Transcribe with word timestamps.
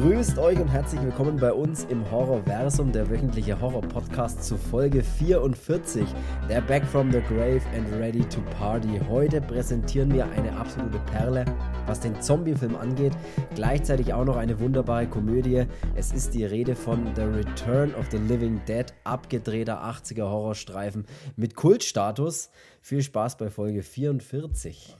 Grüßt 0.00 0.38
euch 0.38 0.58
und 0.58 0.66
herzlich 0.66 1.00
willkommen 1.02 1.36
bei 1.36 1.52
uns 1.52 1.84
im 1.84 2.10
Horrorversum, 2.10 2.90
der 2.90 3.08
wöchentliche 3.08 3.60
Horror-Podcast 3.60 4.42
zu 4.42 4.56
Folge 4.56 5.04
44, 5.04 6.04
der 6.48 6.62
Back 6.62 6.84
from 6.84 7.12
the 7.12 7.20
Grave 7.20 7.60
and 7.76 7.86
Ready 8.00 8.24
to 8.24 8.40
Party. 8.58 9.00
Heute 9.08 9.40
präsentieren 9.40 10.12
wir 10.12 10.28
eine 10.30 10.52
absolute 10.56 10.98
Perle, 11.12 11.44
was 11.86 12.00
den 12.00 12.20
Zombie-Film 12.20 12.74
angeht, 12.74 13.12
gleichzeitig 13.54 14.12
auch 14.12 14.24
noch 14.24 14.36
eine 14.36 14.58
wunderbare 14.58 15.06
Komödie. 15.06 15.64
Es 15.94 16.10
ist 16.10 16.34
die 16.34 16.44
Rede 16.44 16.74
von 16.74 17.14
The 17.14 17.22
Return 17.22 17.94
of 17.94 18.06
the 18.10 18.18
Living 18.18 18.60
Dead, 18.66 18.86
abgedrehter 19.04 19.84
80er 19.84 20.24
Horrorstreifen 20.24 21.06
mit 21.36 21.54
Kultstatus. 21.54 22.50
Viel 22.82 23.02
Spaß 23.02 23.36
bei 23.36 23.48
Folge 23.48 23.84
44. 23.84 24.96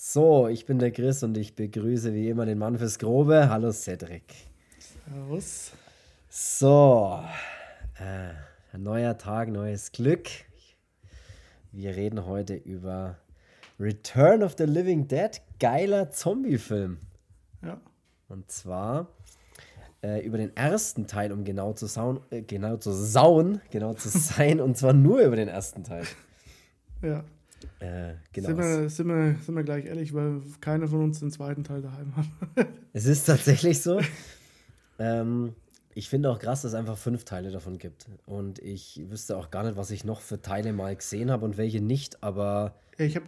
So, 0.00 0.46
ich 0.46 0.64
bin 0.64 0.78
der 0.78 0.92
Chris 0.92 1.24
und 1.24 1.36
ich 1.36 1.56
begrüße 1.56 2.14
wie 2.14 2.28
immer 2.28 2.46
den 2.46 2.56
Mann 2.56 2.78
fürs 2.78 3.00
Grobe. 3.00 3.50
Hallo 3.50 3.72
Cedric. 3.72 4.32
Servus. 4.78 5.72
So, 6.30 7.20
äh, 7.98 8.32
ein 8.72 8.84
neuer 8.84 9.18
Tag, 9.18 9.48
neues 9.48 9.90
Glück. 9.90 10.28
Wir 11.72 11.96
reden 11.96 12.26
heute 12.26 12.54
über 12.54 13.16
Return 13.80 14.44
of 14.44 14.54
the 14.56 14.64
Living 14.64 15.08
Dead, 15.08 15.32
geiler 15.58 16.10
Zombie-Film. 16.10 16.98
Ja. 17.62 17.80
Und 18.28 18.52
zwar 18.52 19.08
äh, 20.04 20.24
über 20.24 20.38
den 20.38 20.56
ersten 20.56 21.08
Teil, 21.08 21.32
um 21.32 21.42
genau 21.42 21.72
zu, 21.72 21.86
sauen, 21.86 22.20
äh, 22.30 22.42
genau 22.42 22.76
zu 22.76 22.92
sauen, 22.92 23.60
genau 23.72 23.94
zu 23.94 24.08
sein, 24.16 24.60
und 24.60 24.78
zwar 24.78 24.92
nur 24.92 25.22
über 25.22 25.34
den 25.34 25.48
ersten 25.48 25.82
Teil. 25.82 26.04
Ja. 27.02 27.24
Äh, 27.80 28.14
genau. 28.32 28.48
Sind 28.48 28.58
wir, 28.58 28.88
sind, 28.88 29.06
wir, 29.08 29.36
sind 29.40 29.54
wir 29.54 29.64
gleich 29.64 29.84
ehrlich, 29.86 30.14
weil 30.14 30.40
keiner 30.60 30.88
von 30.88 31.02
uns 31.02 31.20
den 31.20 31.30
zweiten 31.30 31.64
Teil 31.64 31.82
daheim 31.82 32.14
hat. 32.16 32.26
Es 32.92 33.06
ist 33.06 33.26
tatsächlich 33.26 33.80
so. 33.80 34.00
ähm, 34.98 35.54
ich 35.94 36.08
finde 36.08 36.30
auch 36.30 36.38
krass, 36.38 36.62
dass 36.62 36.72
es 36.72 36.78
einfach 36.78 36.96
fünf 36.96 37.24
Teile 37.24 37.50
davon 37.50 37.78
gibt. 37.78 38.06
Und 38.26 38.58
ich 38.60 39.00
wüsste 39.08 39.36
auch 39.36 39.50
gar 39.50 39.64
nicht, 39.64 39.76
was 39.76 39.90
ich 39.90 40.04
noch 40.04 40.20
für 40.20 40.40
Teile 40.40 40.72
mal 40.72 40.96
gesehen 40.96 41.30
habe 41.30 41.44
und 41.44 41.56
welche 41.56 41.80
nicht, 41.80 42.22
aber. 42.22 42.74
Ich 42.96 43.16
habe 43.16 43.26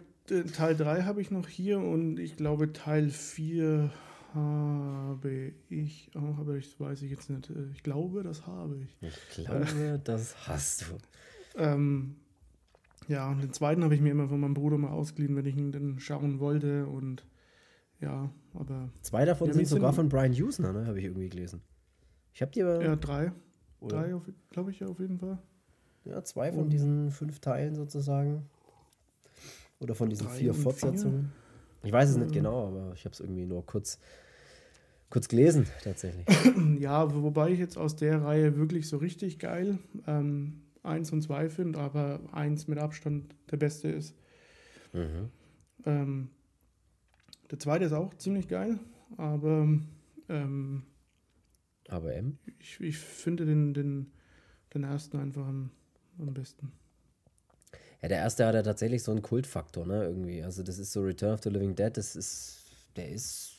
Teil 0.53 0.75
3 0.75 1.03
habe 1.03 1.21
ich 1.21 1.31
noch 1.31 1.47
hier 1.47 1.79
und 1.79 2.17
ich 2.17 2.37
glaube 2.37 2.73
Teil 2.73 3.09
4 3.09 3.91
habe 4.33 5.51
ich 5.69 6.09
auch, 6.15 6.37
aber 6.37 6.55
das 6.55 6.79
weiß 6.79 7.01
ich 7.01 7.11
jetzt 7.11 7.29
nicht. 7.29 7.51
Ich 7.73 7.83
glaube, 7.83 8.23
das 8.23 8.47
habe 8.47 8.77
ich. 8.77 9.07
Ich 9.07 9.43
glaube, 9.43 9.99
das 10.03 10.47
hast 10.47 10.83
du. 10.83 10.85
Ähm, 11.57 12.15
ja, 13.07 13.29
und 13.29 13.41
den 13.41 13.53
zweiten 13.53 13.83
habe 13.83 13.95
ich 13.95 14.01
mir 14.01 14.11
immer 14.11 14.27
von 14.27 14.39
meinem 14.39 14.53
Bruder 14.53 14.77
mal 14.77 14.91
ausgeliehen, 14.91 15.35
wenn 15.35 15.45
ich 15.45 15.57
ihn 15.57 15.71
dann 15.71 15.99
schauen 15.99 16.39
wollte. 16.39 16.85
Und 16.87 17.25
ja, 17.99 18.29
aber. 18.53 18.89
Zwei 19.01 19.25
davon 19.25 19.47
ja, 19.47 19.53
sind 19.53 19.67
sogar 19.67 19.93
von 19.93 20.09
Brian 20.09 20.31
Usner, 20.31 20.73
ne? 20.73 20.87
Habe 20.87 20.99
ich 20.99 21.05
irgendwie 21.05 21.29
gelesen. 21.29 21.61
Ich 22.33 22.41
habe 22.41 22.51
die 22.51 22.63
aber. 22.63 22.83
Ja, 22.83 22.95
drei. 22.95 23.31
Oder? 23.79 24.03
Drei, 24.03 24.21
glaube 24.51 24.71
ich, 24.71 24.83
auf 24.83 24.99
jeden 24.99 25.17
Fall. 25.17 25.39
Ja, 26.05 26.23
zwei 26.23 26.51
von 26.51 26.63
und 26.63 26.69
diesen 26.69 27.11
fünf 27.11 27.39
Teilen 27.39 27.75
sozusagen. 27.75 28.49
Oder 29.79 29.95
von 29.95 30.09
diesen 30.09 30.29
vier 30.29 30.53
Fortsetzungen. 30.53 31.31
Vier? 31.81 31.87
Ich 31.87 31.91
weiß 31.91 32.09
es 32.09 32.17
nicht 32.17 32.31
genau, 32.31 32.67
aber 32.67 32.93
ich 32.93 33.05
habe 33.05 33.13
es 33.13 33.19
irgendwie 33.19 33.45
nur 33.45 33.65
kurz, 33.65 33.99
kurz 35.09 35.27
gelesen, 35.27 35.65
tatsächlich. 35.83 36.25
ja, 36.79 37.13
wobei 37.13 37.49
ich 37.49 37.59
jetzt 37.59 37.77
aus 37.77 37.95
der 37.95 38.21
Reihe 38.23 38.55
wirklich 38.57 38.87
so 38.87 38.97
richtig 38.97 39.39
geil 39.39 39.79
ähm, 40.05 40.61
1 40.83 41.11
und 41.11 41.21
2 41.21 41.49
finde, 41.49 41.79
aber 41.79 42.19
1 42.31 42.67
mit 42.67 42.79
Abstand 42.79 43.35
der 43.51 43.57
beste 43.57 43.89
ist. 43.89 44.15
Mhm. 44.93 45.29
Ähm, 45.85 46.29
der 47.49 47.59
zweite 47.59 47.85
ist 47.85 47.93
auch 47.93 48.13
ziemlich 48.15 48.47
geil, 48.47 48.79
aber 49.17 49.67
ähm, 50.29 50.83
aber 51.91 52.15
M? 52.15 52.37
Ich, 52.59 52.79
ich 52.79 52.97
finde 52.97 53.45
den, 53.45 53.73
den, 53.73 54.11
den 54.73 54.83
ersten 54.83 55.17
einfach 55.19 55.45
am, 55.45 55.71
am 56.17 56.33
besten. 56.33 56.71
Ja, 58.01 58.07
der 58.07 58.19
erste 58.19 58.45
hat 58.45 58.55
ja 58.55 58.63
tatsächlich 58.63 59.03
so 59.03 59.11
einen 59.11 59.21
Kultfaktor, 59.21 59.85
ne, 59.85 60.05
irgendwie. 60.05 60.41
Also 60.41 60.63
das 60.63 60.79
ist 60.79 60.93
so 60.93 61.01
Return 61.01 61.33
of 61.33 61.43
the 61.43 61.49
Living 61.49 61.75
Dead, 61.75 61.95
das 61.95 62.15
ist, 62.15 62.63
der 62.95 63.09
ist, 63.09 63.57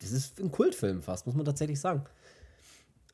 das 0.00 0.10
ist 0.10 0.40
ein 0.40 0.50
Kultfilm 0.50 1.00
fast, 1.00 1.26
muss 1.26 1.36
man 1.36 1.44
tatsächlich 1.44 1.80
sagen. 1.80 2.04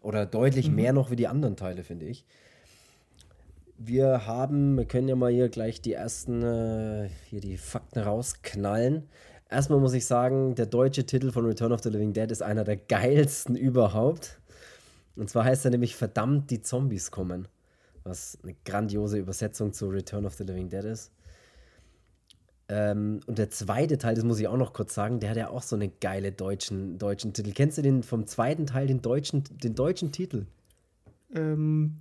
Oder 0.00 0.24
deutlich 0.24 0.70
mhm. 0.70 0.76
mehr 0.76 0.92
noch 0.94 1.10
wie 1.10 1.16
die 1.16 1.28
anderen 1.28 1.56
Teile, 1.56 1.84
finde 1.84 2.06
ich. 2.06 2.24
Wir 3.82 4.26
haben, 4.26 4.76
wir 4.76 4.84
können 4.84 5.08
ja 5.08 5.16
mal 5.16 5.32
hier 5.32 5.48
gleich 5.48 5.80
die 5.80 5.94
ersten, 5.94 6.42
äh, 6.42 7.08
hier 7.30 7.40
die 7.40 7.56
Fakten 7.56 8.00
rausknallen. 8.00 9.08
Erstmal 9.48 9.80
muss 9.80 9.94
ich 9.94 10.04
sagen, 10.04 10.54
der 10.54 10.66
deutsche 10.66 11.06
Titel 11.06 11.32
von 11.32 11.46
Return 11.46 11.72
of 11.72 11.82
the 11.82 11.88
Living 11.88 12.12
Dead 12.12 12.30
ist 12.30 12.42
einer 12.42 12.62
der 12.62 12.76
geilsten 12.76 13.56
überhaupt. 13.56 14.38
Und 15.16 15.30
zwar 15.30 15.44
heißt 15.44 15.64
er 15.64 15.70
nämlich 15.70 15.96
Verdammt, 15.96 16.50
die 16.50 16.60
Zombies 16.60 17.10
kommen. 17.10 17.48
Was 18.04 18.36
eine 18.42 18.54
grandiose 18.66 19.16
Übersetzung 19.16 19.72
zu 19.72 19.88
Return 19.88 20.26
of 20.26 20.34
the 20.34 20.44
Living 20.44 20.68
Dead 20.68 20.84
ist. 20.84 21.10
Ähm, 22.68 23.20
und 23.26 23.38
der 23.38 23.48
zweite 23.48 23.96
Teil, 23.96 24.14
das 24.14 24.24
muss 24.24 24.40
ich 24.40 24.48
auch 24.48 24.58
noch 24.58 24.74
kurz 24.74 24.94
sagen, 24.94 25.20
der 25.20 25.30
hat 25.30 25.38
ja 25.38 25.48
auch 25.48 25.62
so 25.62 25.74
einen 25.74 25.92
geile 26.02 26.32
deutschen, 26.32 26.98
deutschen 26.98 27.32
Titel. 27.32 27.52
Kennst 27.52 27.78
du 27.78 27.82
den 27.82 28.02
vom 28.02 28.26
zweiten 28.26 28.66
Teil, 28.66 28.88
den 28.88 29.00
deutschen, 29.00 29.42
den 29.62 29.74
deutschen 29.74 30.12
Titel? 30.12 30.44
Ähm, 31.34 31.96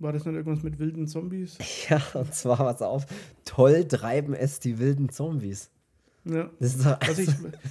war 0.00 0.12
das 0.12 0.24
nicht 0.24 0.34
irgendwas 0.34 0.62
mit 0.62 0.78
wilden 0.78 1.06
Zombies? 1.06 1.58
Ja, 1.88 2.02
und 2.14 2.34
zwar, 2.34 2.58
was 2.60 2.82
auf, 2.82 3.06
toll 3.44 3.86
treiben 3.86 4.34
es 4.34 4.60
die 4.60 4.78
wilden 4.78 5.10
Zombies. 5.10 5.70
Ja. 6.24 6.50
also 6.58 7.22
ich 7.22 7.30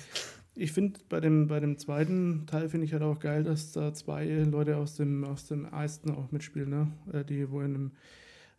ich 0.59 0.73
finde 0.73 0.99
bei 1.07 1.19
dem, 1.19 1.47
bei 1.47 1.59
dem 1.59 1.77
zweiten 1.77 2.45
Teil 2.45 2.69
finde 2.69 2.85
ich 2.85 2.93
halt 2.93 3.03
auch 3.03 3.19
geil, 3.19 3.43
dass 3.43 3.71
da 3.71 3.93
zwei 3.93 4.25
Leute 4.25 4.77
aus 4.77 4.95
dem, 4.95 5.23
aus 5.23 5.47
dem 5.47 5.65
ersten 5.65 6.11
auch 6.11 6.31
mitspielen, 6.31 6.69
ne? 6.69 6.91
Äh, 7.13 7.23
die, 7.23 7.49
wo 7.49 7.61
in 7.61 7.73
dem 7.73 7.91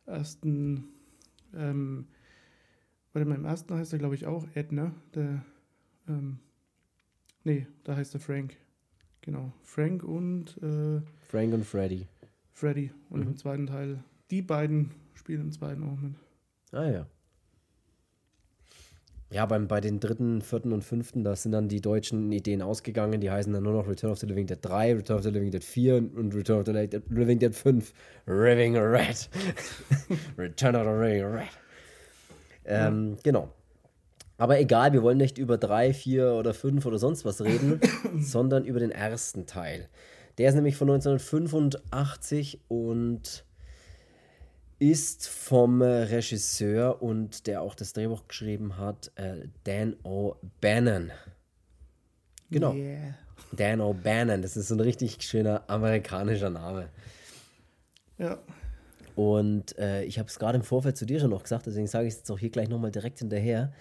ersten, 0.06 0.84
ähm, 1.54 2.06
bei 3.12 3.20
dem 3.20 3.44
ersten 3.44 3.74
heißt 3.74 3.92
er, 3.92 3.98
glaube 3.98 4.14
ich, 4.14 4.26
auch 4.26 4.46
Ed, 4.54 4.72
ne? 4.72 4.92
Der, 5.14 5.44
ähm, 6.08 6.38
nee, 7.44 7.66
da 7.84 7.96
heißt 7.96 8.14
er 8.14 8.20
Frank. 8.20 8.56
Genau. 9.20 9.52
Frank 9.62 10.02
und 10.02 10.56
äh, 10.62 11.02
Frank 11.28 11.52
und 11.52 11.66
Freddy. 11.66 12.06
Freddy. 12.60 12.92
Und 13.08 13.20
mhm. 13.20 13.28
im 13.28 13.36
zweiten 13.36 13.66
Teil, 13.66 14.04
die 14.30 14.42
beiden 14.42 14.90
spielen 15.14 15.40
im 15.40 15.52
zweiten 15.52 15.82
auch 15.82 15.96
mit. 15.96 16.14
Ah 16.72 16.88
ja. 16.88 17.06
Ja, 19.32 19.46
beim, 19.46 19.68
bei 19.68 19.80
den 19.80 20.00
dritten, 20.00 20.42
vierten 20.42 20.72
und 20.72 20.82
fünften, 20.82 21.22
da 21.22 21.36
sind 21.36 21.52
dann 21.52 21.68
die 21.68 21.80
deutschen 21.80 22.32
Ideen 22.32 22.62
ausgegangen. 22.62 23.20
Die 23.20 23.30
heißen 23.30 23.52
dann 23.52 23.62
nur 23.62 23.72
noch 23.72 23.88
Return 23.88 24.10
of 24.10 24.18
the 24.18 24.26
Living 24.26 24.46
Dead 24.46 24.58
3, 24.60 24.96
Return 24.96 25.18
of 25.18 25.22
the 25.22 25.30
Living 25.30 25.52
Dead 25.52 25.62
4 25.62 25.96
und 25.96 26.34
Return 26.34 26.58
of 26.58 26.66
the 26.66 26.72
Living 27.08 27.38
Dead 27.38 27.54
5. 27.54 27.92
Living 28.26 28.76
Red. 28.76 29.30
Return 30.38 30.74
of 30.74 30.82
the 30.82 30.90
Living 30.90 31.24
Red. 31.24 31.48
Ähm, 32.64 33.12
ja. 33.14 33.20
Genau. 33.22 33.52
Aber 34.36 34.58
egal, 34.58 34.92
wir 34.92 35.02
wollen 35.02 35.18
nicht 35.18 35.38
über 35.38 35.58
3, 35.58 35.94
4 35.94 36.32
oder 36.32 36.52
5 36.52 36.84
oder 36.84 36.98
sonst 36.98 37.24
was 37.24 37.40
reden, 37.40 37.80
sondern 38.18 38.64
über 38.64 38.80
den 38.80 38.90
ersten 38.90 39.46
Teil. 39.46 39.88
Der 40.38 40.48
ist 40.48 40.54
nämlich 40.54 40.76
von 40.76 40.90
1985 40.90 42.60
und 42.68 43.44
ist 44.78 45.28
vom 45.28 45.82
Regisseur 45.82 47.02
und 47.02 47.46
der 47.46 47.60
auch 47.60 47.74
das 47.74 47.92
Drehbuch 47.92 48.26
geschrieben 48.28 48.78
hat, 48.78 49.12
äh, 49.16 49.48
Dan 49.64 49.94
O'Bannon. 50.04 51.10
Genau. 52.50 52.72
Yeah. 52.72 53.14
Dan 53.52 53.80
O'Bannon, 53.80 54.40
das 54.40 54.56
ist 54.56 54.70
ein 54.70 54.80
richtig 54.80 55.22
schöner 55.22 55.64
amerikanischer 55.68 56.50
Name. 56.50 56.88
Ja. 58.18 58.38
Und 59.16 59.76
äh, 59.78 60.04
ich 60.04 60.18
habe 60.18 60.28
es 60.28 60.38
gerade 60.38 60.56
im 60.56 60.64
Vorfeld 60.64 60.96
zu 60.96 61.04
dir 61.04 61.20
schon 61.20 61.30
noch 61.30 61.42
gesagt, 61.42 61.66
deswegen 61.66 61.86
sage 61.86 62.06
ich 62.06 62.14
es 62.14 62.20
jetzt 62.20 62.30
auch 62.30 62.38
hier 62.38 62.50
gleich 62.50 62.68
nochmal 62.70 62.90
direkt 62.90 63.18
hinterher. 63.18 63.72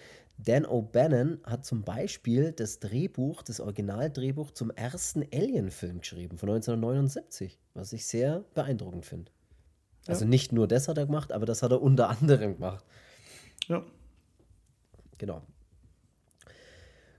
Dan 0.42 0.66
O'Bannon 0.66 1.44
hat 1.44 1.66
zum 1.66 1.84
Beispiel 1.84 2.54
das 2.54 2.80
Drehbuch, 2.80 3.44
das 3.44 3.60
Originaldrehbuch 3.60 4.52
zum 4.52 4.72
ersten 4.72 5.24
Alien-Film 5.34 6.00
geschrieben 6.00 6.38
von 6.38 6.50
1979, 6.50 7.60
was 7.74 7.92
ich 7.92 8.06
sehr 8.06 8.46
beeindruckend 8.54 9.06
finde. 9.06 9.32
Ja. 10.08 10.14
Also 10.14 10.26
nicht 10.26 10.54
nur 10.54 10.68
das 10.68 10.88
hat 10.88 10.98
er 10.98 11.08
gemacht, 11.08 11.34
aber 11.34 11.46
das 11.46 11.62
hat 11.62 11.72
er 11.72 11.82
unter 11.82 12.10
anderem 12.10 12.54
gemacht. 12.54 12.86
Ja. 13.68 13.84
Genau. 15.18 15.42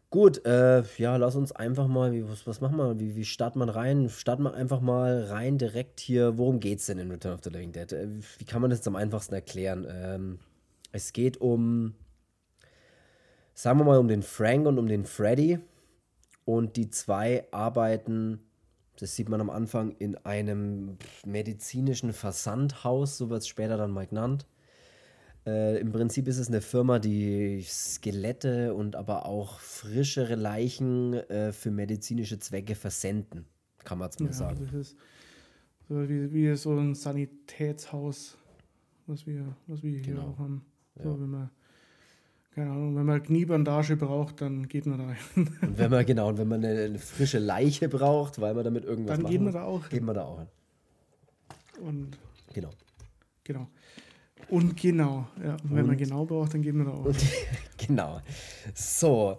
Gut, 0.09 0.45
äh, 0.47 0.83
ja, 0.97 1.17
lass 1.17 1.37
uns 1.37 1.53
einfach 1.53 1.87
mal, 1.87 2.13
wie, 2.13 2.27
was, 2.27 2.47
was 2.47 2.63
machen 2.63 2.79
wir, 2.79 2.99
wie, 2.99 3.15
wie 3.17 3.25
starten 3.27 3.59
wir 3.59 3.69
rein? 3.69 4.09
Starten 4.09 4.45
wir 4.45 4.55
einfach 4.55 4.81
mal 4.81 5.25
rein 5.25 5.59
direkt 5.59 6.01
hier, 6.01 6.39
worum 6.39 6.59
geht 6.59 6.81
es 6.81 6.87
denn 6.87 6.99
in 6.99 7.11
Return 7.11 7.35
of 7.35 7.41
the 7.45 7.51
Living 7.51 7.71
Dead? 7.71 7.93
Äh, 7.93 8.09
wie 8.39 8.45
kann 8.45 8.63
man 8.63 8.71
das 8.71 8.85
am 8.89 8.97
einfachsten 8.97 9.35
erklären? 9.35 9.87
Ähm, 9.89 10.39
es 10.91 11.13
geht 11.13 11.41
um 11.41 11.95
sagen 13.55 13.79
wir 13.79 13.85
mal, 13.85 13.99
um 13.99 14.09
den 14.09 14.23
Frank 14.23 14.67
und 14.67 14.79
um 14.79 14.87
den 14.87 15.05
Freddy. 15.05 15.59
Und 16.45 16.77
die 16.77 16.91
zwei 16.91 17.47
arbeiten, 17.53 18.41
das 18.99 19.15
sieht 19.15 19.29
man 19.29 19.41
am 19.41 19.51
Anfang, 19.51 19.93
in 19.99 20.17
einem 20.17 20.97
medizinischen 21.25 22.13
Versandhaus, 22.13 23.19
so 23.19 23.31
wird 23.31 23.43
es 23.43 23.49
später 23.49 23.77
dann 23.77 23.91
mal 23.93 24.07
genannt. 24.07 24.47
Äh, 25.47 25.79
Im 25.81 25.93
Prinzip 25.93 26.29
ist 26.29 26.39
es 26.39 26.49
eine 26.49 26.61
Firma, 26.61 26.99
die 26.99 27.63
Skelette 27.63 28.75
und 28.75 28.97
aber 28.97 29.27
auch 29.27 29.59
frischere 29.61 30.35
Leichen 30.35 31.15
äh, 31.15 31.53
für 31.53 31.71
medizinische 31.71 32.39
Zwecke 32.39 32.75
versenden, 32.75 33.47
kann 33.85 33.99
man 33.99 34.11
es 34.11 34.19
mal 34.19 34.27
Ja, 34.27 34.33
sagen. 34.33 34.59
das 34.61 34.75
ist 34.75 34.97
so 35.89 36.09
wie, 36.09 36.33
wie 36.33 36.55
so 36.57 36.77
ein 36.77 36.95
Sanitätshaus, 36.95 38.37
was 39.07 39.27
wir, 39.27 39.57
was 39.67 39.83
wir 39.83 39.93
hier 39.93 40.03
Genau. 40.15 40.29
auch 40.29 40.39
haben. 40.39 40.65
Ja. 40.97 41.05
So, 41.05 41.21
wenn 41.21 41.31
man, 41.31 41.51
keine 42.55 42.71
Ahnung, 42.71 42.97
wenn 42.97 43.07
man 43.07 43.23
Kniebandage 43.23 43.97
braucht, 43.97 44.41
dann 44.41 44.67
geht 44.69 44.87
man 44.87 44.99
da 44.99 45.07
rein. 45.07 45.17
Und 45.63 45.79
wenn 45.79 45.91
man 45.91 46.05
genau, 46.05 46.29
und 46.29 46.39
wenn 46.39 46.49
man 46.49 46.65
eine, 46.65 46.85
eine 46.85 46.99
frische 46.99 47.39
Leiche 47.39 47.89
braucht, 47.89 48.41
weil 48.41 48.55
man 48.55 48.65
damit 48.65 48.85
irgendwas 48.85 49.15
Dann 49.17 49.23
machen 49.23 49.31
gehen 49.33 49.41
wir 49.43 49.53
muss, 49.53 49.55
da 49.55 49.65
auch. 49.65 49.89
gehen 49.89 50.05
wir 50.05 50.15
da 50.15 50.25
auch 50.25 50.39
hin. 50.41 50.49
Und 51.81 52.19
Genau. 52.53 52.71
genau. 53.45 53.69
Und 54.49 54.77
genau, 54.77 55.29
ja. 55.43 55.53
Und 55.53 55.71
wenn 55.71 55.83
man 55.87 55.91
Und- 55.91 55.97
genau 55.99 56.25
braucht, 56.27 56.55
dann 56.55 56.63
gehen 56.63 56.77
wir 56.79 56.85
da 56.87 56.91
auch. 56.93 57.07
Genau. 57.87 58.21
So, 58.75 59.39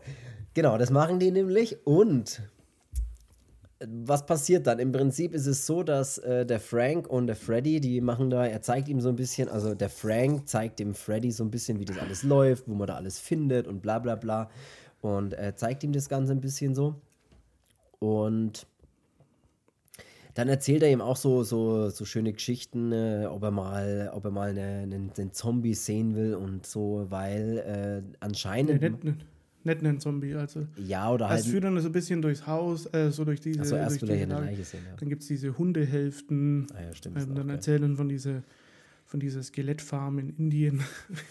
genau, 0.54 0.78
das 0.78 0.90
machen 0.90 1.20
die 1.20 1.32
nämlich. 1.32 1.86
Und 1.86 2.42
was 3.88 4.26
passiert 4.26 4.68
dann? 4.68 4.80
Im 4.80 4.92
Prinzip 4.92 5.34
ist 5.34 5.48
es 5.48 5.66
so, 5.66 5.84
dass 5.84 6.18
äh, 6.20 6.46
der 6.46 6.60
Frank 6.60 7.08
und 7.08 7.28
der 7.28 7.36
Freddy, 7.36 7.80
die 7.80 8.02
machen 8.02 8.30
da, 8.30 8.46
er 8.46 8.62
zeigt 8.62 8.88
ihm 8.88 9.02
so 9.02 9.10
ein 9.10 9.16
bisschen, 9.16 9.50
also 9.50 9.74
der 9.74 9.90
Frank 9.90 10.48
zeigt 10.48 10.80
dem 10.80 10.94
Freddy 10.94 11.32
so 11.32 11.44
ein 11.44 11.52
bisschen, 11.52 11.80
wie 11.80 11.86
das 11.86 11.98
alles 11.98 12.24
läuft, 12.24 12.68
wo 12.68 12.76
man 12.76 12.88
da 12.88 12.96
alles 12.96 13.20
findet 13.20 13.68
und 13.68 13.82
bla 13.82 14.00
bla 14.00 14.16
bla. 14.16 14.50
Und 15.02 15.34
er 15.34 15.56
zeigt 15.56 15.84
ihm 15.84 15.94
das 15.94 16.10
Ganze 16.10 16.32
ein 16.34 16.42
bisschen 16.42 16.76
so. 16.76 17.02
Und 18.00 18.68
dann 20.34 20.48
erzählt 20.48 20.84
er 20.84 20.92
ihm 20.92 21.02
auch 21.02 21.18
so, 21.18 21.44
so, 21.44 21.90
so 21.90 22.06
schöne 22.06 22.34
Geschichten, 22.34 22.92
äh, 22.92 23.26
ob 23.30 23.44
er 23.44 23.52
mal, 23.52 24.12
ob 24.14 24.26
er 24.26 24.32
mal 24.32 24.50
eine, 24.52 24.84
einen, 24.84 25.12
einen 25.18 25.34
Zombie 25.34 25.74
sehen 25.74 26.16
will 26.16 26.36
und 26.36 26.66
so, 26.66 27.08
weil 27.10 27.58
äh, 27.58 28.16
anscheinend. 28.20 28.82
Nicht, 29.66 29.80
einen 29.80 30.00
Zombie. 30.00 30.34
Also, 30.36 30.68
ja, 30.78 31.12
oder 31.12 31.30
erst 31.30 31.46
halt. 31.46 31.52
führt 31.54 31.64
er 31.64 31.82
so 31.82 31.90
ein 31.90 31.92
bisschen 31.92 32.22
durchs 32.22 32.46
Haus, 32.48 32.86
äh, 32.94 33.12
so 33.12 33.26
durch 33.26 33.40
diese. 33.42 33.62
Achso, 33.62 33.76
erst 33.76 34.02
durch 34.02 34.10
Lage. 34.12 34.26
Leiche 34.46 34.64
sehen, 34.64 34.82
ja. 34.90 34.96
Dann 34.98 35.10
gibt 35.10 35.22
es 35.22 35.28
diese 35.28 35.58
Hundehälften. 35.58 36.68
Ah 36.74 36.82
ja, 36.84 36.94
stimmt. 36.94 37.18
Ähm, 37.18 37.24
auch 37.32 37.36
dann 37.36 37.48
geil. 37.48 37.56
erzählen 37.56 37.96
von 37.96 38.10
dieser, 38.10 38.44
von 39.06 39.20
dieser 39.20 39.44
Skelettfarm 39.44 40.20
in 40.20 40.30
Indien. 40.30 40.82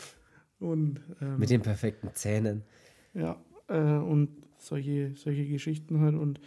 und 0.60 1.00
ähm, 1.20 1.38
Mit 1.38 1.50
den 1.50 1.62
perfekten 1.62 2.10
Zähnen. 2.14 2.62
ja, 3.14 3.40
äh, 3.68 3.80
und 3.80 4.28
solche, 4.58 5.12
solche 5.16 5.46
Geschichten 5.46 6.00
halt 6.00 6.14
und 6.14 6.40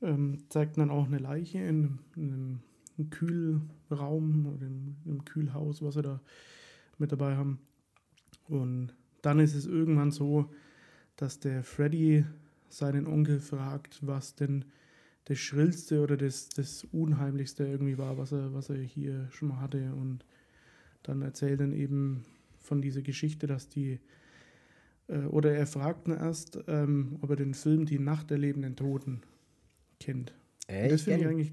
ähm, 0.00 0.38
zeigt 0.48 0.78
dann 0.78 0.90
auch 0.90 1.06
eine 1.06 1.18
Leiche 1.18 1.58
in, 1.58 1.98
einem- 2.16 2.60
einem 2.98 3.10
Kühlraum 3.10 4.46
oder 4.54 4.66
in 4.66 4.96
einem 5.06 5.24
Kühlhaus, 5.24 5.82
was 5.82 5.94
sie 5.94 6.02
da 6.02 6.20
mit 6.98 7.10
dabei 7.12 7.36
haben. 7.36 7.58
Und 8.48 8.94
dann 9.22 9.38
ist 9.40 9.54
es 9.54 9.66
irgendwann 9.66 10.10
so, 10.10 10.50
dass 11.22 11.38
der 11.38 11.62
Freddy 11.62 12.24
seinen 12.68 13.06
Onkel 13.06 13.38
fragt, 13.38 14.00
was 14.04 14.34
denn 14.34 14.64
das 15.26 15.38
Schrillste 15.38 16.02
oder 16.02 16.16
das, 16.16 16.48
das 16.48 16.84
Unheimlichste 16.90 17.64
irgendwie 17.64 17.96
war, 17.96 18.18
was 18.18 18.32
er, 18.32 18.52
was 18.54 18.70
er 18.70 18.76
hier 18.76 19.28
schon 19.30 19.48
mal 19.48 19.60
hatte. 19.60 19.94
Und 19.94 20.24
dann 21.04 21.22
erzählt 21.22 21.60
dann 21.60 21.72
eben 21.72 22.24
von 22.58 22.82
dieser 22.82 23.02
Geschichte, 23.02 23.46
dass 23.46 23.68
die, 23.68 24.00
äh, 25.06 25.18
oder 25.26 25.52
er 25.54 25.66
fragt 25.68 26.08
ihn 26.08 26.14
erst, 26.14 26.58
ähm, 26.66 27.18
ob 27.20 27.30
er 27.30 27.36
den 27.36 27.54
Film 27.54 27.86
Die 27.86 28.00
Nacht 28.00 28.30
der 28.30 28.38
lebenden 28.38 28.74
Toten 28.74 29.22
kennt. 30.00 30.34
Echt? 30.66 30.92
das 30.92 31.02
finde 31.02 31.20
ich, 31.20 31.26
eigentlich, 31.28 31.52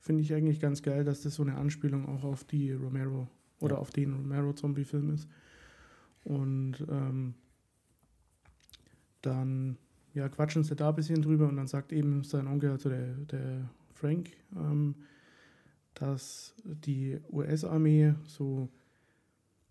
finde 0.00 0.22
ich 0.22 0.34
eigentlich 0.34 0.58
ganz 0.58 0.82
geil, 0.82 1.04
dass 1.04 1.22
das 1.22 1.34
so 1.36 1.42
eine 1.42 1.54
Anspielung 1.56 2.06
auch 2.06 2.24
auf 2.24 2.42
die 2.42 2.72
Romero 2.72 3.28
oder 3.60 3.76
Ja. 3.76 3.80
auf 3.80 3.90
den 3.90 4.12
Romero-Zombie-Film 4.12 5.14
ist. 5.14 5.28
Und 6.24 6.84
ähm, 6.90 7.34
dann 9.22 9.78
ja, 10.14 10.28
quatschen 10.28 10.64
sie 10.64 10.74
da 10.76 10.90
ein 10.90 10.96
bisschen 10.96 11.22
drüber 11.22 11.48
und 11.48 11.56
dann 11.56 11.66
sagt 11.66 11.92
eben 11.92 12.24
sein 12.24 12.46
Onkel, 12.46 12.70
also 12.70 12.88
der, 12.88 13.14
der 13.14 13.70
Frank, 13.92 14.30
ähm, 14.56 14.94
dass 15.94 16.54
die 16.64 17.18
US-Armee 17.30 18.14
so, 18.24 18.68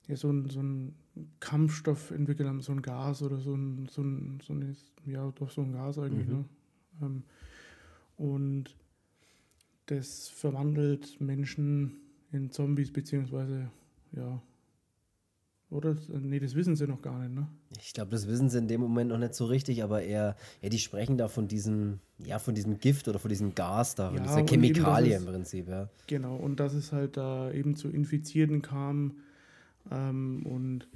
ja, 0.08 0.16
so, 0.16 0.30
ein, 0.32 0.50
so 0.50 0.62
ein 0.62 0.96
Kampfstoff 1.40 2.12
entwickelt 2.12 2.48
haben, 2.48 2.62
so 2.62 2.72
ein 2.72 2.82
Gas 2.82 3.22
oder 3.24 3.40
so 3.40 3.56
ein, 3.56 3.88
so 3.90 4.02
ein, 4.02 4.40
so 4.42 4.54
ein 4.54 4.76
ja, 5.06 5.32
doch 5.32 5.50
so 5.50 5.62
ein 5.62 5.74
Gas 5.74 5.98
eigentlich, 6.00 6.28
Mhm. 6.28 6.34
ne? 6.34 6.46
Ähm, 7.02 7.24
und 8.18 8.76
das 9.86 10.28
verwandelt 10.30 11.20
Menschen 11.22 11.98
in 12.32 12.52
Zombies, 12.52 12.92
beziehungsweise, 12.92 13.72
ja, 14.12 14.42
oder? 15.70 15.96
Nee, 16.22 16.40
das 16.40 16.56
wissen 16.56 16.76
sie 16.76 16.88
noch 16.88 17.02
gar 17.02 17.20
nicht, 17.20 17.34
ne? 17.36 17.48
Ich 17.82 17.94
glaube, 17.94 18.12
das 18.12 18.28
wissen 18.28 18.50
sie 18.50 18.58
in 18.58 18.68
dem 18.68 18.82
Moment 18.82 19.10
noch 19.10 19.18
nicht 19.18 19.34
so 19.36 19.46
richtig, 19.46 19.84
aber 19.84 20.02
eher, 20.02 20.36
ja, 20.62 20.70
die 20.70 20.80
sprechen 20.80 21.18
da 21.18 21.28
von 21.28 21.48
diesem, 21.48 22.00
ja, 22.20 22.40
von 22.40 22.56
diesem 22.56 22.80
Gift 22.80 23.08
oder 23.08 23.20
von 23.20 23.30
diesem 23.30 23.54
Gas 23.56 23.96
da, 23.96 24.08
von 24.10 24.18
Ja, 24.18 24.24
dieser 24.24 24.40
eben, 24.40 24.48
Chemikalie 24.48 25.16
es- 25.16 25.22
im 25.22 25.28
Prinzip, 25.28 25.68
ja. 25.68 25.90
Genau, 26.08 26.36
und 26.38 26.60
dass 26.60 26.74
es 26.74 26.92
halt 26.94 27.18
da 27.18 27.52
eben 27.52 27.76
zu 27.76 27.90
Infizierten 27.90 28.62
kam 28.62 29.18
ähm, 29.92 30.46
und 30.46 30.88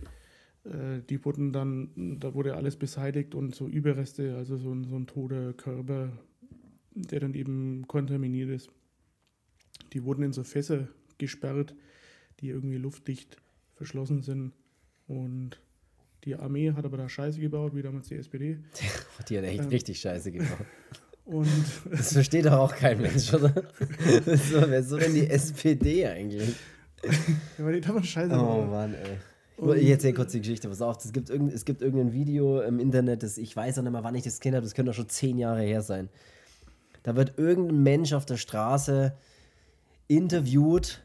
äh, 0.63 1.01
die 1.09 1.23
wurden 1.25 1.51
dann, 1.51 2.17
da 2.19 2.33
wurde 2.33 2.55
alles 2.55 2.77
beseitigt 2.77 3.35
und 3.35 3.53
so 3.55 3.67
Überreste, 3.67 4.35
also 4.37 4.57
so 4.57 4.73
so 4.83 4.95
ein 4.95 5.07
toter 5.07 5.51
Körper, 5.53 6.13
der 6.95 7.19
dann 7.19 7.33
eben 7.33 7.85
kontaminiert 7.87 8.49
ist, 8.49 8.69
die 9.93 10.03
wurden 10.05 10.23
in 10.23 10.33
so 10.33 10.43
Fässer 10.43 10.87
gesperrt, 11.17 11.75
die 12.39 12.47
irgendwie 12.49 12.77
luftdicht 12.77 13.37
verschlossen 13.75 14.21
sind 14.21 14.53
und 15.11 15.59
die 16.23 16.35
Armee 16.35 16.71
hat 16.73 16.85
aber 16.85 16.97
da 16.97 17.09
Scheiße 17.09 17.39
gebaut, 17.39 17.75
wie 17.75 17.81
damals 17.81 18.07
die 18.07 18.15
SPD. 18.15 18.59
Die 19.29 19.37
hat 19.37 19.43
echt 19.45 19.61
Ähm. 19.63 19.67
richtig 19.69 19.99
scheiße 19.99 20.31
gemacht. 20.31 20.65
Und 21.25 21.47
Das 21.91 22.13
versteht 22.13 22.45
doch 22.45 22.53
auch 22.53 22.75
kein 22.75 22.99
Mensch, 23.01 23.33
oder? 23.33 23.49
so, 24.25 24.61
wer 24.69 24.83
so 24.83 24.97
denn 24.97 25.13
die 25.13 25.29
SPD 25.29 26.05
eigentlich? 26.07 26.55
ja, 27.03 27.09
aber 27.59 27.71
die 27.73 27.87
haben 27.87 28.03
Scheiße 28.03 28.33
Oh 28.33 28.37
gebaut. 28.37 28.69
Mann, 28.71 28.93
ey. 28.95 29.17
Und- 29.57 29.77
Ich 29.77 29.89
erzähle 29.89 30.13
kurz 30.13 30.31
die 30.31 30.39
Geschichte, 30.41 30.67
pass 30.67 30.81
auf. 30.81 31.03
Es 31.05 31.11
gibt, 31.13 31.29
irgend, 31.29 31.53
es 31.53 31.63
gibt 31.65 31.81
irgendein 31.83 32.13
Video 32.13 32.61
im 32.61 32.79
Internet, 32.79 33.21
das 33.23 33.37
ich 33.37 33.55
weiß 33.55 33.77
auch 33.79 33.83
nicht 33.83 33.91
mehr, 33.91 34.03
wann 34.03 34.15
ich 34.15 34.23
das 34.23 34.39
Kind 34.39 34.55
habe, 34.55 34.63
das 34.63 34.73
könnte 34.73 34.91
auch 34.91 34.95
schon 34.95 35.09
zehn 35.09 35.37
Jahre 35.37 35.61
her 35.61 35.81
sein. 35.83 36.09
Da 37.03 37.15
wird 37.15 37.37
irgendein 37.37 37.81
Mensch 37.83 38.13
auf 38.13 38.25
der 38.25 38.37
Straße 38.37 39.13
interviewt. 40.07 41.03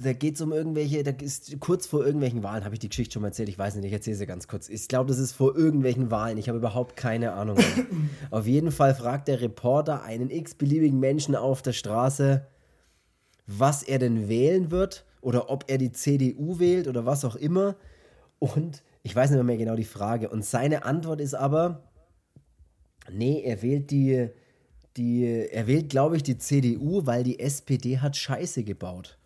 Da 0.00 0.12
geht 0.12 0.36
es 0.36 0.40
um 0.40 0.52
irgendwelche, 0.52 1.02
da 1.02 1.10
ist 1.10 1.58
kurz 1.58 1.86
vor 1.86 2.04
irgendwelchen 2.04 2.44
Wahlen, 2.44 2.64
habe 2.64 2.74
ich 2.74 2.78
die 2.78 2.88
Geschichte 2.88 3.14
schon 3.14 3.22
mal 3.22 3.28
erzählt, 3.28 3.48
ich 3.48 3.58
weiß 3.58 3.74
nicht, 3.74 3.86
ich 3.86 3.92
erzähle 3.92 4.16
sie 4.16 4.26
ganz 4.26 4.46
kurz. 4.46 4.68
Ich 4.68 4.86
glaube, 4.86 5.08
das 5.08 5.18
ist 5.18 5.32
vor 5.32 5.56
irgendwelchen 5.56 6.12
Wahlen, 6.12 6.38
ich 6.38 6.48
habe 6.48 6.58
überhaupt 6.58 6.96
keine 6.96 7.32
Ahnung. 7.32 7.58
auf 8.30 8.46
jeden 8.46 8.70
Fall 8.70 8.94
fragt 8.94 9.26
der 9.26 9.40
Reporter 9.40 10.02
einen 10.02 10.30
x-beliebigen 10.30 11.00
Menschen 11.00 11.34
auf 11.34 11.62
der 11.62 11.72
Straße, 11.72 12.46
was 13.46 13.82
er 13.82 13.98
denn 13.98 14.28
wählen 14.28 14.70
wird 14.70 15.04
oder 15.20 15.50
ob 15.50 15.64
er 15.66 15.78
die 15.78 15.90
CDU 15.90 16.60
wählt 16.60 16.86
oder 16.86 17.04
was 17.04 17.24
auch 17.24 17.34
immer. 17.34 17.74
Und 18.38 18.82
ich 19.02 19.16
weiß 19.16 19.30
nicht 19.30 19.42
mehr 19.42 19.56
genau 19.56 19.74
die 19.74 19.84
Frage. 19.84 20.28
Und 20.28 20.44
seine 20.44 20.84
Antwort 20.84 21.20
ist 21.20 21.34
aber, 21.34 21.82
nee, 23.10 23.42
er 23.42 23.62
wählt 23.62 23.90
die, 23.90 24.28
die 24.96 25.48
er 25.50 25.66
wählt, 25.66 25.88
glaube 25.88 26.16
ich, 26.16 26.22
die 26.22 26.38
CDU, 26.38 27.06
weil 27.06 27.24
die 27.24 27.40
SPD 27.40 27.98
hat 27.98 28.16
Scheiße 28.16 28.64
gebaut. 28.64 29.17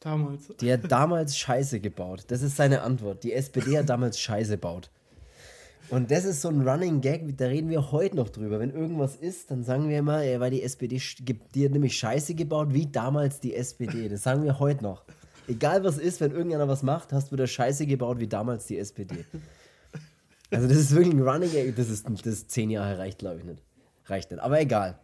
Damals. 0.00 0.48
Die 0.60 0.72
hat 0.72 0.90
damals 0.90 1.36
Scheiße 1.36 1.80
gebaut. 1.80 2.24
Das 2.28 2.42
ist 2.42 2.56
seine 2.56 2.82
Antwort. 2.82 3.24
Die 3.24 3.32
SPD 3.32 3.78
hat 3.78 3.88
damals 3.88 4.20
Scheiße 4.20 4.52
gebaut. 4.52 4.90
Und 5.88 6.10
das 6.10 6.24
ist 6.24 6.42
so 6.42 6.48
ein 6.48 6.66
Running 6.68 7.00
Gag, 7.00 7.36
da 7.38 7.46
reden 7.46 7.70
wir 7.70 7.92
heute 7.92 8.16
noch 8.16 8.28
drüber. 8.28 8.58
Wenn 8.58 8.70
irgendwas 8.70 9.14
ist, 9.14 9.52
dann 9.52 9.62
sagen 9.62 9.88
wir 9.88 9.98
immer, 9.98 10.18
weil 10.40 10.50
die 10.50 10.62
SPD, 10.62 11.00
die 11.54 11.64
hat 11.64 11.72
nämlich 11.72 11.96
Scheiße 11.96 12.34
gebaut, 12.34 12.68
wie 12.72 12.86
damals 12.86 13.38
die 13.38 13.54
SPD. 13.54 14.08
Das 14.08 14.24
sagen 14.24 14.42
wir 14.42 14.58
heute 14.58 14.82
noch. 14.82 15.04
Egal 15.46 15.84
was 15.84 15.98
ist, 15.98 16.20
wenn 16.20 16.32
irgendeiner 16.32 16.66
was 16.66 16.82
macht, 16.82 17.12
hast 17.12 17.28
du 17.28 17.32
wieder 17.32 17.46
Scheiße 17.46 17.86
gebaut, 17.86 18.18
wie 18.18 18.26
damals 18.26 18.66
die 18.66 18.78
SPD. 18.78 19.24
Also 20.50 20.66
das 20.66 20.76
ist 20.76 20.94
wirklich 20.94 21.14
ein 21.14 21.22
Running 21.22 21.52
Gag. 21.52 21.76
Das 21.76 21.88
ist, 21.88 22.06
das 22.24 22.48
zehn 22.48 22.70
Jahre 22.70 22.98
reicht, 22.98 23.18
glaube 23.18 23.38
ich 23.38 23.44
nicht. 23.44 23.62
Reicht 24.06 24.32
nicht. 24.32 24.40
Aber 24.40 24.60
egal. 24.60 24.98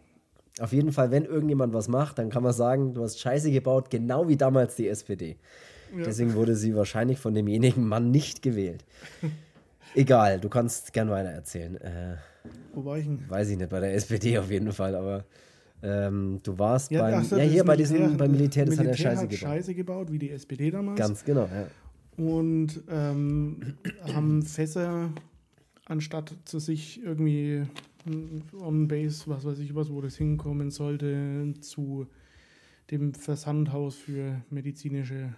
Auf 0.60 0.72
jeden 0.72 0.92
Fall, 0.92 1.10
wenn 1.10 1.24
irgendjemand 1.24 1.72
was 1.72 1.88
macht, 1.88 2.18
dann 2.18 2.28
kann 2.30 2.42
man 2.42 2.52
sagen, 2.52 2.92
du 2.94 3.02
hast 3.02 3.18
Scheiße 3.18 3.50
gebaut, 3.50 3.90
genau 3.90 4.28
wie 4.28 4.36
damals 4.36 4.76
die 4.76 4.88
SPD. 4.88 5.36
Ja. 5.96 6.04
Deswegen 6.04 6.34
wurde 6.34 6.56
sie 6.56 6.74
wahrscheinlich 6.74 7.18
von 7.18 7.34
demjenigen 7.34 7.86
Mann 7.86 8.10
nicht 8.10 8.42
gewählt. 8.42 8.84
Egal, 9.94 10.40
du 10.40 10.48
kannst 10.48 10.92
gern 10.92 11.10
weiter 11.10 11.30
erzählen. 11.30 11.76
Äh, 11.76 12.16
Wo 12.72 12.84
war 12.84 12.98
ich 12.98 13.04
denn? 13.06 13.20
weiß 13.28 13.48
ich 13.50 13.58
nicht, 13.58 13.68
bei 13.70 13.80
der 13.80 13.94
SPD 13.94 14.38
auf 14.38 14.50
jeden 14.50 14.72
Fall, 14.72 14.94
aber 14.94 15.24
ähm, 15.82 16.40
du 16.42 16.58
warst 16.58 16.90
beim, 16.90 17.14
ach 17.14 17.24
so, 17.24 17.36
ja 17.36 17.42
hier 17.42 17.64
bei 17.64 17.76
diesem, 17.76 17.98
Militär- 17.98 18.16
beim 18.16 18.30
Militär, 18.32 18.64
das 18.64 18.74
hat 18.78 18.84
er 18.86 18.90
Militär 18.90 19.10
Scheiße 19.10 19.22
hat 19.22 19.30
gebaut. 19.30 19.48
Scheiße 19.48 19.74
gebaut, 19.74 20.12
wie 20.12 20.18
die 20.18 20.30
SPD 20.30 20.70
damals. 20.70 20.98
Ganz 20.98 21.24
genau, 21.24 21.48
ja. 21.52 21.66
Und 22.24 22.82
ähm, 22.90 23.74
haben 24.14 24.42
Fässer, 24.42 25.10
anstatt 25.86 26.34
zu 26.44 26.58
sich 26.58 27.02
irgendwie 27.02 27.64
mm, 28.04 28.60
on 28.60 28.88
Base, 28.88 29.24
was 29.26 29.44
weiß 29.44 29.58
ich 29.58 29.74
was, 29.74 29.90
wo 29.90 30.00
das 30.00 30.16
hinkommen 30.16 30.70
sollte, 30.70 31.54
zu 31.60 32.06
dem 32.90 33.14
Versandhaus 33.14 33.96
für 33.96 34.42
medizinische 34.50 35.34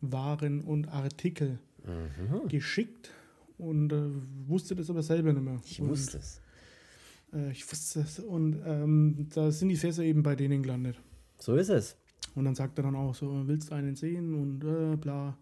Waren 0.00 0.60
und 0.60 0.88
Artikel 0.88 1.58
mhm. 1.84 2.48
geschickt 2.48 3.10
und 3.58 3.92
äh, 3.92 4.10
wusste 4.46 4.74
das 4.74 4.90
aber 4.90 5.02
selber 5.02 5.32
nicht 5.32 5.42
mehr. 5.42 5.60
Ich 5.64 5.80
wusste 5.80 6.18
es. 6.18 6.40
Äh, 7.32 7.50
ich 7.50 7.70
wusste 7.70 8.00
es. 8.00 8.18
Und 8.18 8.60
ähm, 8.64 9.28
da 9.34 9.50
sind 9.50 9.68
die 9.68 9.76
Fässer 9.76 10.02
eben 10.02 10.22
bei 10.22 10.36
denen 10.36 10.62
gelandet. 10.62 11.00
So 11.38 11.56
ist 11.56 11.70
es. 11.70 11.96
Und 12.34 12.44
dann 12.44 12.54
sagt 12.54 12.78
er 12.78 12.84
dann 12.84 12.96
auch 12.96 13.14
so, 13.14 13.48
willst 13.48 13.70
du 13.70 13.74
einen 13.74 13.96
sehen 13.96 14.34
und 14.34 14.64
äh, 14.64 14.96
bla. 14.96 15.38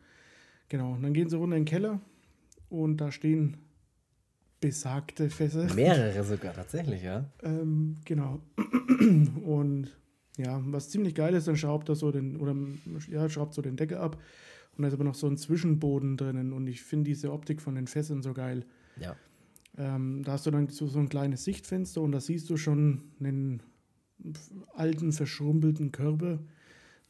Genau. 0.69 0.93
Und 0.93 1.03
dann 1.03 1.13
gehen 1.13 1.29
sie 1.29 1.37
runter 1.37 1.57
in 1.57 1.65
den 1.65 1.69
Keller 1.69 2.01
und 2.69 2.99
da 2.99 3.11
stehen 3.11 3.57
besagte 4.65 5.29
Fässer. 5.29 5.73
Mehrere 5.75 6.25
sogar, 6.25 6.55
tatsächlich, 6.55 7.03
ja. 7.03 7.31
Ähm, 7.43 7.97
genau. 8.07 8.41
Und 9.45 9.89
ja, 10.39 10.59
was 10.65 10.89
ziemlich 10.89 11.15
geil 11.15 11.35
ist, 11.35 11.47
dann 11.47 11.57
schraubt 11.57 11.91
er 11.91 11.97
so 11.97 12.11
den, 12.11 12.39
oder 12.39 12.57
ja, 13.11 13.29
schraubt 13.29 13.53
so 13.53 13.61
den 13.61 13.77
Deckel 13.77 13.99
ab 13.99 14.17
und 14.77 14.83
da 14.83 14.89
ist 14.89 14.95
aber 14.95 15.05
noch 15.05 15.15
so 15.15 15.27
ein 15.27 15.37
Zwischenboden 15.37 16.17
drinnen 16.17 16.55
und 16.55 16.67
ich 16.67 16.83
finde 16.83 17.11
diese 17.11 17.31
Optik 17.31 17.61
von 17.61 17.75
den 17.75 17.87
Fässern 17.87 18.23
so 18.23 18.33
geil. 18.33 18.65
Ja. 18.99 19.15
Ähm, 19.77 20.23
da 20.25 20.33
hast 20.33 20.47
du 20.47 20.51
dann 20.51 20.69
so, 20.69 20.87
so 20.87 20.99
ein 20.99 21.11
kleines 21.11 21.45
Sichtfenster 21.45 22.01
und 22.01 22.13
da 22.13 22.21
siehst 22.21 22.49
du 22.49 22.57
schon 22.57 23.03
einen 23.21 23.63
alten, 24.75 25.13
verschrumpelten 25.13 25.93
Körper 25.93 26.39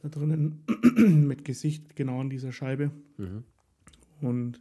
da 0.01 0.09
drinnen 0.09 0.63
mit 1.27 1.45
Gesicht 1.45 1.95
genau 1.95 2.19
an 2.19 2.29
dieser 2.29 2.51
Scheibe. 2.51 2.91
Mhm. 3.17 3.45
Und 4.19 4.59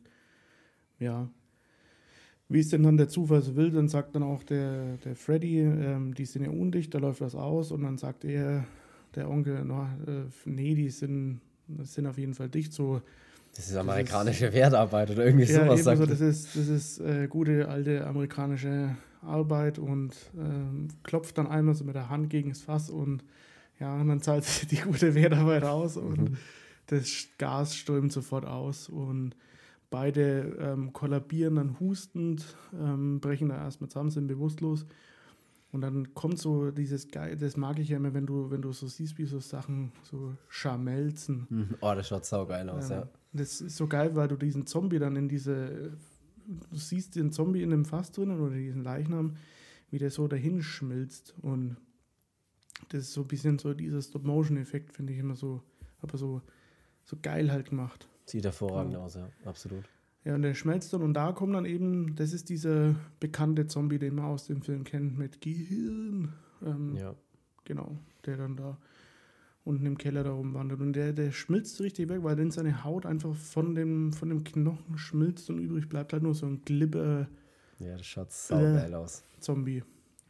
ja, 1.00 1.28
wie 2.48 2.60
es 2.60 2.68
denn 2.68 2.82
dann 2.82 2.96
der 2.96 3.08
Zufall 3.08 3.42
so 3.42 3.56
will, 3.56 3.70
dann 3.70 3.88
sagt 3.88 4.14
dann 4.14 4.22
auch 4.22 4.42
der, 4.42 4.98
der 4.98 5.16
Freddy, 5.16 5.60
ähm, 5.60 6.14
die 6.14 6.26
sind 6.26 6.44
ja 6.44 6.50
undicht, 6.50 6.94
da 6.94 6.98
läuft 6.98 7.20
was 7.20 7.34
aus 7.34 7.72
und 7.72 7.82
dann 7.82 7.98
sagt 7.98 8.24
er, 8.24 8.64
der 9.14 9.30
Onkel, 9.30 9.64
no, 9.64 9.88
äh, 10.06 10.24
nee, 10.44 10.74
die 10.74 10.90
sind, 10.90 11.40
sind 11.82 12.06
auf 12.06 12.18
jeden 12.18 12.34
Fall 12.34 12.48
dicht 12.48 12.72
so. 12.72 13.00
Das 13.56 13.70
ist 13.70 13.76
amerikanische 13.76 14.46
das 14.46 14.54
ist, 14.54 14.60
Wertarbeit 14.60 15.10
oder 15.10 15.24
irgendwie 15.24 15.46
ja, 15.46 15.64
sowas. 15.64 15.84
Sagt 15.84 16.00
also 16.00 16.10
das 16.10 16.20
ist, 16.20 16.56
das 16.56 16.68
ist 16.68 16.98
äh, 17.00 17.28
gute 17.28 17.68
alte 17.68 18.06
amerikanische 18.06 18.96
Arbeit 19.22 19.78
und 19.78 20.14
ähm, 20.36 20.88
klopft 21.02 21.38
dann 21.38 21.46
einmal 21.46 21.74
so 21.74 21.84
mit 21.84 21.94
der 21.94 22.10
Hand 22.10 22.30
gegen 22.30 22.50
das 22.50 22.62
Fass 22.62 22.90
und 22.90 23.24
ja, 23.80 23.94
und 23.94 24.08
dann 24.08 24.20
zahlt 24.20 24.44
sich 24.44 24.68
die 24.68 24.76
gute 24.76 25.14
Wertarbeit 25.14 25.64
aus 25.64 25.96
und 25.96 26.30
mhm. 26.30 26.36
das 26.86 27.28
Gas 27.38 27.76
strömt 27.76 28.12
sofort 28.12 28.44
aus 28.44 28.88
und 28.88 29.34
Beide 29.94 30.56
ähm, 30.58 30.92
kollabieren 30.92 31.54
dann 31.54 31.78
hustend, 31.78 32.44
ähm, 32.76 33.20
brechen 33.20 33.50
da 33.50 33.58
erstmal 33.58 33.88
zusammen, 33.88 34.10
sind 34.10 34.26
bewusstlos. 34.26 34.86
Und 35.70 35.82
dann 35.82 36.12
kommt 36.14 36.40
so 36.40 36.72
dieses 36.72 37.12
Geil, 37.12 37.36
das 37.36 37.56
mag 37.56 37.78
ich 37.78 37.90
ja 37.90 37.98
immer, 37.98 38.12
wenn 38.12 38.26
du, 38.26 38.50
wenn 38.50 38.60
du 38.60 38.72
so 38.72 38.88
siehst, 38.88 39.18
wie 39.18 39.24
so 39.24 39.38
Sachen 39.38 39.92
so 40.02 40.36
scharmelzen. 40.48 41.46
Mhm. 41.48 41.76
Oh, 41.80 41.92
das 41.94 42.08
schaut 42.08 42.24
saugeil 42.24 42.68
aus, 42.70 42.90
ähm, 42.90 42.96
ja. 42.96 43.08
Das 43.34 43.60
ist 43.60 43.76
so 43.76 43.86
geil, 43.86 44.16
weil 44.16 44.26
du 44.26 44.34
diesen 44.34 44.66
Zombie 44.66 44.98
dann 44.98 45.14
in 45.14 45.28
diese, 45.28 45.96
du 46.44 46.76
siehst 46.76 47.14
den 47.14 47.30
Zombie 47.30 47.62
in 47.62 47.70
dem 47.70 47.84
Fass 47.84 48.10
drinnen 48.10 48.40
oder 48.40 48.56
diesen 48.56 48.82
Leichnam, 48.82 49.36
wie 49.92 49.98
der 49.98 50.10
so 50.10 50.26
dahin 50.26 50.60
schmilzt. 50.60 51.36
Und 51.40 51.76
das 52.88 53.02
ist 53.02 53.12
so 53.12 53.20
ein 53.20 53.28
bisschen 53.28 53.60
so 53.60 53.74
dieser 53.74 54.02
Stop-Motion-Effekt, 54.02 54.92
finde 54.92 55.12
ich 55.12 55.20
immer 55.20 55.36
so, 55.36 55.62
aber 56.02 56.18
so, 56.18 56.42
so 57.04 57.16
geil 57.22 57.52
halt 57.52 57.70
gemacht. 57.70 58.08
Sieht 58.26 58.44
hervorragend 58.44 58.94
ja. 58.94 59.00
aus, 59.00 59.14
ja, 59.14 59.28
absolut. 59.44 59.84
Ja, 60.24 60.34
und 60.34 60.42
der 60.42 60.54
schmelzt 60.54 60.92
dann 60.92 61.02
und 61.02 61.14
da 61.14 61.32
kommt 61.32 61.54
dann 61.54 61.66
eben, 61.66 62.16
das 62.16 62.32
ist 62.32 62.48
dieser 62.48 62.94
bekannte 63.20 63.66
Zombie, 63.66 63.98
den 63.98 64.14
man 64.14 64.24
aus 64.24 64.46
dem 64.46 64.62
Film 64.62 64.84
kennt, 64.84 65.18
mit 65.18 65.42
Gehirn. 65.42 66.32
Ähm, 66.64 66.96
ja. 66.96 67.14
Genau, 67.64 67.98
der 68.24 68.38
dann 68.38 68.56
da 68.56 68.78
unten 69.64 69.86
im 69.86 69.98
Keller 69.98 70.24
da 70.24 70.30
rumwandert. 70.30 70.80
Und 70.80 70.92
der, 70.94 71.12
der 71.12 71.32
schmilzt 71.32 71.80
richtig 71.80 72.08
weg, 72.08 72.22
weil 72.22 72.36
dann 72.36 72.50
seine 72.50 72.84
Haut 72.84 73.06
einfach 73.06 73.34
von 73.34 73.74
dem, 73.74 74.12
von 74.12 74.28
dem 74.28 74.44
Knochen 74.44 74.98
schmilzt 74.98 75.50
und 75.50 75.58
übrig 75.58 75.88
bleibt 75.88 76.12
halt 76.12 76.22
nur 76.22 76.34
so 76.34 76.46
ein 76.46 76.62
Glibber. 76.64 77.28
Ja, 77.78 77.96
das 77.96 78.06
schaut 78.06 78.30
saugeil 78.32 78.92
äh, 78.92 78.96
aus. 78.96 79.24
Zombie. 79.40 79.82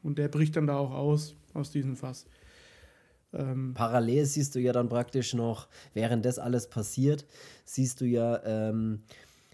Und 0.03 0.19
der 0.19 0.29
bricht 0.29 0.57
dann 0.57 0.67
da 0.67 0.77
auch 0.77 0.93
aus, 0.93 1.37
aus 1.53 1.71
diesem 1.71 1.97
Fass. 1.97 2.27
Ähm, 3.35 3.75
Parallel 3.75 4.25
siehst 4.27 4.55
du 4.55 4.61
ja 4.61 4.73
dann 4.73 4.89
praktisch 4.89 5.35
noch, 5.35 5.69
während 5.93 6.25
das 6.25 6.39
alles 6.39 6.69
passiert, 6.69 7.27
siehst 7.65 8.01
du 8.01 8.05
ja 8.05 8.43
ähm, 8.45 9.03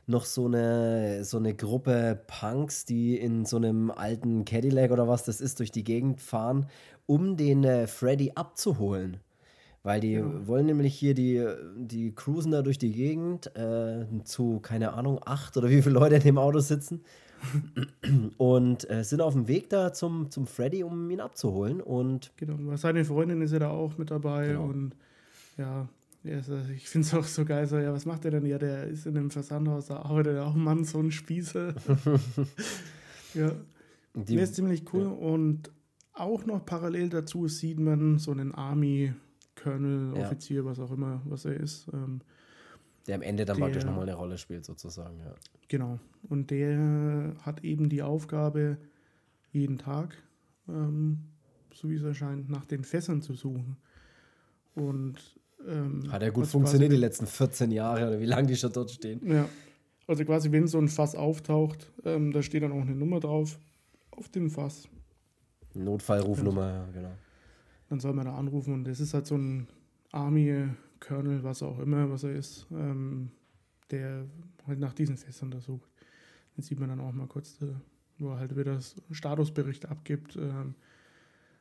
noch 0.07 0.25
so 0.25 0.47
eine, 0.47 1.25
so 1.25 1.39
eine 1.39 1.55
Gruppe 1.55 2.21
Punks, 2.27 2.85
die 2.85 3.17
in 3.17 3.47
so 3.47 3.57
einem 3.57 3.91
alten 3.91 4.45
Cadillac 4.45 4.91
oder 4.91 5.09
was 5.09 5.25
das 5.25 5.41
ist, 5.41 5.61
durch 5.61 5.71
die 5.71 5.85
Gegend 5.85 6.21
fahren, 6.21 6.67
um 7.07 7.37
den 7.37 7.65
äh, 7.65 7.87
Freddy 7.87 8.33
abzuholen. 8.35 9.19
Weil 9.83 10.01
die 10.01 10.13
ja. 10.13 10.47
wollen 10.47 10.67
nämlich 10.67 10.95
hier, 10.95 11.15
die, 11.15 11.43
die 11.77 12.15
cruisen 12.15 12.53
da 12.53 12.61
durch 12.61 12.77
die 12.77 12.93
Gegend 12.93 13.55
äh, 13.57 14.05
zu, 14.25 14.61
keine 14.61 14.93
Ahnung, 14.93 15.21
acht 15.25 15.57
oder 15.57 15.71
wie 15.71 15.81
viele 15.81 15.95
Leute 15.95 16.17
in 16.17 16.23
dem 16.23 16.39
Auto 16.39 16.59
sitzen 16.59 17.03
und 18.37 18.91
äh, 18.91 19.03
sind 19.05 19.23
auf 19.23 19.33
dem 19.33 19.49
Weg 19.49 19.71
da 19.71 19.95
zum, 19.95 20.31
zum 20.31 20.47
Freddy, 20.47 20.85
um 20.85 21.09
ihn 21.11 21.21
abzuholen. 21.21 21.81
Und 21.81 22.33
genau, 22.37 22.77
seine 22.77 23.07
Freundin 23.07 23.41
ist 23.41 23.53
ja 23.53 23.59
da 23.59 23.71
auch 23.71 23.97
mit 23.97 24.11
dabei 24.11 24.49
genau. 24.49 24.65
und 24.65 24.95
ja, 25.57 25.89
also 26.25 26.59
ich 26.75 26.87
finde 26.87 27.07
es 27.07 27.15
auch 27.15 27.25
so 27.25 27.47
geil, 27.47 27.67
so, 27.67 27.79
ja, 27.79 27.93
was 27.93 28.05
macht 28.05 28.27
er 28.27 28.33
denn? 28.33 28.45
Ja, 28.45 28.59
der 28.59 28.85
ist 28.85 29.07
in 29.07 29.17
einem 29.17 29.31
Versandhaus, 29.31 29.87
da 29.87 29.97
arbeitet 29.97 30.37
er 30.37 30.47
auch, 30.47 30.55
Mann, 30.55 30.85
so 30.85 30.99
ein 30.99 31.11
Spießer. 31.11 31.75
ja, 33.35 33.53
Die, 34.15 34.35
der 34.35 34.45
ist 34.45 34.55
ziemlich 34.55 34.93
cool 34.93 35.05
ja. 35.05 35.09
und 35.09 35.71
auch 36.13 36.45
noch 36.45 36.67
parallel 36.67 37.09
dazu 37.09 37.49
sieht 37.49 37.81
man 37.81 38.19
so 38.19 38.33
einen 38.33 38.55
Army 38.55 39.15
Colonel, 39.63 40.15
Offizier, 40.15 40.59
ja. 40.59 40.65
was 40.65 40.79
auch 40.81 40.91
immer, 40.91 41.23
was 41.25 41.45
er 41.45 41.55
ist. 41.55 41.89
Ähm, 41.93 42.21
der 43.07 43.17
am 43.17 43.23
Ende 43.23 43.45
dann 43.45 43.57
der, 43.57 43.65
praktisch 43.65 43.85
nochmal 43.85 44.03
eine 44.03 44.15
Rolle 44.15 44.39
spielt, 44.39 44.65
sozusagen, 44.65 45.19
ja. 45.19 45.35
Genau. 45.69 45.99
Und 46.29 46.51
der 46.51 47.35
hat 47.43 47.65
eben 47.65 47.89
die 47.89 48.03
Aufgabe, 48.03 48.79
jeden 49.53 49.79
Tag, 49.79 50.17
ähm, 50.69 51.19
so 51.73 51.89
wie 51.89 51.95
es 51.95 52.03
erscheint, 52.03 52.51
nach 52.51 52.67
den 52.67 52.85
Fässern 52.85 53.23
zu 53.23 53.35
suchen. 53.35 53.77
Und 54.75 55.17
ähm, 55.67 56.11
hat 56.11 56.23
ja 56.23 56.31
gut 56.31 56.47
funktioniert 56.47 56.93
die 56.93 56.97
letzten 56.97 57.27
14 57.27 57.71
Jahre 57.71 58.09
oder 58.09 58.21
wie 58.21 58.27
lange 58.27 58.49
die 58.49 58.57
schon 58.57 58.73
dort 58.73 58.91
stehen. 58.91 59.21
Ja. 59.27 59.49
Also 60.07 60.25
quasi, 60.25 60.51
wenn 60.51 60.67
so 60.67 60.79
ein 60.79 60.89
Fass 60.89 61.15
auftaucht, 61.15 61.93
ähm, 62.05 62.33
da 62.33 62.43
steht 62.43 62.63
dann 62.63 62.73
auch 62.73 62.81
eine 62.81 62.97
Nummer 62.97 63.21
drauf 63.21 63.59
auf 64.11 64.29
dem 64.29 64.51
Fass. 64.51 64.89
Notfallrufnummer, 65.75 66.69
ja, 66.69 66.89
genau. 66.93 67.13
Dann 67.91 68.01
soll 68.01 68.15
man 68.15 68.25
da 68.25 68.35
anrufen 68.35 68.73
und 68.73 68.85
das 68.85 69.01
ist 69.01 69.13
halt 69.13 69.27
so 69.27 69.37
ein 69.37 69.67
Army 70.13 70.69
Colonel, 71.01 71.43
was 71.43 71.63
auch 71.63 71.79
immer, 71.81 72.11
was 72.11 72.23
er 72.23 72.35
ist, 72.35 72.67
ähm, 72.71 73.31
der 73.91 74.25
halt 74.67 74.79
nach 74.79 74.95
diesen 74.95 75.17
Fässern 75.17 75.51
da 75.51 75.61
sucht. 75.61 75.91
Den 76.57 76.63
sieht 76.63 76.79
man 76.79 76.89
dann 76.89 77.01
auch 77.01 77.13
mal 77.13 77.27
kurz, 77.27 77.61
äh, 77.63 77.67
wo 78.19 78.31
er 78.31 78.39
halt 78.39 78.57
wieder 78.57 78.75
das 78.75 78.95
Statusbericht 79.11 79.87
abgibt, 79.87 80.37
ähm, 80.37 80.75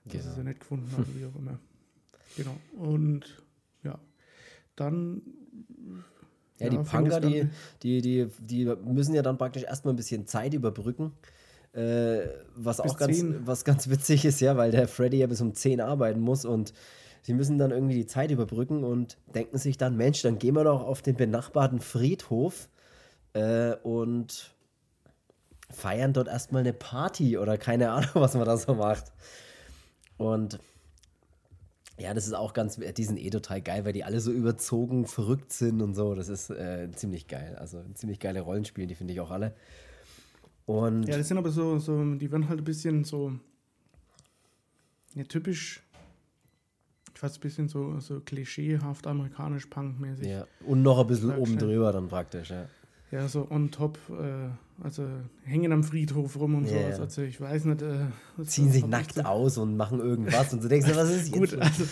dass 0.05 0.23
genau. 0.23 0.37
er 0.37 0.43
nicht 0.43 0.59
gefunden 0.59 0.91
hat, 0.97 1.05
wie 1.15 1.25
auch 1.25 1.35
immer. 1.35 1.59
Genau. 2.37 2.55
Und 2.77 3.43
ja, 3.83 3.99
dann. 4.75 5.21
Ja, 6.59 6.65
ja 6.65 6.69
die 6.69 6.77
Panga, 6.89 7.19
die, 7.19 7.47
die, 7.81 8.01
die, 8.01 8.27
die 8.39 8.65
müssen 8.85 9.15
ja 9.15 9.21
dann 9.21 9.37
praktisch 9.37 9.63
erstmal 9.63 9.93
ein 9.93 9.97
bisschen 9.97 10.27
Zeit 10.27 10.53
überbrücken. 10.53 11.13
Äh, 11.73 12.27
was 12.55 12.79
auch 12.79 12.97
ganz, 12.97 13.23
was 13.45 13.63
ganz 13.63 13.89
witzig 13.89 14.25
ist, 14.25 14.41
ja, 14.41 14.57
weil 14.57 14.71
der 14.71 14.87
Freddy 14.87 15.17
ja 15.17 15.27
bis 15.27 15.41
um 15.41 15.53
10 15.53 15.81
arbeiten 15.81 16.19
muss 16.19 16.45
und 16.45 16.73
Sie 17.21 17.33
müssen 17.33 17.57
dann 17.57 17.71
irgendwie 17.71 17.95
die 17.95 18.05
Zeit 18.05 18.31
überbrücken 18.31 18.83
und 18.83 19.17
denken 19.35 19.57
sich 19.57 19.77
dann, 19.77 19.97
Mensch, 19.97 20.21
dann 20.21 20.39
gehen 20.39 20.55
wir 20.55 20.63
doch 20.63 20.83
auf 20.83 21.01
den 21.01 21.15
benachbarten 21.15 21.81
Friedhof 21.81 22.69
äh, 23.33 23.75
und 23.83 24.55
feiern 25.69 26.13
dort 26.13 26.27
erstmal 26.27 26.61
eine 26.61 26.73
Party 26.73 27.37
oder 27.37 27.57
keine 27.57 27.91
Ahnung, 27.91 28.09
was 28.13 28.35
man 28.35 28.45
da 28.45 28.57
so 28.57 28.73
macht. 28.75 29.11
Und 30.17 30.59
ja, 31.99 32.13
das 32.13 32.27
ist 32.27 32.33
auch 32.33 32.53
ganz, 32.53 32.77
die 32.77 33.03
sind 33.03 33.19
eh 33.19 33.29
total 33.29 33.61
geil, 33.61 33.83
weil 33.83 33.93
die 33.93 34.05
alle 34.05 34.21
so 34.21 34.31
überzogen, 34.31 35.05
verrückt 35.05 35.51
sind 35.51 35.81
und 35.81 35.95
so. 35.95 36.15
Das 36.15 36.29
ist 36.29 36.49
äh, 36.49 36.89
ziemlich 36.95 37.27
geil. 37.27 37.57
Also 37.59 37.83
ziemlich 37.93 38.19
geile 38.19 38.41
Rollenspiele, 38.41 38.87
die 38.87 38.95
finde 38.95 39.13
ich 39.13 39.19
auch 39.19 39.31
alle. 39.31 39.53
Und 40.69 41.07
ja, 41.07 41.17
das 41.17 41.27
sind 41.27 41.39
aber 41.39 41.49
so, 41.49 41.79
so, 41.79 42.13
die 42.13 42.31
werden 42.31 42.47
halt 42.47 42.59
ein 42.59 42.63
bisschen 42.63 43.03
so 43.03 43.33
ja, 45.15 45.23
typisch 45.23 45.81
fast 47.15 47.37
ein 47.37 47.41
bisschen 47.41 47.67
so, 47.67 47.99
so 47.99 48.19
klischeehaft 48.19 49.07
amerikanisch 49.07 49.65
punkmäßig. 49.65 50.27
Ja, 50.27 50.45
und 50.67 50.83
noch 50.83 50.99
ein 50.99 51.07
bisschen 51.07 51.35
oben 51.35 51.57
drüber 51.57 51.91
dann 51.91 52.07
praktisch, 52.07 52.51
ja. 52.51 52.67
Ja, 53.09 53.27
so 53.27 53.47
on 53.49 53.71
top, 53.71 53.97
äh, 54.11 54.49
also 54.83 55.05
hängen 55.43 55.71
am 55.71 55.83
Friedhof 55.83 56.39
rum 56.39 56.55
und 56.55 56.65
yeah. 56.65 56.95
so. 56.95 57.03
Also 57.03 57.21
ich 57.21 57.39
weiß 57.39 57.65
nicht. 57.65 57.81
Äh, 57.81 58.07
Ziehen 58.45 58.71
sich 58.71 58.85
nackt 58.85 59.15
so. 59.15 59.21
aus 59.23 59.57
und 59.57 59.75
machen 59.77 59.99
irgendwas 59.99 60.53
und 60.53 60.63
du 60.63 60.67
denkst, 60.67 60.89
was 60.93 61.09
ist 61.09 61.27
jetzt? 61.35 61.37
Gut, 61.37 61.53
also 61.59 61.83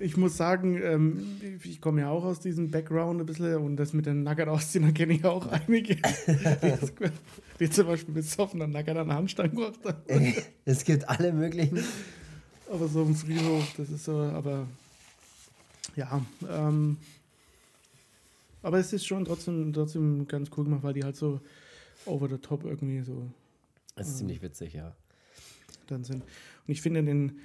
ich 0.00 0.16
muss 0.16 0.36
sagen, 0.36 0.80
ähm, 0.82 1.22
ich 1.62 1.80
komme 1.80 2.02
ja 2.02 2.10
auch 2.10 2.24
aus 2.24 2.40
diesem 2.40 2.70
Background 2.70 3.20
ein 3.20 3.26
bisschen 3.26 3.56
und 3.56 3.76
das 3.76 3.92
mit 3.92 4.06
den 4.06 4.22
Nackert 4.22 4.48
ausziehen, 4.48 4.84
da 4.84 4.92
kenne 4.92 5.12
ich 5.14 5.24
auch 5.24 5.46
einige, 5.50 5.96
die, 7.58 7.70
zum 7.70 7.86
Beispiel 7.86 8.14
besoffen 8.14 8.60
dann 8.60 8.70
Nackert 8.70 8.96
an 8.96 9.08
der 9.08 9.16
Handstand 9.16 9.54
gemacht 9.54 9.80
haben. 9.84 10.34
Es 10.64 10.84
gibt 10.84 11.08
alle 11.08 11.32
möglichen 11.32 11.80
aber 12.72 12.88
so 12.88 13.02
ein 13.02 13.14
Friedhof, 13.14 13.74
das 13.76 13.90
ist 13.90 14.04
so, 14.04 14.12
aber 14.12 14.66
ja, 15.96 16.24
ähm, 16.48 16.96
Aber 18.62 18.78
es 18.78 18.92
ist 18.92 19.06
schon 19.06 19.24
trotzdem, 19.24 19.72
trotzdem 19.72 20.28
ganz 20.28 20.50
cool 20.56 20.64
gemacht, 20.64 20.82
weil 20.82 20.94
die 20.94 21.04
halt 21.04 21.16
so 21.16 21.40
over 22.06 22.28
the 22.28 22.38
top 22.38 22.64
irgendwie 22.64 23.02
so. 23.02 23.30
Das 23.96 24.08
ist 24.08 24.14
ähm, 24.14 24.18
ziemlich 24.18 24.42
witzig, 24.42 24.74
ja. 24.74 24.94
Dann 25.86 26.04
sind. 26.04 26.22
Und 26.22 26.72
ich 26.72 26.82
finde 26.82 27.02
den, 27.02 27.40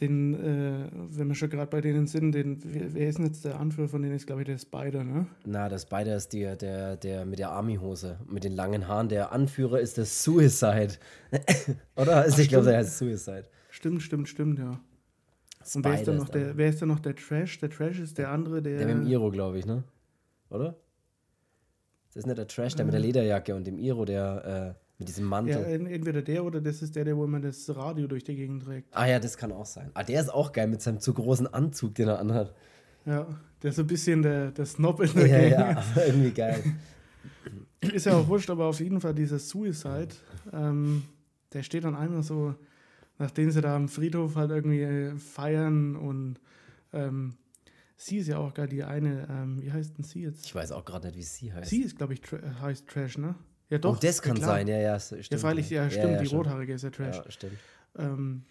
den, 0.00 0.34
äh, 0.34 0.90
wenn 0.92 1.28
wir 1.28 1.34
schon 1.34 1.50
gerade 1.50 1.70
bei 1.70 1.80
denen 1.80 2.06
sind, 2.06 2.32
den, 2.32 2.60
wer 2.62 3.08
ist 3.08 3.18
denn 3.18 3.26
jetzt 3.26 3.44
der 3.44 3.58
Anführer 3.58 3.88
von 3.88 4.02
denen? 4.02 4.14
Ist, 4.14 4.26
glaube 4.26 4.42
ich, 4.42 4.46
der 4.46 4.58
Spider, 4.58 5.04
ne? 5.04 5.26
Na, 5.44 5.68
der 5.68 5.78
Spider 5.78 6.16
ist 6.16 6.32
der, 6.32 6.56
der, 6.56 6.96
der 6.96 7.24
mit 7.24 7.38
der 7.38 7.50
Army-Hose, 7.50 8.18
mit 8.28 8.44
den 8.44 8.52
langen 8.52 8.86
Haaren. 8.88 9.08
Der 9.08 9.32
Anführer 9.32 9.80
ist 9.80 9.96
der 9.96 10.04
Suicide. 10.04 10.94
Oder? 11.96 12.16
Also, 12.16 12.42
ich 12.42 12.48
glaube, 12.48 12.66
der 12.66 12.78
heißt 12.78 12.98
Suicide. 12.98 13.44
Stimmt, 13.70 14.02
stimmt, 14.02 14.28
stimmt, 14.28 14.58
ja. 14.58 14.80
Und 15.74 15.84
wer 15.84 15.94
ist, 15.94 16.06
dann 16.06 16.16
noch 16.18 16.28
der, 16.28 16.56
wer 16.56 16.68
ist 16.68 16.80
dann 16.80 16.88
noch 16.88 17.00
der 17.00 17.16
Trash? 17.16 17.58
Der 17.58 17.70
Trash 17.70 17.98
ist 17.98 18.18
der 18.18 18.30
andere, 18.30 18.62
der. 18.62 18.78
Der 18.78 18.86
mit 18.86 19.04
dem 19.04 19.10
Iro, 19.10 19.30
glaube 19.30 19.58
ich, 19.58 19.66
ne? 19.66 19.82
Oder? 20.50 20.76
Das 22.16 22.22
ist 22.22 22.28
nicht 22.28 22.38
der 22.38 22.48
Trash, 22.48 22.74
der 22.74 22.86
mit 22.86 22.94
der 22.94 23.00
äh. 23.00 23.04
Lederjacke 23.04 23.54
und 23.54 23.66
dem 23.66 23.78
Iro, 23.78 24.06
der. 24.06 24.74
Äh, 24.74 24.80
mit 24.98 25.08
diesem 25.08 25.26
Mantel. 25.26 25.52
Ja, 25.52 25.60
entweder 25.60 26.22
der 26.22 26.42
oder 26.42 26.58
das 26.62 26.80
ist 26.80 26.96
der, 26.96 27.04
der 27.04 27.14
wo 27.14 27.24
immer 27.24 27.38
das 27.38 27.68
Radio 27.76 28.06
durch 28.06 28.24
die 28.24 28.34
Gegend 28.34 28.62
trägt. 28.64 28.88
Ah 28.96 29.04
ja, 29.04 29.20
das 29.20 29.36
kann 29.36 29.52
auch 29.52 29.66
sein. 29.66 29.90
Ah, 29.92 30.02
der 30.02 30.22
ist 30.22 30.32
auch 30.32 30.52
geil 30.52 30.68
mit 30.68 30.80
seinem 30.80 31.00
zu 31.00 31.12
großen 31.12 31.46
Anzug, 31.52 31.94
den 31.96 32.08
er 32.08 32.18
anhat. 32.18 32.54
Ja, 33.04 33.26
der 33.62 33.68
ist 33.68 33.76
so 33.76 33.82
ein 33.82 33.88
bisschen 33.88 34.22
der, 34.22 34.52
der 34.52 34.64
Snob 34.64 35.02
in 35.02 35.12
der 35.12 35.26
ja, 35.26 35.38
Gegend. 35.38 35.58
Ja, 35.58 35.84
aber 35.92 36.06
irgendwie 36.06 36.30
geil. 36.30 36.64
Ist 37.92 38.06
ja 38.06 38.14
auch 38.14 38.26
wurscht, 38.26 38.48
aber 38.48 38.64
auf 38.64 38.80
jeden 38.80 39.02
Fall 39.02 39.14
dieser 39.14 39.38
Suicide, 39.38 40.08
ähm, 40.54 41.02
der 41.52 41.62
steht 41.62 41.84
dann 41.84 41.94
einmal 41.94 42.22
so, 42.22 42.54
nachdem 43.18 43.50
sie 43.50 43.60
da 43.60 43.76
am 43.76 43.88
Friedhof 43.88 44.34
halt 44.34 44.50
irgendwie 44.50 45.18
feiern 45.18 45.94
und 45.94 46.40
ähm, 46.94 47.34
sie 47.96 48.18
ist 48.18 48.28
ja 48.28 48.38
auch 48.38 48.54
geil, 48.54 48.68
die 48.68 48.84
eine, 48.84 49.26
ähm, 49.30 49.60
wie 49.62 49.72
heißt 49.72 49.96
denn 49.96 50.04
sie 50.04 50.22
jetzt? 50.22 50.46
Ich 50.46 50.54
weiß 50.54 50.72
auch 50.72 50.84
gerade 50.84 51.08
nicht, 51.08 51.16
wie 51.16 51.22
sie 51.22 51.52
heißt. 51.52 51.70
Sie 51.70 51.82
ist, 51.82 51.96
glaube 51.96 52.14
ich, 52.14 52.20
tra 52.20 52.38
heißt 52.60 52.86
Trash, 52.86 53.18
ne? 53.18 53.34
Ja, 53.68 53.78
doch. 53.78 53.96
Oh, 53.96 53.98
das 54.00 54.22
kann 54.22 54.36
ja, 54.36 54.46
sein, 54.46 54.68
ja, 54.68 54.78
ja. 54.78 55.00
Stimmt. 55.00 55.30
Ja, 55.30 55.38
freilich, 55.38 55.70
ja, 55.70 55.90
stimmt, 55.90 56.04
ja, 56.04 56.10
ja, 56.12 56.18
die 56.20 56.26
stimmt. 56.26 56.40
rothaarige 56.40 56.74
ist 56.74 56.82
ja 56.82 56.90
Trash. 56.90 57.16
Ja, 57.16 57.30
stimmt. 57.30 57.58
Ähm, 57.96 58.44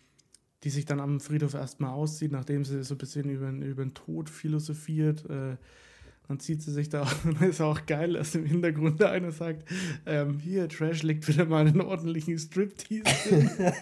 die 0.64 0.70
sich 0.70 0.86
dann 0.86 1.00
am 1.00 1.20
Friedhof 1.20 1.54
erstmal 1.54 1.92
auszieht, 1.92 2.32
nachdem 2.32 2.66
sie 2.66 2.84
so 2.84 2.96
ein 2.96 2.98
bisschen 2.98 3.30
über, 3.30 3.50
über 3.50 3.84
den 3.84 3.94
Tod 3.94 4.30
philosophiert. 4.30 5.24
Äh, 5.30 5.58
dann 6.28 6.40
zieht 6.40 6.62
sie 6.62 6.72
sich 6.72 6.90
da 6.90 7.08
und 7.24 7.42
ist 7.42 7.62
auch 7.62 7.86
geil, 7.86 8.14
dass 8.14 8.36
im 8.36 8.46
Hintergrund 8.46 9.00
der 9.00 9.12
eine 9.12 9.32
sagt, 9.32 9.70
ähm, 10.06 10.40
hier, 10.40 10.68
Trash 10.70 11.04
legt 11.04 11.28
wieder 11.28 11.46
mal 11.46 11.68
einen 11.68 11.82
ordentlichen 11.82 12.38
Striptease 12.38 13.04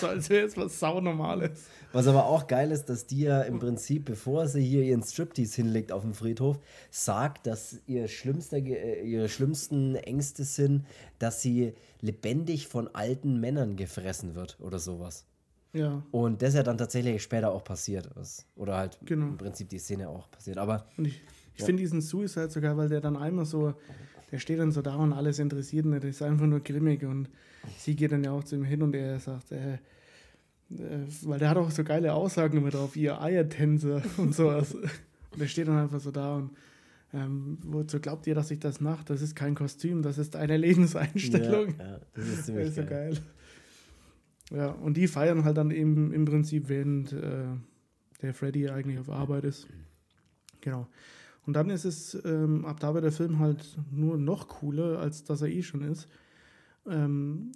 so 0.00 0.06
als 0.08 0.30
wäre 0.30 0.46
es 0.46 0.56
was 0.56 0.78
saunormales. 0.78 1.64
Was 1.92 2.06
aber 2.06 2.26
auch 2.26 2.46
geil 2.46 2.72
ist, 2.72 2.86
dass 2.86 3.06
die 3.06 3.20
ja 3.20 3.42
im 3.42 3.58
Prinzip, 3.58 4.04
bevor 4.04 4.48
sie 4.48 4.62
hier 4.62 4.82
ihren 4.82 5.02
Striptease 5.02 5.56
hinlegt 5.56 5.92
auf 5.92 6.02
dem 6.02 6.14
Friedhof, 6.14 6.58
sagt, 6.90 7.46
dass 7.46 7.80
ihr 7.86 8.08
schlimmster, 8.08 8.58
äh, 8.58 9.02
ihre 9.02 9.28
schlimmsten 9.28 9.94
Ängste 9.94 10.44
sind, 10.44 10.84
dass 11.18 11.42
sie 11.42 11.74
lebendig 12.00 12.68
von 12.68 12.88
alten 12.94 13.40
Männern 13.40 13.76
gefressen 13.76 14.34
wird 14.34 14.58
oder 14.60 14.78
sowas. 14.78 15.26
Ja. 15.72 16.02
Und 16.10 16.42
das 16.42 16.50
ist 16.50 16.54
ja 16.56 16.62
dann 16.62 16.78
tatsächlich 16.78 17.22
später 17.22 17.52
auch 17.52 17.62
passiert. 17.62 18.08
Oder 18.56 18.76
halt 18.76 18.98
genau. 19.04 19.26
im 19.26 19.36
Prinzip 19.36 19.68
die 19.68 19.78
Szene 19.78 20.08
auch 20.08 20.30
passiert. 20.30 20.58
Aber. 20.58 20.86
Und 20.96 21.06
ich, 21.06 21.20
ich 21.56 21.60
ja. 21.60 21.66
finde 21.66 21.82
diesen 21.82 22.02
Suicide 22.02 22.50
sogar, 22.50 22.76
weil 22.76 22.88
der 22.88 23.00
dann 23.00 23.16
einmal 23.16 23.46
so, 23.46 23.74
der 24.30 24.38
steht 24.38 24.58
dann 24.58 24.72
so 24.72 24.82
da 24.82 24.94
und 24.96 25.12
alles 25.12 25.38
interessiert 25.38 25.86
ihn, 25.86 25.92
der 25.92 26.04
ist 26.04 26.22
einfach 26.22 26.46
nur 26.46 26.60
grimmig 26.60 27.02
und 27.04 27.30
sie 27.78 27.96
geht 27.96 28.12
dann 28.12 28.22
ja 28.22 28.32
auch 28.32 28.44
zu 28.44 28.56
ihm 28.56 28.64
hin 28.64 28.82
und 28.82 28.94
er 28.94 29.18
sagt, 29.18 29.52
äh, 29.52 29.74
äh, 29.74 29.78
weil 31.22 31.38
der 31.38 31.48
hat 31.48 31.56
auch 31.56 31.70
so 31.70 31.82
geile 31.82 32.12
Aussagen 32.12 32.58
immer 32.58 32.70
drauf, 32.70 32.94
ihr 32.94 33.20
Eiertänzer 33.20 34.02
und 34.18 34.34
sowas. 34.34 34.74
Und 34.74 35.40
der 35.40 35.46
steht 35.46 35.68
dann 35.68 35.78
einfach 35.78 36.00
so 36.00 36.10
da 36.10 36.36
und 36.36 36.50
ähm, 37.14 37.58
wozu 37.62 38.00
glaubt 38.00 38.26
ihr, 38.26 38.34
dass 38.34 38.50
ich 38.50 38.60
das 38.60 38.80
mache? 38.80 39.04
Das 39.06 39.22
ist 39.22 39.34
kein 39.34 39.54
Kostüm, 39.54 40.02
das 40.02 40.18
ist 40.18 40.36
eine 40.36 40.58
Lebenseinstellung. 40.58 41.74
Ja, 41.78 41.84
ja 41.92 42.00
das 42.14 42.28
ist 42.28 42.46
ziemlich 42.46 42.66
das 42.66 42.78
ist 42.78 42.90
geil. 42.90 43.14
So 43.14 43.20
geil. 43.22 44.60
Ja, 44.60 44.70
und 44.72 44.96
die 44.96 45.08
feiern 45.08 45.44
halt 45.44 45.56
dann 45.56 45.70
eben 45.70 46.12
im 46.12 46.24
Prinzip, 46.24 46.68
während 46.68 47.12
äh, 47.12 47.46
der 48.22 48.34
Freddy 48.34 48.68
eigentlich 48.68 48.98
auf 48.98 49.08
Arbeit 49.08 49.44
ist. 49.44 49.66
Genau. 50.60 50.86
Und 51.46 51.52
dann 51.52 51.70
ist 51.70 51.84
es, 51.84 52.18
ähm, 52.24 52.64
ab 52.64 52.80
da 52.80 52.92
wird 52.92 53.04
der 53.04 53.12
Film 53.12 53.38
halt 53.38 53.78
nur 53.92 54.18
noch 54.18 54.48
cooler, 54.48 54.98
als 54.98 55.24
dass 55.24 55.42
er 55.42 55.48
eh 55.48 55.62
schon 55.62 55.82
ist. 55.82 56.08
Ähm, 56.86 57.52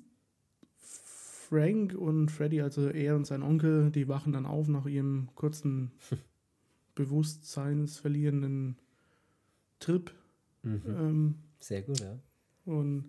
Frank 0.79 1.95
und 1.95 2.31
Freddy, 2.31 2.63
also 2.63 2.89
er 2.89 3.17
und 3.17 3.27
sein 3.27 3.43
Onkel, 3.43 3.91
die 3.91 4.07
wachen 4.07 4.33
dann 4.33 4.47
auf 4.47 4.69
nach 4.69 4.87
ihrem 4.87 5.29
kurzen 5.35 5.91
bewusstseinsverlierenden 6.95 8.77
Trip. 9.81 10.13
Mhm. 10.63 10.83
Ähm, 10.87 11.35
Sehr 11.59 11.83
gut, 11.83 11.99
ja. 11.99 12.17
Und 12.67 13.07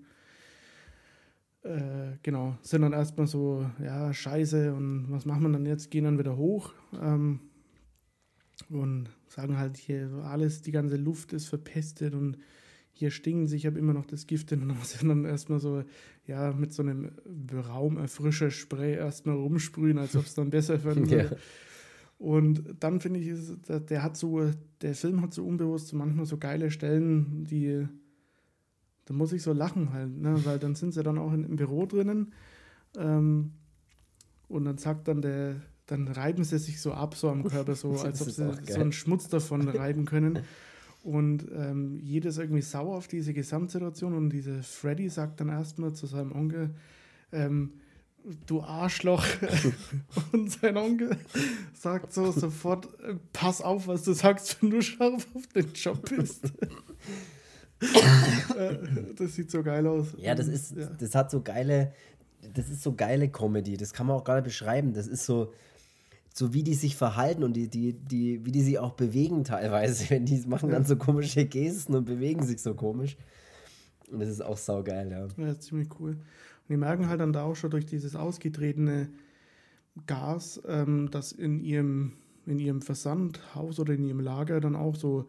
äh, 1.61 2.17
genau, 2.23 2.57
sind 2.63 2.81
dann 2.81 2.93
erstmal 2.93 3.27
so, 3.27 3.69
ja, 3.83 4.11
scheiße 4.11 4.73
und 4.73 5.11
was 5.11 5.25
machen 5.25 5.43
wir 5.43 5.51
dann 5.51 5.67
jetzt? 5.67 5.91
Gehen 5.91 6.05
dann 6.05 6.17
wieder 6.17 6.35
hoch 6.35 6.73
ähm, 6.99 7.39
und 8.71 9.09
sagen 9.27 9.57
halt 9.57 9.77
hier, 9.77 10.09
alles, 10.23 10.61
die 10.61 10.71
ganze 10.71 10.97
Luft 10.97 11.33
ist 11.33 11.47
verpestet 11.47 12.13
und 12.13 12.37
hier 12.93 13.11
stinken 13.11 13.47
sie, 13.47 13.55
ich 13.55 13.65
habe 13.65 13.79
immer 13.79 13.93
noch 13.93 14.05
das 14.05 14.27
Gift 14.27 14.51
in 14.51 14.69
und 14.69 14.85
sind 14.85 15.09
dann 15.09 15.25
erstmal 15.25 15.59
so, 15.59 15.83
ja, 16.27 16.51
mit 16.53 16.73
so 16.73 16.83
einem 16.83 17.11
Raumerfrischer-Spray 17.51 18.95
erstmal 18.95 19.35
rumsprühen, 19.35 19.97
als 19.97 20.15
ob 20.15 20.25
es 20.25 20.33
dann 20.33 20.49
besser 20.49 20.83
werden 20.83 21.09
würde. 21.09 21.29
ja. 21.31 21.37
Und 22.17 22.75
dann 22.79 22.99
finde 22.99 23.19
ich, 23.19 23.27
ist, 23.27 23.57
der 23.67 24.03
hat 24.03 24.15
so, 24.15 24.51
der 24.81 24.93
Film 24.93 25.21
hat 25.21 25.33
so 25.33 25.43
unbewusst 25.43 25.91
manchmal 25.93 26.27
so 26.27 26.37
geile 26.37 26.69
Stellen, 26.69 27.45
die 27.45 27.87
da 29.05 29.13
muss 29.13 29.33
ich 29.33 29.43
so 29.43 29.53
lachen 29.53 29.91
halt, 29.91 30.17
ne? 30.17 30.39
weil 30.45 30.59
dann 30.59 30.75
sind 30.75 30.93
sie 30.93 31.03
dann 31.03 31.17
auch 31.17 31.33
in, 31.33 31.43
im 31.43 31.55
Büro 31.55 31.85
drinnen 31.85 32.33
ähm, 32.97 33.51
und 34.47 34.65
dann 34.65 34.77
sagt 34.77 35.07
dann 35.07 35.21
der, 35.21 35.55
dann 35.91 36.07
reiben 36.07 36.45
sie 36.45 36.57
sich 36.57 36.79
so 36.79 36.93
ab, 36.93 37.15
so 37.15 37.29
am 37.29 37.43
Körper, 37.43 37.75
so 37.75 37.91
als 37.99 38.21
ob 38.21 38.29
sie 38.29 38.71
so 38.73 38.79
einen 38.79 38.93
Schmutz 38.93 39.27
davon 39.27 39.67
reiben 39.67 40.05
können. 40.05 40.39
Und 41.03 41.47
ähm, 41.53 41.99
jeder 42.01 42.29
ist 42.29 42.37
irgendwie 42.37 42.61
sauer 42.61 42.95
auf 42.95 43.09
diese 43.09 43.33
Gesamtsituation 43.33 44.13
und 44.13 44.29
diese 44.29 44.63
Freddy 44.63 45.09
sagt 45.09 45.41
dann 45.41 45.49
erstmal 45.49 45.91
zu 45.91 46.05
seinem 46.05 46.31
Onkel, 46.31 46.69
ähm, 47.33 47.73
du 48.45 48.61
Arschloch. 48.61 49.25
und 50.31 50.49
sein 50.49 50.77
Onkel 50.77 51.17
sagt 51.73 52.13
so 52.13 52.31
sofort, 52.31 52.87
pass 53.33 53.61
auf, 53.61 53.87
was 53.87 54.03
du 54.03 54.13
sagst, 54.13 54.61
wenn 54.61 54.69
du 54.69 54.81
scharf 54.81 55.27
auf 55.33 55.47
den 55.47 55.73
Job 55.73 56.07
bist. 56.07 56.45
Äh, 58.55 58.77
das 59.17 59.35
sieht 59.35 59.51
so 59.51 59.61
geil 59.61 59.85
aus. 59.87 60.07
Ja, 60.17 60.35
das 60.35 60.47
ist, 60.47 60.77
ja. 60.77 60.85
das 60.85 61.15
hat 61.15 61.31
so 61.31 61.41
geile, 61.41 61.91
das 62.53 62.69
ist 62.69 62.81
so 62.83 62.93
geile 62.93 63.27
Comedy. 63.27 63.75
Das 63.75 63.91
kann 63.91 64.07
man 64.07 64.15
auch 64.15 64.23
gar 64.23 64.35
nicht 64.35 64.45
beschreiben. 64.45 64.93
Das 64.93 65.07
ist 65.07 65.25
so, 65.25 65.51
so 66.33 66.53
wie 66.53 66.63
die 66.63 66.73
sich 66.73 66.95
verhalten 66.95 67.43
und 67.43 67.53
die, 67.53 67.67
die, 67.67 67.93
die, 67.93 68.45
wie 68.45 68.51
die 68.51 68.61
sich 68.61 68.79
auch 68.79 68.93
bewegen 68.93 69.43
teilweise. 69.43 70.05
Wenn 70.09 70.25
die 70.25 70.41
machen 70.47 70.69
dann 70.69 70.85
so 70.85 70.95
komische 70.95 71.45
Gesten 71.45 71.95
und 71.95 72.05
bewegen 72.05 72.43
sich 72.43 72.61
so 72.61 72.73
komisch. 72.73 73.17
Und 74.11 74.19
das 74.19 74.29
ist 74.29 74.41
auch 74.41 74.57
saugeil, 74.57 75.11
ja. 75.11 75.27
Ja, 75.37 75.59
ziemlich 75.59 75.89
cool. 75.99 76.11
Und 76.11 76.69
die 76.69 76.77
merken 76.77 77.07
halt 77.07 77.19
dann 77.19 77.33
da 77.33 77.43
auch 77.43 77.55
schon 77.55 77.71
durch 77.71 77.85
dieses 77.85 78.15
ausgetretene 78.15 79.09
Gas, 80.07 80.61
ähm, 80.67 81.09
dass 81.11 81.31
in 81.31 81.59
ihrem, 81.59 82.13
in 82.45 82.59
ihrem 82.59 82.81
Versandhaus 82.81 83.79
oder 83.79 83.93
in 83.93 84.03
ihrem 84.03 84.19
Lager 84.19 84.59
dann 84.59 84.75
auch 84.75 84.95
so 84.95 85.27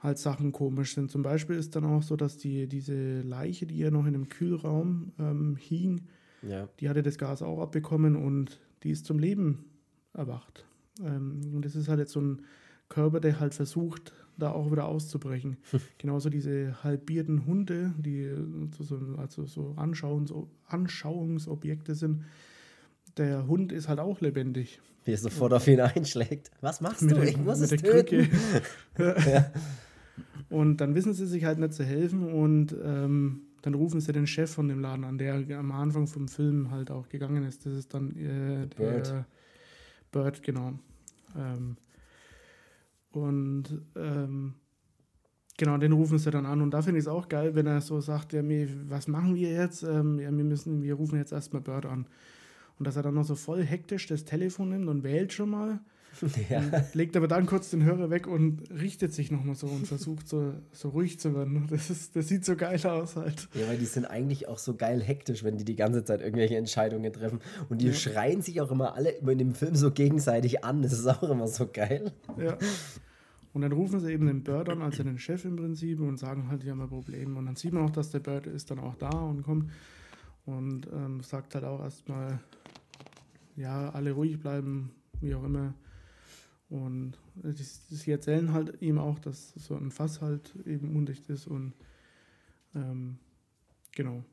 halt 0.00 0.18
Sachen 0.18 0.50
komisch 0.50 0.94
sind. 0.94 1.10
Zum 1.10 1.22
Beispiel 1.22 1.56
ist 1.56 1.76
dann 1.76 1.84
auch 1.84 2.02
so, 2.02 2.16
dass 2.16 2.36
die, 2.36 2.66
diese 2.66 3.20
Leiche, 3.20 3.66
die 3.66 3.78
ja 3.78 3.90
noch 3.90 4.06
in 4.06 4.14
einem 4.14 4.28
Kühlraum 4.28 5.12
ähm, 5.18 5.56
hing, 5.56 6.02
ja. 6.42 6.68
die 6.80 6.88
hatte 6.88 7.02
das 7.02 7.18
Gas 7.18 7.42
auch 7.42 7.60
abbekommen 7.60 8.16
und 8.16 8.60
die 8.82 8.90
ist 8.90 9.06
zum 9.06 9.20
Leben 9.20 9.64
erwacht. 10.14 10.64
Ähm, 11.00 11.40
und 11.54 11.64
das 11.64 11.76
ist 11.76 11.88
halt 11.88 11.98
jetzt 11.98 12.12
so 12.12 12.20
ein 12.20 12.42
Körper, 12.88 13.20
der 13.20 13.40
halt 13.40 13.54
versucht, 13.54 14.12
da 14.38 14.52
auch 14.52 14.70
wieder 14.70 14.86
auszubrechen. 14.86 15.56
Genauso 15.98 16.28
diese 16.28 16.82
halbierten 16.82 17.46
Hunde, 17.46 17.94
die 17.98 18.30
so, 18.78 18.98
also 19.16 19.46
so 19.46 19.74
Anschauungs 19.76 20.32
Anschauungsobjekte 20.66 21.94
sind. 21.94 22.24
Der 23.16 23.46
Hund 23.46 23.72
ist 23.72 23.88
halt 23.88 24.00
auch 24.00 24.20
lebendig. 24.20 24.80
Wie 25.04 25.12
er 25.12 25.18
sofort 25.18 25.52
auf 25.52 25.66
ihn 25.66 25.80
einschlägt. 25.80 26.50
Was 26.60 26.80
machst 26.80 27.02
mit 27.02 27.16
du? 27.16 27.22
Ich 27.22 27.36
muss 27.36 27.60
es 27.60 27.70
töten. 27.70 28.30
ja. 28.98 29.50
Und 30.48 30.78
dann 30.78 30.94
wissen 30.94 31.14
sie 31.14 31.26
sich 31.26 31.44
halt 31.44 31.58
nicht 31.58 31.72
zu 31.72 31.84
helfen 31.84 32.32
und 32.32 32.76
ähm, 32.84 33.42
dann 33.62 33.74
rufen 33.74 34.00
sie 34.00 34.12
den 34.12 34.26
Chef 34.26 34.50
von 34.50 34.68
dem 34.68 34.80
Laden 34.80 35.04
an, 35.04 35.18
der 35.18 35.34
am 35.58 35.72
Anfang 35.72 36.06
vom 36.06 36.28
Film 36.28 36.70
halt 36.70 36.90
auch 36.90 37.08
gegangen 37.08 37.44
ist. 37.44 37.64
Das 37.64 37.74
ist 37.74 37.94
dann 37.94 38.10
äh, 38.16 38.66
Bird. 38.76 39.08
Der 39.08 39.26
Bird, 40.12 40.42
genau. 40.42 40.74
Ähm, 41.36 41.76
und 43.10 43.82
ähm, 43.96 44.54
genau, 45.56 45.76
den 45.78 45.92
rufen 45.92 46.18
sie 46.18 46.30
dann 46.30 46.46
an. 46.46 46.62
Und 46.62 46.70
da 46.72 46.82
finde 46.82 46.98
ich 46.98 47.04
es 47.04 47.08
auch 47.08 47.28
geil, 47.28 47.54
wenn 47.54 47.66
er 47.66 47.80
so 47.80 48.00
sagt, 48.00 48.32
ja, 48.32 48.42
mir, 48.42 48.68
was 48.88 49.08
machen 49.08 49.34
wir 49.34 49.50
jetzt? 49.50 49.82
Ähm, 49.82 50.18
ja, 50.18 50.30
wir 50.34 50.44
müssen, 50.44 50.82
wir 50.82 50.94
rufen 50.94 51.18
jetzt 51.18 51.32
erstmal 51.32 51.62
Bird 51.62 51.86
an. 51.86 52.06
Und 52.78 52.86
dass 52.86 52.96
er 52.96 53.02
dann 53.02 53.14
noch 53.14 53.24
so 53.24 53.34
voll 53.34 53.62
hektisch 53.62 54.06
das 54.06 54.24
Telefon 54.24 54.70
nimmt 54.70 54.88
und 54.88 55.02
wählt 55.02 55.32
schon 55.32 55.50
mal 55.50 55.80
Ja. 56.50 56.62
Legt 56.92 57.16
aber 57.16 57.28
dann 57.28 57.46
kurz 57.46 57.70
den 57.70 57.84
Hörer 57.84 58.10
weg 58.10 58.26
und 58.26 58.62
richtet 58.70 59.12
sich 59.12 59.30
nochmal 59.30 59.54
so 59.54 59.66
und 59.66 59.86
versucht 59.86 60.28
so, 60.28 60.54
so 60.72 60.90
ruhig 60.90 61.18
zu 61.18 61.34
werden. 61.34 61.66
Das, 61.70 61.90
ist, 61.90 62.16
das 62.16 62.28
sieht 62.28 62.44
so 62.44 62.56
geil 62.56 62.84
aus 62.86 63.16
halt. 63.16 63.48
Ja, 63.54 63.66
weil 63.68 63.78
die 63.78 63.86
sind 63.86 64.04
eigentlich 64.04 64.48
auch 64.48 64.58
so 64.58 64.74
geil 64.74 65.02
hektisch, 65.02 65.44
wenn 65.44 65.56
die 65.56 65.64
die 65.64 65.76
ganze 65.76 66.04
Zeit 66.04 66.20
irgendwelche 66.20 66.56
Entscheidungen 66.56 67.12
treffen. 67.12 67.40
Und 67.68 67.80
die 67.80 67.88
ja. 67.88 67.92
schreien 67.92 68.42
sich 68.42 68.60
auch 68.60 68.70
immer 68.70 68.94
alle 68.94 69.10
in 69.10 69.38
dem 69.38 69.54
Film 69.54 69.74
so 69.74 69.90
gegenseitig 69.90 70.64
an. 70.64 70.82
Das 70.82 70.92
ist 70.92 71.06
auch 71.06 71.22
immer 71.22 71.48
so 71.48 71.68
geil. 71.72 72.12
Ja. 72.38 72.56
Und 73.52 73.62
dann 73.62 73.72
rufen 73.72 74.00
sie 74.00 74.12
eben 74.12 74.26
den 74.26 74.42
Bird 74.42 74.68
an, 74.68 74.80
also 74.80 75.02
den 75.02 75.18
Chef 75.18 75.44
im 75.44 75.56
Prinzip, 75.56 76.00
und 76.00 76.18
sagen 76.18 76.48
halt, 76.48 76.62
die 76.62 76.70
haben 76.70 76.80
ein 76.80 76.88
Problem. 76.88 77.36
Und 77.36 77.46
dann 77.46 77.56
sieht 77.56 77.72
man 77.72 77.84
auch, 77.84 77.90
dass 77.90 78.10
der 78.10 78.20
Bird 78.20 78.46
ist 78.46 78.70
dann 78.70 78.78
auch 78.78 78.94
da 78.94 79.10
und 79.10 79.42
kommt 79.42 79.70
und 80.46 80.88
ähm, 80.92 81.20
sagt 81.22 81.54
halt 81.54 81.64
auch 81.64 81.80
erstmal, 81.80 82.40
ja, 83.56 83.90
alle 83.90 84.12
ruhig 84.12 84.40
bleiben, 84.40 84.90
wie 85.20 85.34
auch 85.34 85.44
immer. 85.44 85.74
Und 86.72 87.18
sie 87.42 88.10
erzählen 88.10 88.54
halt 88.54 88.80
ihm 88.80 88.96
auch, 88.96 89.18
dass 89.18 89.52
so 89.56 89.76
ein 89.76 89.90
Fass 89.90 90.22
halt 90.22 90.54
eben 90.64 90.96
undicht 90.96 91.28
ist 91.28 91.46
und 91.46 91.74
ähm, 92.74 93.18
genau. 93.94 94.24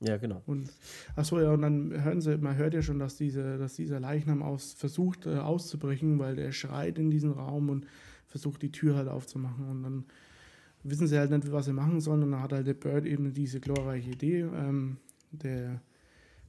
Ja, 0.00 0.16
genau. 0.16 0.42
Und 0.46 0.68
achso, 1.14 1.40
ja, 1.40 1.52
und 1.52 1.62
dann 1.62 2.02
hören 2.02 2.20
sie, 2.20 2.36
man 2.38 2.56
hört 2.56 2.74
ja 2.74 2.82
schon, 2.82 2.98
dass, 2.98 3.16
diese, 3.16 3.56
dass 3.56 3.74
dieser 3.74 4.00
Leichnam 4.00 4.42
aus, 4.42 4.72
versucht 4.72 5.26
äh, 5.26 5.36
auszubrechen, 5.36 6.18
weil 6.18 6.34
der 6.34 6.50
schreit 6.50 6.98
in 6.98 7.08
diesen 7.08 7.30
Raum 7.30 7.70
und 7.70 7.86
versucht 8.26 8.60
die 8.62 8.72
Tür 8.72 8.96
halt 8.96 9.06
aufzumachen. 9.06 9.68
Und 9.68 9.82
dann 9.84 10.04
wissen 10.82 11.06
sie 11.06 11.16
halt 11.16 11.30
nicht, 11.30 11.52
was 11.52 11.66
sie 11.66 11.72
machen 11.72 12.00
sollen. 12.00 12.24
Und 12.24 12.32
dann 12.32 12.42
hat 12.42 12.52
halt 12.52 12.66
der 12.66 12.74
Bird 12.74 13.06
eben 13.06 13.32
diese 13.32 13.60
glorreiche 13.60 14.10
Idee. 14.10 14.40
Ähm, 14.40 14.96
der 15.30 15.80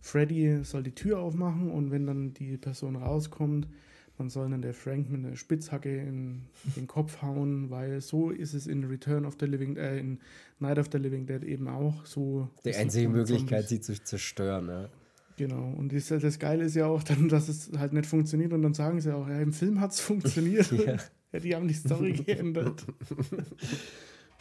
Freddy 0.02 0.64
soll 0.64 0.82
die 0.82 0.96
Tür 0.96 1.20
aufmachen 1.20 1.70
und 1.70 1.92
wenn 1.92 2.08
dann 2.08 2.34
die 2.34 2.58
Person 2.58 2.96
rauskommt, 2.96 3.68
man 4.18 4.30
soll 4.30 4.50
dann 4.50 4.62
der 4.62 4.74
Frank 4.74 5.10
mit 5.10 5.26
einer 5.26 5.36
Spitzhacke 5.36 5.96
in 5.96 6.44
den 6.76 6.88
Kopf 6.88 7.22
hauen, 7.22 7.70
weil 7.70 8.00
so 8.02 8.30
ist 8.30 8.54
es 8.54 8.68
in 8.68 8.84
Return 8.84 9.26
of 9.26 9.38
the 9.40 9.46
Living, 9.46 9.76
äh, 9.76 9.98
in 9.98 10.20
Night 10.60 10.78
of 10.78 10.90
the 10.92 10.98
Living 10.98 11.26
Dead 11.26 11.44
eben 11.44 11.68
auch. 11.68 12.06
So 12.06 12.50
die 12.64 12.76
einzige 12.76 13.10
Möglichkeit, 13.10 13.68
sie 13.70 13.82
zu 13.82 14.02
zerstören. 14.02 14.68
Ja. 14.68 14.90
Genau, 15.36 15.74
und 15.76 15.92
das, 15.92 16.08
das 16.08 16.38
Geile 16.38 16.66
ist 16.66 16.76
ja 16.76 16.86
auch 16.86 17.02
dann, 17.02 17.28
dass 17.28 17.50
es 17.50 17.72
halt 17.78 17.94
nicht 17.94 18.06
funktioniert 18.06 18.54
und 18.54 18.62
dann 18.62 18.76
sagen 18.76 19.02
sie 19.02 19.16
auch, 19.16 19.28
ja, 19.28 19.40
im 19.40 19.52
Film 19.52 19.80
hat 19.80 19.92
es 19.92 20.00
funktioniert. 20.00 20.72
ja. 20.86 20.98
ja. 21.32 21.40
die 21.40 21.56
haben 21.56 21.68
die 21.68 21.74
Story 21.74 22.12
geändert. 22.26 22.86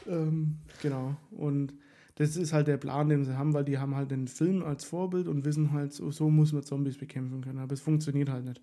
ähm, 0.07 0.59
genau, 0.83 1.17
und 1.31 1.73
das 2.17 2.37
ist 2.37 2.53
halt 2.53 2.67
der 2.67 2.77
Plan, 2.77 3.09
den 3.09 3.25
sie 3.25 3.39
haben, 3.39 3.55
weil 3.55 3.65
die 3.65 3.79
haben 3.79 3.97
halt 3.97 4.11
den 4.11 4.29
Film 4.29 4.63
als 4.63 4.85
Vorbild 4.85 5.29
und 5.29 5.47
wissen 5.47 5.73
halt, 5.73 5.95
so, 5.95 6.11
so 6.11 6.29
muss 6.29 6.53
man 6.53 6.63
Zombies 6.63 6.99
bekämpfen 6.99 7.41
können, 7.41 7.59
aber 7.59 7.73
es 7.73 7.81
funktioniert 7.81 8.29
halt 8.29 8.45
nicht. 8.45 8.61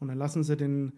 Und 0.00 0.08
dann 0.08 0.18
lassen 0.18 0.44
sie 0.44 0.56
den, 0.56 0.92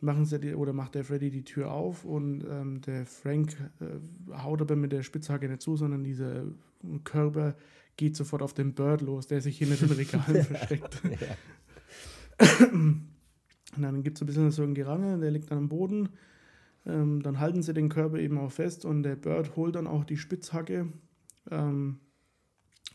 machen 0.00 0.24
sie 0.24 0.38
die, 0.38 0.54
oder 0.54 0.72
macht 0.72 0.94
der 0.94 1.04
Freddy 1.04 1.30
die 1.30 1.44
Tür 1.44 1.70
auf 1.70 2.04
und 2.04 2.44
ähm, 2.48 2.80
der 2.82 3.06
Frank 3.06 3.56
äh, 3.80 4.36
haut 4.36 4.60
aber 4.60 4.76
mit 4.76 4.92
der 4.92 5.02
Spitzhacke 5.02 5.48
nicht 5.48 5.62
zu, 5.62 5.76
sondern 5.76 6.04
dieser 6.04 6.44
Körper 7.04 7.54
geht 7.96 8.16
sofort 8.16 8.42
auf 8.42 8.54
den 8.54 8.74
Bird 8.74 9.00
los, 9.02 9.26
der 9.26 9.40
sich 9.40 9.62
in 9.62 9.70
den 9.70 9.90
Regalen 9.90 10.44
versteckt. 10.44 11.00
und 12.50 13.12
dann 13.76 14.02
gibt 14.02 14.18
es 14.18 14.22
ein 14.22 14.26
bisschen 14.26 14.50
so 14.50 14.62
ein 14.62 14.74
Gerangel, 14.74 15.20
der 15.20 15.30
liegt 15.30 15.50
dann 15.50 15.58
am 15.58 15.68
Boden. 15.68 16.10
Ähm, 16.86 17.22
dann 17.22 17.40
halten 17.40 17.62
sie 17.62 17.72
den 17.72 17.88
Körper 17.88 18.18
eben 18.18 18.36
auch 18.38 18.52
fest 18.52 18.84
und 18.84 19.04
der 19.04 19.16
Bird 19.16 19.56
holt 19.56 19.74
dann 19.74 19.86
auch 19.86 20.04
die 20.04 20.18
Spitzhacke 20.18 20.92
ähm, 21.50 22.00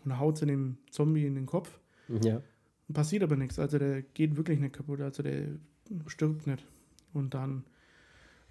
und 0.05 0.19
haut 0.19 0.37
sie 0.37 0.45
dem 0.45 0.77
Zombie 0.91 1.25
in 1.25 1.35
den 1.35 1.45
Kopf. 1.45 1.79
Ja. 2.21 2.41
Passiert 2.93 3.23
aber 3.23 3.35
nichts. 3.35 3.59
Also 3.59 3.77
der 3.77 4.01
geht 4.01 4.35
wirklich 4.35 4.59
nicht 4.59 4.73
kaputt. 4.73 5.01
Also 5.01 5.23
der 5.23 5.47
stirbt 6.07 6.47
nicht. 6.47 6.65
Und 7.13 7.33
dann 7.33 7.63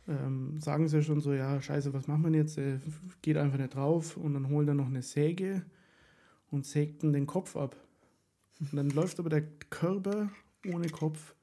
ähm, 0.06 0.60
sagen 0.60 0.88
sie 0.88 1.02
schon 1.02 1.20
so, 1.20 1.32
ja, 1.32 1.60
scheiße, 1.60 1.92
was 1.92 2.08
machen 2.08 2.24
wir 2.24 2.38
jetzt? 2.38 2.58
Er 2.58 2.80
geht 3.22 3.36
einfach 3.36 3.58
nicht 3.58 3.74
drauf 3.74 4.16
und 4.16 4.34
dann 4.34 4.48
holen 4.48 4.68
er 4.68 4.74
noch 4.74 4.86
eine 4.86 5.02
Säge 5.02 5.62
und 6.50 6.66
sägt 6.66 7.02
den 7.02 7.26
Kopf 7.26 7.56
ab. 7.56 7.76
Und 8.60 8.74
dann 8.74 8.90
läuft 8.90 9.20
aber 9.20 9.28
der 9.28 9.42
Körper 9.70 10.30
ohne 10.66 10.88
Kopf 10.88 11.34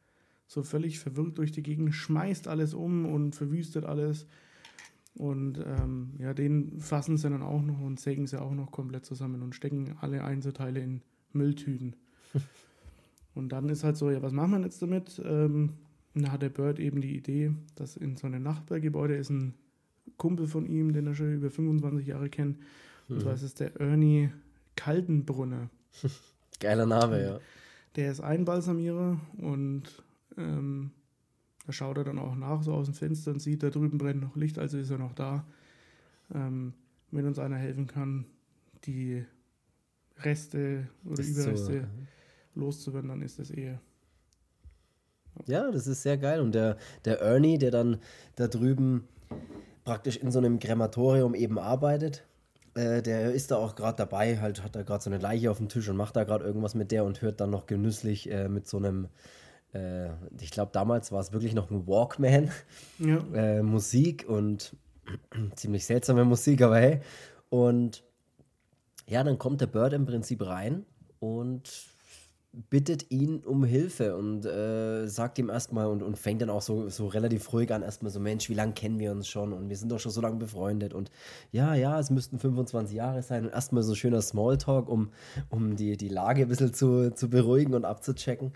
so 0.48 0.64
völlig 0.64 1.00
verwirrt 1.00 1.38
durch 1.38 1.52
die 1.52 1.64
Gegend, 1.64 1.94
schmeißt 1.94 2.48
alles 2.48 2.74
um 2.74 3.06
und 3.06 3.36
verwüstet 3.36 3.86
alles. 3.86 4.28
Und 5.16 5.60
ähm, 5.60 6.14
ja, 6.18 6.34
den 6.34 6.80
fassen 6.80 7.18
sie 7.18 7.30
dann 7.30 7.42
auch 7.42 7.62
noch 7.62 7.80
und 7.80 8.00
sägen 8.00 8.28
sie 8.28 8.42
auch 8.42 8.54
noch 8.54 8.72
komplett 8.72 9.06
zusammen 9.06 9.42
und 9.42 9.56
stecken 9.56 9.96
alle 10.02 10.24
Einzelteile 10.24 10.82
in 10.82 11.02
Mülltüten. 11.32 11.96
Und 13.36 13.50
dann 13.50 13.70
ist 13.70 13.84
halt 13.84 13.98
so, 13.98 14.10
ja, 14.10 14.22
was 14.22 14.32
machen 14.32 14.52
wir 14.52 14.62
jetzt 14.62 14.82
damit? 14.82 15.22
Ähm, 15.24 15.74
da 16.16 16.32
hat 16.32 16.42
der 16.42 16.50
Bird 16.50 16.80
eben 16.80 17.02
die 17.02 17.16
Idee, 17.16 17.52
dass 17.76 17.98
in 17.98 18.16
so 18.16 18.28
einem 18.28 18.42
Nachbargebäude 18.42 19.16
ist 19.16 19.30
ein 19.30 19.54
Kumpel 20.18 20.48
von 20.48 20.66
ihm, 20.66 20.94
den 20.94 21.08
er 21.08 21.16
schon 21.16 21.34
über 21.34 21.52
25 21.52 22.08
Jahre 22.08 22.30
kennt. 22.30 22.58
Und 23.10 23.18
mhm. 23.18 23.22
zwar 23.22 23.34
ist 23.34 23.44
es 23.44 23.54
der 23.54 23.80
Ernie 23.80 24.32
Kaltenbrunner. 24.78 25.70
Geiler 26.60 26.86
Name, 26.86 27.22
ja. 27.22 27.40
Der 27.98 28.12
ist 28.12 28.22
Einbalsamierer 28.22 29.20
und 29.38 29.84
ähm, 30.38 30.92
da 31.66 31.74
schaut 31.74 31.98
er 31.98 32.04
dann 32.04 32.20
auch 32.20 32.36
nach, 32.36 32.62
so 32.62 32.74
aus 32.74 32.86
dem 32.86 32.94
Fenster 32.94 33.32
und 33.32 33.42
sieht, 33.42 33.64
da 33.64 33.70
drüben 33.70 33.98
brennt 33.98 34.22
noch 34.22 34.36
Licht, 34.36 34.60
also 34.60 34.78
ist 34.78 34.90
er 34.90 34.98
noch 34.98 35.14
da. 35.14 35.46
Ähm, 36.34 36.74
wenn 37.12 37.26
uns 37.26 37.40
einer 37.40 37.58
helfen 37.58 37.88
kann, 37.88 38.26
die 38.86 39.26
Reste 40.20 40.88
oder 41.04 41.24
Überreste 41.24 41.82
so, 41.82 41.88
loszuwerden, 42.56 43.10
dann 43.10 43.22
ist 43.22 43.40
das 43.40 43.50
eher. 43.50 43.80
Ja, 45.48 45.70
das 45.72 45.88
ist 45.88 46.04
sehr 46.04 46.18
geil. 46.18 46.40
Und 46.42 46.56
der, 46.56 46.78
der 47.04 47.20
Ernie, 47.22 47.58
der 47.58 47.72
dann 47.72 48.00
da 48.36 48.48
drüben 48.48 49.08
praktisch 49.84 50.18
in 50.18 50.32
so 50.32 50.40
einem 50.40 50.60
Krematorium 50.60 51.36
eben 51.36 51.60
arbeitet, 51.60 52.26
äh, 52.76 53.02
der 53.02 53.32
ist 53.32 53.52
da 53.52 53.58
auch 53.58 53.76
gerade 53.76 53.98
dabei, 53.98 54.40
halt 54.40 54.64
hat 54.64 54.76
da 54.76 54.84
gerade 54.84 55.04
so 55.04 55.10
eine 55.10 55.20
Leiche 55.20 55.52
auf 55.52 55.58
dem 55.58 55.70
Tisch 55.70 55.88
und 55.90 55.98
macht 55.98 56.16
da 56.16 56.24
gerade 56.24 56.46
irgendwas 56.46 56.76
mit 56.76 56.92
der 56.92 57.06
und 57.06 57.22
hört 57.22 57.40
dann 57.40 57.50
noch 57.50 57.68
genüsslich 57.68 58.30
äh, 58.32 58.50
mit 58.50 58.68
so 58.68 58.78
einem, 58.78 59.08
äh, 59.74 60.10
ich 60.40 60.52
glaube 60.52 60.72
damals 60.74 61.12
war 61.12 61.22
es 61.22 61.32
wirklich 61.32 61.54
noch 61.54 61.70
ein 61.70 61.88
Walkman, 61.88 62.52
ja. 63.00 63.18
Äh, 63.34 63.64
Musik 63.64 64.26
und 64.28 64.76
ziemlich 65.56 65.86
seltsame 65.86 66.26
Musik, 66.26 66.62
aber 66.62 66.78
hey. 66.78 67.02
Und 67.50 68.04
ja, 69.08 69.24
dann 69.24 69.38
kommt 69.38 69.62
der 69.62 69.68
Bird 69.68 69.94
im 69.94 70.06
Prinzip 70.06 70.46
rein 70.46 70.86
und 71.20 71.95
bittet 72.70 73.12
ihn 73.12 73.40
um 73.40 73.64
Hilfe 73.64 74.16
und 74.16 74.46
äh, 74.46 75.08
sagt 75.08 75.38
ihm 75.40 75.50
erstmal 75.50 75.88
und, 75.88 76.02
und 76.02 76.18
fängt 76.18 76.42
dann 76.42 76.50
auch 76.50 76.62
so, 76.62 76.90
so 76.90 77.08
relativ 77.08 77.52
ruhig 77.52 77.74
an, 77.74 77.82
erstmal 77.82 78.12
so, 78.12 78.20
Mensch, 78.20 78.50
wie 78.50 78.54
lange 78.54 78.74
kennen 78.74 79.00
wir 79.00 79.12
uns 79.12 79.28
schon 79.28 79.52
und 79.54 79.70
wir 79.70 79.76
sind 79.76 79.92
doch 79.92 80.00
schon 80.00 80.12
so 80.12 80.22
lange 80.22 80.38
befreundet 80.38 80.94
und 80.94 81.12
ja, 81.52 81.76
ja, 81.76 82.00
es 82.00 82.10
müssten 82.10 82.40
25 82.40 82.96
Jahre 82.96 83.22
sein 83.24 83.46
und 83.46 83.52
erstmal 83.52 83.84
so 83.84 83.96
schöner 83.96 84.22
Smalltalk, 84.22 84.88
um, 84.88 85.10
um 85.50 85.76
die, 85.76 85.98
die 85.98 86.10
Lage 86.10 86.44
ein 86.44 86.48
bisschen 86.48 86.74
zu, 86.74 87.14
zu 87.14 87.30
beruhigen 87.30 87.74
und 87.74 87.86
abzuchecken. 87.86 88.54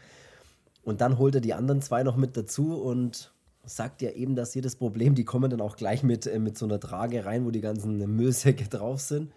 Und 0.84 1.02
dann 1.02 1.18
holt 1.18 1.36
er 1.36 1.42
die 1.42 1.54
anderen 1.54 1.82
zwei 1.82 2.04
noch 2.04 2.16
mit 2.16 2.38
dazu 2.38 2.82
und 2.82 3.34
sagt 3.66 4.02
ja 4.02 4.12
eben, 4.12 4.36
dass 4.36 4.56
jedes 4.56 4.76
Problem, 4.76 5.14
die 5.14 5.26
kommen 5.26 5.50
dann 5.50 5.62
auch 5.62 5.76
gleich 5.76 6.04
mit, 6.04 6.26
äh, 6.26 6.40
mit 6.40 6.58
so 6.58 6.66
einer 6.66 6.80
Trage 6.80 7.26
rein, 7.26 7.46
wo 7.46 7.52
die 7.52 7.62
ganzen 7.62 7.98
Müllsäcke 8.16 8.68
drauf 8.70 9.02
sind. 9.02 9.32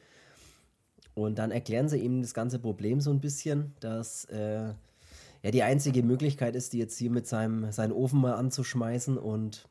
Und 1.15 1.39
dann 1.39 1.51
erklären 1.51 1.89
sie 1.89 1.99
ihm 1.99 2.23
das 2.23 2.35
ganze 2.35 2.59
Problem 2.59 3.01
so 3.01 3.11
ein 3.11 3.21
bisschen, 3.21 3.73
dass 3.81 4.25
äh, 4.27 4.73
ja 5.43 5.51
die 5.51 5.63
einzige 5.63 6.03
Möglichkeit 6.03 6.57
ist, 6.57 6.73
die 6.73 6.79
jetzt 6.79 6.97
hier 6.99 7.11
mit 7.11 7.27
seinem 7.27 7.71
seinen 7.71 7.93
Ofen 7.93 8.21
mal 8.21 8.35
anzuschmeißen 8.35 9.19
und 9.19 9.69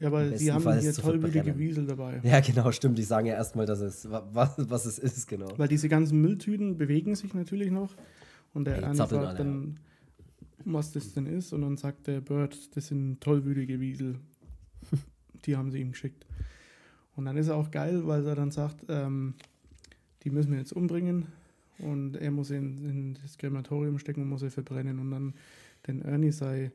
ja, 0.00 0.12
weil 0.12 0.36
sie 0.36 0.52
haben 0.52 0.80
hier 0.80 0.92
tollwütige 0.92 1.56
Wiesel 1.56 1.86
dabei. 1.86 2.20
Ja, 2.24 2.40
genau, 2.40 2.72
stimmt. 2.72 2.98
Die 2.98 3.04
sagen 3.04 3.26
ja 3.26 3.34
erstmal, 3.34 3.64
dass 3.64 3.80
es 3.80 4.10
was, 4.10 4.50
was 4.58 4.84
es 4.84 4.98
ist, 4.98 5.28
genau. 5.28 5.48
Weil 5.56 5.68
diese 5.68 5.88
ganzen 5.88 6.20
Mülltüten 6.20 6.76
bewegen 6.76 7.14
sich 7.14 7.32
natürlich 7.32 7.70
noch 7.70 7.94
und 8.52 8.66
der 8.66 8.86
hey, 8.86 8.94
fragt 8.94 9.38
dann, 9.40 9.78
was 10.64 10.92
das 10.92 11.14
denn 11.14 11.26
ist 11.26 11.52
und 11.52 11.62
dann 11.62 11.76
sagt 11.76 12.06
der 12.06 12.20
Bird, 12.20 12.76
das 12.76 12.88
sind 12.88 13.20
tollwütige 13.20 13.80
Wiesel. 13.80 14.16
die 15.46 15.56
haben 15.56 15.70
sie 15.70 15.80
ihm 15.80 15.92
geschickt. 15.92 16.26
Und 17.16 17.26
dann 17.26 17.36
ist 17.36 17.48
er 17.48 17.56
auch 17.56 17.70
geil, 17.70 18.06
weil 18.06 18.26
er 18.26 18.34
dann 18.34 18.50
sagt, 18.50 18.84
ähm, 18.88 19.34
die 20.24 20.30
müssen 20.30 20.52
wir 20.52 20.58
jetzt 20.58 20.72
umbringen 20.72 21.26
und 21.78 22.16
er 22.16 22.30
muss 22.30 22.50
in, 22.50 22.84
in 22.88 23.18
das 23.22 23.38
Krematorium 23.38 23.98
stecken 23.98 24.22
und 24.22 24.28
muss 24.28 24.40
sie 24.40 24.50
verbrennen. 24.50 24.98
Und 24.98 25.10
dann 25.10 25.34
den 25.86 26.02
Ernie 26.02 26.32
sei, 26.32 26.70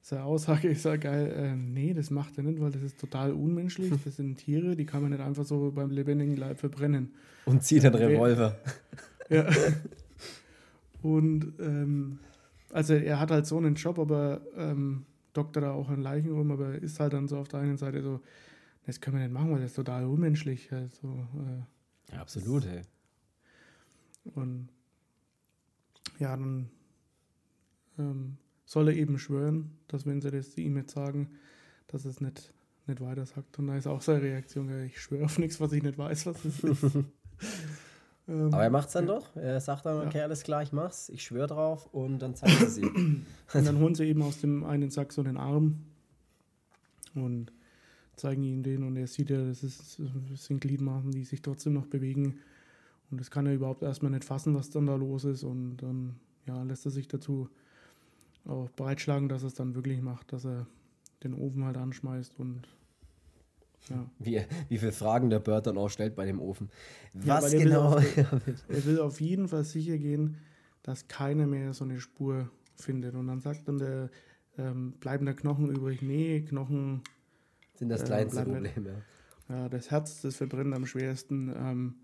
seine 0.00 0.24
Aussage 0.24 0.68
ist 0.68 0.84
ja 0.84 0.96
geil, 0.96 1.32
äh, 1.36 1.56
nee, 1.56 1.94
das 1.94 2.10
macht 2.10 2.36
er 2.36 2.44
nicht, 2.44 2.60
weil 2.60 2.70
das 2.70 2.82
ist 2.82 2.98
total 2.98 3.32
unmenschlich. 3.32 3.92
Das 4.04 4.16
sind 4.16 4.36
Tiere, 4.36 4.76
die 4.76 4.84
kann 4.84 5.02
man 5.02 5.10
nicht 5.10 5.22
einfach 5.22 5.44
so 5.44 5.72
beim 5.74 5.90
lebendigen 5.90 6.36
Leib 6.36 6.58
verbrennen. 6.58 7.12
Und 7.46 7.62
zieht 7.62 7.84
einen 7.84 7.94
Revolver. 7.94 8.58
Ja. 9.30 9.48
Und 11.00 11.54
ähm, 11.60 12.18
also 12.70 12.92
er 12.92 13.18
hat 13.18 13.30
halt 13.30 13.46
so 13.46 13.56
einen 13.56 13.74
Job, 13.74 13.98
aber 13.98 14.42
ähm, 14.54 15.06
Doktor 15.32 15.62
da 15.62 15.72
auch 15.72 15.88
an 15.88 16.02
Leichen 16.02 16.30
rum, 16.30 16.50
aber 16.50 16.74
ist 16.74 17.00
halt 17.00 17.14
dann 17.14 17.26
so 17.26 17.38
auf 17.38 17.48
der 17.48 17.60
einen 17.60 17.78
Seite 17.78 18.02
so, 18.02 18.20
das 18.84 19.00
können 19.00 19.16
wir 19.16 19.22
nicht 19.24 19.32
machen, 19.32 19.50
weil 19.50 19.60
das 19.60 19.70
ist 19.70 19.76
total 19.76 20.04
unmenschlich. 20.04 20.70
Also, 20.72 21.08
äh, 21.08 21.62
ja, 22.14 22.20
absolut, 22.20 22.64
ey. 22.66 22.82
Und 24.34 24.68
ja, 26.18 26.36
dann 26.36 26.70
ähm, 27.98 28.38
soll 28.64 28.88
er 28.88 28.94
eben 28.94 29.18
schwören, 29.18 29.76
dass 29.88 30.06
wenn 30.06 30.20
sie 30.20 30.30
das 30.30 30.56
ihm 30.56 30.76
jetzt 30.76 30.94
sagen, 30.94 31.30
dass 31.88 32.04
es 32.04 32.20
nicht, 32.20 32.52
nicht 32.86 33.00
weiter 33.00 33.26
sagt. 33.26 33.58
Und 33.58 33.66
da 33.66 33.76
ist 33.76 33.86
auch 33.86 34.00
seine 34.00 34.22
Reaktion, 34.22 34.84
ich 34.84 35.00
schwöre 35.00 35.24
auf 35.24 35.38
nichts, 35.38 35.60
was 35.60 35.72
ich 35.72 35.82
nicht 35.82 35.98
weiß, 35.98 36.26
was 36.26 36.44
es 36.44 36.64
ist. 36.64 36.82
ähm, 38.28 38.52
Aber 38.52 38.62
er 38.62 38.70
macht 38.70 38.88
es 38.88 38.94
dann 38.94 39.06
ja. 39.06 39.14
doch. 39.14 39.36
Er 39.36 39.60
sagt 39.60 39.84
dann, 39.86 40.06
okay, 40.06 40.18
ja. 40.18 40.24
alles 40.24 40.42
klar, 40.42 40.62
ich 40.62 40.72
mach's, 40.72 41.08
ich 41.10 41.22
schwöre 41.22 41.48
drauf 41.48 41.92
und 41.92 42.20
dann 42.20 42.34
zeigt 42.34 42.60
er 42.60 42.66
es 42.66 42.78
ihm. 42.78 43.26
und 43.52 43.66
dann 43.66 43.78
holen 43.78 43.94
sie 43.94 44.04
eben 44.04 44.22
aus 44.22 44.40
dem 44.40 44.64
einen 44.64 44.90
Sack 44.90 45.12
so 45.12 45.20
einen 45.20 45.36
Arm 45.36 45.84
und 47.14 47.52
zeigen 48.16 48.42
ihm 48.42 48.62
den 48.62 48.82
und 48.82 48.96
er 48.96 49.06
sieht 49.06 49.30
ja, 49.30 49.44
das, 49.44 49.62
ist, 49.62 50.00
das 50.30 50.44
sind 50.44 50.60
Gliedmaßen, 50.60 51.10
die 51.10 51.24
sich 51.24 51.42
trotzdem 51.42 51.72
noch 51.72 51.86
bewegen. 51.86 52.38
Und 53.10 53.20
das 53.20 53.30
kann 53.30 53.46
er 53.46 53.54
überhaupt 53.54 53.82
erstmal 53.82 54.10
nicht 54.10 54.24
fassen, 54.24 54.54
was 54.54 54.70
dann 54.70 54.86
da 54.86 54.96
los 54.96 55.24
ist. 55.24 55.44
Und 55.44 55.78
dann 55.78 56.16
ja, 56.46 56.62
lässt 56.62 56.84
er 56.84 56.90
sich 56.90 57.08
dazu 57.08 57.48
auch 58.46 58.70
breitschlagen, 58.70 59.28
dass 59.28 59.42
er 59.42 59.48
es 59.48 59.54
dann 59.54 59.74
wirklich 59.74 60.00
macht, 60.02 60.32
dass 60.32 60.44
er 60.44 60.66
den 61.22 61.34
Ofen 61.34 61.64
halt 61.64 61.76
anschmeißt 61.76 62.38
und 62.38 62.68
ja. 63.90 64.10
Wie, 64.18 64.40
wie 64.70 64.78
viele 64.78 64.92
Fragen 64.92 65.28
der 65.28 65.40
Bird 65.40 65.66
dann 65.66 65.76
auch 65.76 65.90
stellt 65.90 66.14
bei 66.14 66.24
dem 66.24 66.40
Ofen. 66.40 66.70
Was 67.12 67.52
ja, 67.52 67.58
genau? 67.58 67.96
Will 67.96 68.26
auf, 68.30 68.64
er 68.68 68.84
will 68.86 69.00
auf 69.00 69.20
jeden 69.20 69.48
Fall 69.48 69.64
sicher 69.64 69.98
gehen, 69.98 70.38
dass 70.82 71.06
keiner 71.06 71.46
mehr 71.46 71.74
so 71.74 71.84
eine 71.84 72.00
Spur 72.00 72.50
findet. 72.76 73.14
Und 73.14 73.26
dann 73.26 73.40
sagt 73.40 73.68
dann 73.68 73.78
der, 73.78 74.10
ähm, 74.56 74.92
bleiben 75.00 75.26
da 75.26 75.34
Knochen 75.34 75.68
übrig? 75.68 76.00
Nee, 76.00 76.40
Knochen 76.42 77.02
sind 77.74 77.88
das 77.88 78.04
kleinste 78.04 78.40
äh, 78.40 78.44
Problem, 78.44 78.86
ja. 78.86 79.56
ja. 79.56 79.68
Das 79.68 79.90
Herz, 79.90 80.22
das 80.22 80.36
verbrennt 80.36 80.74
am 80.74 80.86
schwersten. 80.86 81.52
Ähm, 81.56 81.94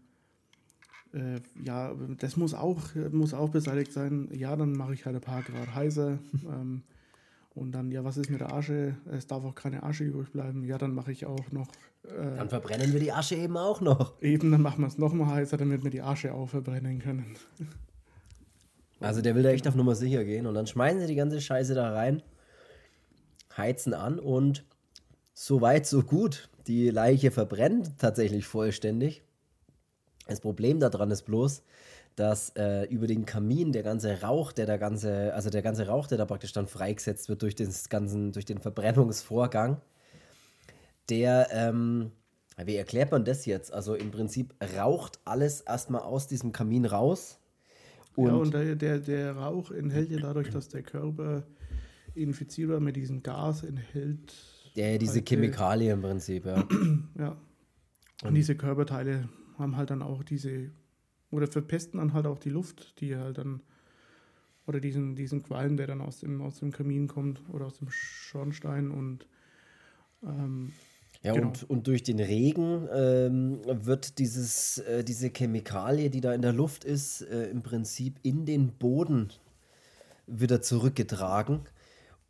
äh, 1.13 1.41
ja, 1.65 1.95
das 2.19 2.37
muss 2.37 2.55
auch, 2.55 2.95
muss 3.11 3.35
auch 3.35 3.51
beseitigt 3.51 3.93
sein. 3.93 4.29
Ja, 4.33 4.57
dann 4.57 4.73
mache 4.73 4.95
ich 4.95 5.07
halt 5.07 5.17
ein 5.17 5.23
paar 5.23 5.43
Grad 5.43 5.75
heißer. 5.75 6.19
ähm, 6.47 6.83
und 7.55 7.73
dann, 7.73 7.91
ja, 7.91 8.05
was 8.05 8.17
ist 8.17 8.31
mit 8.31 8.41
der 8.41 8.53
Asche? 8.53 8.97
Es 9.11 9.27
darf 9.27 9.45
auch 9.45 9.55
keine 9.55 9.83
Asche 9.83 10.05
übrig 10.05 10.31
bleiben. 10.31 10.65
Ja, 10.65 10.79
dann 10.79 10.95
mache 10.95 11.11
ich 11.11 11.27
auch 11.27 11.51
noch. 11.51 11.69
Äh, 12.05 12.37
dann 12.37 12.49
verbrennen 12.49 12.93
wir 12.93 13.01
die 13.01 13.13
Asche 13.13 13.35
eben 13.35 13.57
auch 13.57 13.81
noch. 13.81 14.21
Eben, 14.23 14.53
dann 14.53 14.63
machen 14.63 14.83
wir 14.83 14.87
es 14.87 14.99
nochmal 14.99 15.35
heißer, 15.35 15.57
damit 15.57 15.83
wir 15.83 15.91
die 15.91 16.03
Asche 16.03 16.33
auch 16.33 16.49
verbrennen 16.49 17.01
können. 17.01 17.37
Also 19.01 19.21
der 19.21 19.35
will 19.35 19.43
da 19.43 19.51
echt 19.51 19.67
auf 19.67 19.75
Nummer 19.75 19.95
sicher 19.95 20.25
gehen. 20.25 20.47
Und 20.47 20.55
dann 20.55 20.67
schmeißen 20.67 21.01
sie 21.01 21.07
die 21.09 21.17
ganze 21.17 21.41
Scheiße 21.41 21.75
da 21.75 21.93
rein, 21.93 22.23
heizen 23.57 23.95
an 23.95 24.19
und 24.19 24.65
so 25.41 25.63
weit, 25.63 25.87
so 25.87 26.03
gut. 26.03 26.51
Die 26.67 26.91
Leiche 26.91 27.31
verbrennt 27.31 27.99
tatsächlich 27.99 28.47
vollständig. 28.47 29.23
Das 30.27 30.41
Problem 30.41 30.81
daran 30.81 31.11
ist 31.11 31.23
bloß, 31.23 31.63
dass 32.15 32.51
äh, 32.57 32.85
über 32.85 33.07
den 33.07 33.25
Kamin 33.25 33.73
der 33.73 33.83
ganze 33.83 34.21
Rauch, 34.21 34.53
der 34.53 34.67
da 34.67 34.77
ganze, 34.77 35.33
also 35.33 35.49
der 35.49 35.63
ganze 35.63 35.87
Rauch, 35.87 36.07
der 36.09 36.19
da 36.19 36.27
praktisch 36.27 36.53
dann 36.53 36.67
freigesetzt 36.67 37.31
wird 37.31 37.41
durch, 37.41 37.55
den 37.55 37.73
ganzen, 37.89 38.33
durch 38.33 38.45
den 38.45 38.59
Verbrennungsvorgang, 38.59 39.81
der, 41.09 41.49
ähm, 41.53 42.13
wie 42.63 42.77
erklärt 42.77 43.11
man 43.11 43.25
das 43.25 43.47
jetzt? 43.47 43.73
Also 43.73 43.95
im 43.95 44.11
Prinzip 44.11 44.55
raucht 44.77 45.21
alles 45.25 45.63
erstmal 45.63 46.03
aus 46.03 46.29
diesem 46.29 46.53
Kamin 46.53 46.85
raus. 46.85 47.39
Und 48.15 48.27
ja, 48.27 48.35
und 48.35 48.53
der, 48.53 48.75
der, 48.75 48.99
der 48.99 49.37
Rauch 49.37 49.71
enthält 49.71 50.11
ja 50.11 50.19
dadurch, 50.19 50.51
dass 50.51 50.69
der 50.69 50.83
Körper 50.83 51.45
infiziert 52.15 52.69
war 52.69 52.81
mit 52.81 52.97
diesem 52.97 53.23
Gas, 53.23 53.65
enthält. 53.65 54.35
Ja, 54.75 54.99
diese 54.99 55.23
Chemikalien 55.23 55.95
im 55.95 56.03
Prinzip, 56.03 56.47
ja. 56.47 56.67
ja. 57.19 57.37
Und 58.23 58.35
diese 58.35 58.55
Körperteile 58.55 59.29
haben 59.59 59.77
halt 59.77 59.91
dann 59.91 60.03
auch 60.03 60.23
diese, 60.23 60.71
oder 61.31 61.47
verpesten 61.47 61.99
dann 61.99 62.13
halt 62.13 62.27
auch 62.27 62.39
die 62.39 62.51
Luft, 62.51 63.01
die 63.01 63.17
halt 63.17 63.39
dann, 63.39 63.63
oder 64.67 64.81
diesen, 64.81 65.17
diesen 65.17 65.43
Qualm, 65.43 65.77
der 65.77 65.87
dann 65.87 66.01
aus 66.01 66.21
dem, 66.21 66.41
aus 66.43 66.59
dem 66.59 66.71
Kamin 66.71 67.09
kommt 67.09 67.43
oder 67.51 67.67
aus 67.67 67.79
dem 67.79 67.89
Schornstein 67.91 68.91
und 68.91 69.27
ähm, 70.23 70.73
ja, 71.23 71.35
genau. 71.35 71.49
und, 71.49 71.69
und 71.69 71.87
durch 71.87 72.03
den 72.03 72.19
Regen 72.19 72.89
ähm, 72.93 73.61
wird 73.65 74.19
dieses, 74.19 74.79
äh, 74.79 75.05
diese 75.05 75.31
Chemikalie, 75.31 76.09
die 76.11 76.21
da 76.21 76.33
in 76.33 76.43
der 76.43 76.53
Luft 76.53 76.85
ist, 76.85 77.23
äh, 77.23 77.51
im 77.51 77.63
Prinzip 77.63 78.19
in 78.23 78.47
den 78.47 78.73
Boden 78.73 79.31
wieder 80.27 80.63
zurückgetragen 80.63 81.61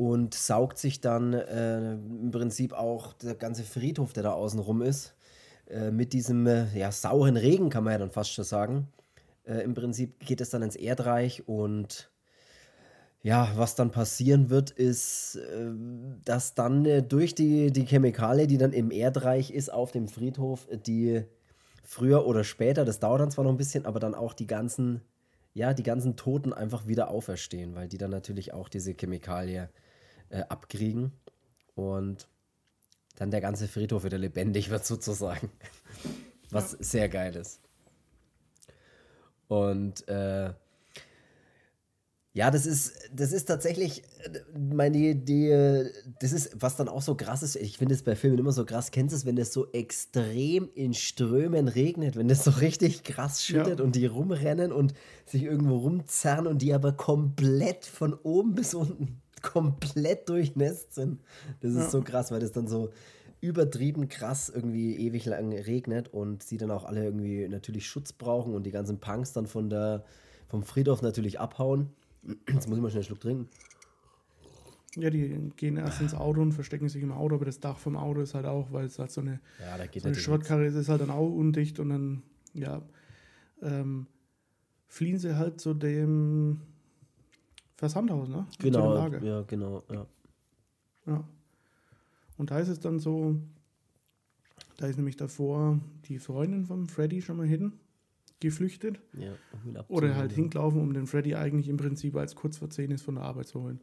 und 0.01 0.33
saugt 0.33 0.79
sich 0.79 1.03
dann 1.03 1.35
äh, 1.35 1.93
im 1.93 2.31
Prinzip 2.31 2.73
auch 2.73 3.13
der 3.13 3.35
ganze 3.35 3.65
Friedhof, 3.65 4.15
der 4.15 4.23
da 4.23 4.33
außen 4.33 4.59
rum 4.59 4.81
ist, 4.81 5.15
äh, 5.69 5.91
mit 5.91 6.15
diesem 6.15 6.47
äh, 6.47 6.75
ja, 6.75 6.91
sauren 6.91 7.37
Regen, 7.37 7.69
kann 7.69 7.85
man 7.85 7.93
ja 7.93 7.99
dann 7.99 8.11
fast 8.11 8.33
schon 8.33 8.47
sagen. 8.47 8.89
Äh, 9.45 9.59
Im 9.59 9.75
Prinzip 9.75 10.19
geht 10.21 10.41
es 10.41 10.49
dann 10.49 10.63
ins 10.63 10.75
Erdreich 10.75 11.47
und 11.47 12.11
ja, 13.21 13.53
was 13.57 13.75
dann 13.75 13.91
passieren 13.91 14.49
wird, 14.49 14.71
ist, 14.71 15.37
äh, 15.37 15.71
dass 16.25 16.55
dann 16.55 16.87
äh, 16.87 17.03
durch 17.03 17.35
die, 17.35 17.71
die 17.71 17.85
Chemikalie, 17.85 18.47
die 18.47 18.57
dann 18.57 18.73
im 18.73 18.91
Erdreich 18.91 19.51
ist, 19.51 19.71
auf 19.71 19.93
dem 19.93 20.09
Friedhof, 20.09 20.67
die 20.87 21.25
früher 21.85 22.27
oder 22.27 22.43
später, 22.43 22.87
das 22.87 23.01
dauert 23.01 23.21
dann 23.21 23.31
zwar 23.31 23.45
noch 23.45 23.53
ein 23.53 23.59
bisschen, 23.59 23.85
aber 23.85 24.01
dann 24.01 24.15
auch 24.15 24.33
die 24.33 24.47
ganzen, 24.47 25.03
ja, 25.53 25.75
die 25.75 25.83
ganzen 25.83 26.17
Toten 26.17 26.55
einfach 26.55 26.87
wieder 26.87 27.11
auferstehen, 27.11 27.75
weil 27.75 27.89
die 27.89 27.99
dann 27.99 28.11
natürlich 28.11 28.55
auch 28.55 28.71
diese 28.71 28.95
Chemikalie 28.95 29.65
äh, 29.65 29.69
abkriegen. 30.39 31.13
Und 31.75 32.29
dann 33.17 33.31
der 33.31 33.41
ganze 33.41 33.69
Friedhof 33.69 34.05
wieder 34.05 34.19
lebendig 34.19 34.71
wird 34.71 34.85
sozusagen. 34.85 35.51
Was 36.51 36.73
ja. 36.73 36.79
sehr 36.81 37.09
geil 37.09 37.37
ist. 37.37 37.61
Und 39.47 40.07
äh, 40.09 40.53
ja, 42.33 42.53
das 42.53 42.65
ist, 42.65 42.93
das 43.13 43.33
ist 43.33 43.47
tatsächlich 43.47 44.05
meine 44.57 44.97
Idee, 44.99 45.91
das 46.21 46.31
ist, 46.33 46.63
was 46.63 46.77
dann 46.77 46.89
auch 46.89 47.03
so 47.03 47.17
krass 47.17 47.43
ist, 47.43 47.57
ich 47.57 47.77
finde 47.77 47.95
es 47.95 48.05
bei 48.05 48.15
Filmen 48.15 48.39
immer 48.39 48.53
so 48.53 48.65
krass, 48.65 48.93
kennst 48.93 49.13
du 49.13 49.17
es, 49.17 49.27
wenn 49.27 49.35
das 49.35 49.53
so 49.53 49.73
extrem 49.73 50.71
in 50.75 50.95
Strömen 50.95 51.67
regnet, 51.67 52.17
wenn 52.17 52.29
das 52.29 52.45
so 52.45 52.53
richtig 52.53 53.03
krass 53.03 53.45
schüttet 53.45 53.81
ja. 53.81 53.85
und 53.85 53.97
die 53.97 54.07
rumrennen 54.07 54.71
und 54.71 54.95
sich 55.27 55.43
irgendwo 55.43 55.79
rumzerren 55.79 56.47
und 56.47 56.63
die 56.63 56.73
aber 56.73 56.93
komplett 56.93 57.85
von 57.85 58.15
oben 58.15 58.55
bis 58.55 58.75
unten 58.75 59.21
komplett 59.53 60.29
durchnässt 60.29 60.95
sind. 60.95 61.21
Das 61.61 61.73
ist 61.73 61.79
ja. 61.79 61.91
so 61.91 62.03
krass, 62.03 62.31
weil 62.31 62.41
das 62.41 62.53
dann 62.53 62.69
so 62.69 62.91
übertrieben 63.41 64.09
krass 64.09 64.51
irgendwie 64.55 64.97
ewig 64.97 65.25
lang 65.25 65.53
regnet 65.53 66.13
und 66.13 66.43
sie 66.43 66.59
dann 66.59 66.71
auch 66.71 66.85
alle 66.85 67.05
irgendwie 67.05 67.49
natürlich 67.49 67.87
Schutz 67.87 68.13
brauchen 68.13 68.55
und 68.55 68.65
die 68.65 68.71
ganzen 68.71 69.01
Punks 69.01 69.33
dann 69.33 69.47
von 69.47 69.71
der, 69.71 70.05
vom 70.49 70.63
Friedhof 70.63 71.01
natürlich 71.01 71.41
abhauen. 71.41 71.91
Jetzt 72.49 72.69
muss 72.69 72.77
ich 72.77 72.83
mal 72.83 72.91
schnell 72.91 73.01
einen 73.01 73.07
Schluck 73.07 73.21
trinken. 73.21 73.49
Ja, 74.97 75.09
die 75.09 75.53
gehen 75.57 75.77
erst 75.77 76.01
ins 76.01 76.15
Auto 76.15 76.43
und 76.43 76.53
verstecken 76.53 76.89
sich 76.89 77.03
im 77.03 77.13
Auto, 77.13 77.37
aber 77.37 77.45
das 77.45 77.61
Dach 77.61 77.79
vom 77.79 77.97
Auto 77.97 78.21
ist 78.21 78.35
halt 78.35 78.45
auch, 78.45 78.73
weil 78.73 78.87
es 78.87 78.99
halt 78.99 79.13
so 79.13 79.21
eine, 79.21 79.41
ja, 79.61 79.79
so 80.01 80.09
eine 80.09 80.17
Schrottkarre 80.17 80.67
ist, 80.67 80.75
ist 80.75 80.89
halt 80.89 81.01
dann 81.01 81.11
auch 81.11 81.31
undicht 81.31 81.79
und 81.79 81.91
dann, 81.91 82.23
ja, 82.55 82.83
ähm, 83.63 84.09
fliehen 84.89 85.19
sie 85.19 85.37
halt 85.37 85.61
zu 85.61 85.75
dem 85.75 86.61
Versandhaus, 87.81 88.29
ne? 88.29 88.47
Genau, 88.59 89.09
ja, 89.09 89.41
genau, 89.41 89.83
ja. 89.91 90.07
Ja. 91.07 91.25
Und 92.37 92.51
da 92.51 92.59
ist 92.59 92.69
es 92.69 92.79
dann 92.79 92.99
so, 92.99 93.37
da 94.77 94.87
ist 94.87 94.97
nämlich 94.97 95.17
davor 95.17 95.81
die 96.05 96.19
Freundin 96.19 96.67
von 96.67 96.89
Freddy 96.89 97.23
schon 97.23 97.39
mal 97.39 97.47
hin, 97.47 97.73
geflüchtet. 98.39 99.01
Ja, 99.15 99.33
Oder 99.89 100.15
halt 100.15 100.33
hingelaufen, 100.33 100.79
um 100.83 100.93
den 100.93 101.07
Freddy 101.07 101.35
eigentlich 101.37 101.71
im 101.71 101.79
Prinzip 101.79 102.17
als 102.17 102.35
kurz 102.35 102.59
vor 102.59 102.69
10 102.69 102.91
ist 102.91 103.01
von 103.01 103.15
der 103.15 103.25
Arbeit 103.25 103.49
zu 103.49 103.63
holen. 103.63 103.81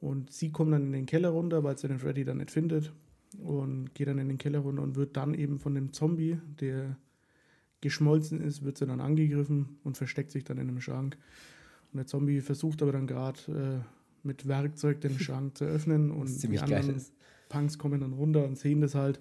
Und 0.00 0.32
sie 0.32 0.50
kommt 0.50 0.72
dann 0.72 0.82
in 0.82 0.92
den 0.92 1.06
Keller 1.06 1.28
runter, 1.28 1.62
weil 1.62 1.78
sie 1.78 1.86
den 1.86 2.00
Freddy 2.00 2.24
dann 2.24 2.38
nicht 2.38 2.50
findet. 2.50 2.92
Und 3.38 3.94
geht 3.94 4.08
dann 4.08 4.18
in 4.18 4.28
den 4.28 4.38
Keller 4.38 4.58
runter 4.58 4.82
und 4.82 4.96
wird 4.96 5.16
dann 5.16 5.34
eben 5.34 5.60
von 5.60 5.76
dem 5.76 5.92
Zombie, 5.92 6.38
der 6.60 6.96
geschmolzen 7.80 8.40
ist, 8.40 8.64
wird 8.64 8.78
sie 8.78 8.86
dann 8.86 9.00
angegriffen 9.00 9.78
und 9.84 9.96
versteckt 9.96 10.32
sich 10.32 10.42
dann 10.42 10.58
in 10.58 10.68
einem 10.68 10.80
Schrank. 10.80 11.16
Und 11.92 11.98
der 11.98 12.06
Zombie 12.06 12.40
versucht 12.40 12.82
aber 12.82 12.92
dann 12.92 13.06
gerade 13.06 13.82
äh, 13.82 14.26
mit 14.26 14.48
Werkzeug 14.48 15.00
den 15.00 15.18
Schrank 15.18 15.58
zu 15.58 15.64
öffnen. 15.64 16.10
Und 16.10 16.42
die 16.42 16.58
anderen 16.58 17.02
Punks 17.48 17.78
kommen 17.78 18.00
dann 18.00 18.12
runter 18.12 18.44
und 18.44 18.58
sehen 18.58 18.80
das 18.80 18.94
halt. 18.94 19.20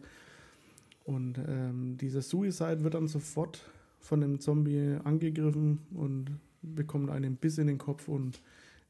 Und 1.03 1.39
ähm, 1.47 1.97
dieser 1.97 2.21
Suicide 2.21 2.83
wird 2.83 2.93
dann 2.93 3.07
sofort 3.07 3.69
von 3.99 4.21
dem 4.21 4.39
Zombie 4.39 4.97
angegriffen 5.03 5.79
und 5.93 6.31
bekommt 6.61 7.09
einen 7.09 7.35
Biss 7.35 7.57
in 7.57 7.67
den 7.67 7.77
Kopf 7.77 8.07
und 8.07 8.41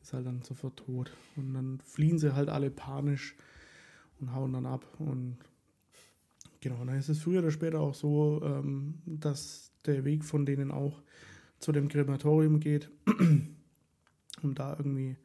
ist 0.01 0.13
halt 0.13 0.25
dann 0.25 0.41
sofort 0.41 0.77
tot. 0.77 1.11
Und 1.35 1.53
dann 1.53 1.79
fliehen 1.83 2.19
sie 2.19 2.35
halt 2.35 2.49
alle 2.49 2.69
panisch 2.69 3.35
und 4.19 4.33
hauen 4.33 4.53
dann 4.53 4.65
ab. 4.65 4.85
Und 4.99 5.37
genau, 6.59 6.83
dann 6.85 6.97
ist 6.97 7.09
es 7.09 7.19
früher 7.19 7.39
oder 7.39 7.51
später 7.51 7.79
auch 7.79 7.93
so, 7.93 8.41
ähm, 8.43 8.95
dass 9.05 9.71
der 9.85 10.05
Weg 10.05 10.23
von 10.23 10.45
denen 10.45 10.71
auch 10.71 11.01
zu 11.59 11.71
dem 11.71 11.87
Krematorium 11.87 12.59
geht, 12.59 12.89
um 14.43 14.55
da 14.55 14.75
irgendwie 14.77 15.17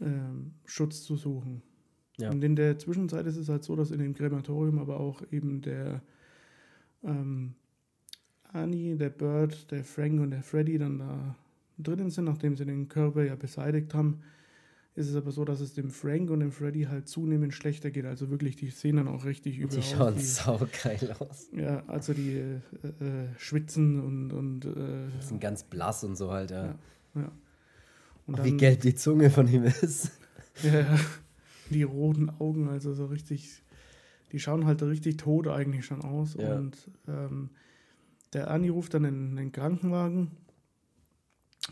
ähm, 0.00 0.52
Schutz 0.64 1.02
zu 1.02 1.16
suchen. 1.16 1.62
Ja. 2.18 2.30
Und 2.30 2.42
in 2.44 2.56
der 2.56 2.78
Zwischenzeit 2.78 3.26
ist 3.26 3.36
es 3.36 3.48
halt 3.48 3.64
so, 3.64 3.76
dass 3.76 3.90
in 3.90 3.98
dem 3.98 4.14
Krematorium 4.14 4.78
aber 4.78 5.00
auch 5.00 5.22
eben 5.30 5.62
der 5.62 6.02
ähm, 7.02 7.54
Annie, 8.52 8.96
der 8.96 9.10
Bird, 9.10 9.70
der 9.70 9.84
Frank 9.84 10.20
und 10.20 10.30
der 10.30 10.42
Freddy 10.42 10.78
dann 10.78 10.98
da 10.98 11.36
drinnen 11.78 12.10
sind, 12.10 12.24
nachdem 12.24 12.56
sie 12.56 12.66
den 12.66 12.88
Körper 12.88 13.24
ja 13.24 13.36
beseitigt 13.36 13.94
haben, 13.94 14.20
ist 14.94 15.08
es 15.08 15.16
aber 15.16 15.30
so, 15.30 15.44
dass 15.44 15.60
es 15.60 15.72
dem 15.72 15.90
Frank 15.90 16.30
und 16.30 16.40
dem 16.40 16.52
Freddy 16.52 16.82
halt 16.82 17.08
zunehmend 17.08 17.54
schlechter 17.54 17.90
geht. 17.90 18.04
Also 18.04 18.28
wirklich, 18.28 18.56
die 18.56 18.68
sehen 18.68 18.96
dann 18.96 19.08
auch 19.08 19.24
richtig 19.24 19.58
übel 19.58 19.76
Die 19.76 19.82
schauen 19.82 20.14
die, 20.16 20.22
saugeil 20.22 21.14
aus. 21.18 21.48
Ja, 21.52 21.84
also 21.86 22.12
die 22.12 22.36
äh, 22.36 22.56
äh, 22.86 23.28
schwitzen 23.38 24.00
und. 24.00 24.32
und 24.32 24.64
äh, 24.66 25.08
sind 25.20 25.40
ganz 25.40 25.62
blass 25.62 26.02
und 26.04 26.16
so 26.16 26.30
halt, 26.32 26.50
ja. 26.50 26.66
ja, 26.66 26.78
ja. 27.14 27.32
Dann, 28.36 28.44
wie 28.44 28.56
gelb 28.56 28.80
die 28.80 28.94
Zunge 28.94 29.30
von 29.30 29.48
ihm 29.48 29.64
ist. 29.64 30.12
Ja, 30.62 30.98
die 31.70 31.84
roten 31.84 32.28
Augen, 32.28 32.68
also 32.68 32.92
so 32.92 33.06
richtig. 33.06 33.62
Die 34.32 34.40
schauen 34.40 34.66
halt 34.66 34.82
richtig 34.82 35.16
tot 35.16 35.46
eigentlich 35.48 35.86
schon 35.86 36.02
aus. 36.02 36.34
Ja. 36.34 36.56
Und 36.56 36.76
ähm, 37.08 37.48
der 38.34 38.48
Ernie 38.48 38.68
ruft 38.68 38.92
dann 38.92 39.04
in 39.04 39.36
den 39.36 39.52
Krankenwagen 39.52 40.32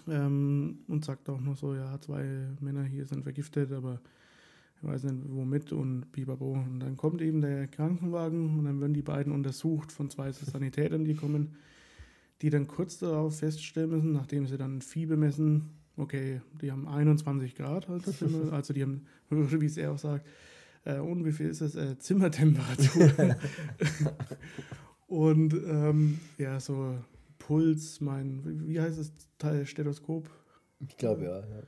ähm, 0.08 0.78
und 0.88 1.04
sagt 1.04 1.28
auch 1.28 1.40
nur 1.40 1.56
so, 1.56 1.74
ja, 1.74 2.00
zwei 2.00 2.48
Männer 2.60 2.84
hier 2.84 3.04
sind 3.04 3.22
vergiftet, 3.24 3.72
aber 3.72 4.00
ich 4.80 4.88
weiß 4.88 5.04
nicht 5.04 5.24
womit 5.28 5.72
und 5.72 6.12
bibabo. 6.12 6.52
Und 6.52 6.80
dann 6.80 6.96
kommt 6.96 7.20
eben 7.20 7.40
der 7.40 7.66
Krankenwagen 7.68 8.58
und 8.58 8.64
dann 8.64 8.80
werden 8.80 8.94
die 8.94 9.02
beiden 9.02 9.32
untersucht 9.32 9.92
von 9.92 10.10
zwei 10.10 10.30
Sanitätern, 10.32 11.04
die 11.04 11.14
kommen, 11.14 11.56
die 12.42 12.50
dann 12.50 12.68
kurz 12.68 12.98
darauf 12.98 13.38
feststellen 13.38 13.90
müssen, 13.90 14.12
nachdem 14.12 14.46
sie 14.46 14.56
dann 14.56 14.80
Fieber 14.80 15.16
messen, 15.16 15.70
okay, 15.98 16.40
die 16.62 16.72
haben 16.72 16.88
21 16.88 17.54
Grad, 17.54 17.88
also, 17.88 18.12
also 18.52 18.72
die 18.72 18.82
haben, 18.82 19.06
wie 19.30 19.66
es 19.66 19.76
er 19.76 19.92
auch 19.92 19.98
sagt, 19.98 20.26
äh, 20.84 20.98
und 20.98 21.24
wie 21.24 21.32
viel 21.32 21.48
ist 21.48 21.60
das? 21.60 21.74
Äh, 21.74 21.98
Zimmertemperatur. 21.98 23.36
und 25.06 25.52
ähm, 25.52 26.18
ja, 26.38 26.58
so 26.60 26.96
Puls, 27.38 28.00
mein, 28.00 28.66
wie 28.66 28.80
heißt 28.80 28.98
das 28.98 29.12
Teil, 29.38 29.66
Stethoskop? 29.66 30.30
Ich 30.80 30.96
glaube 30.96 31.24
ja, 31.24 31.40
ja. 31.40 31.62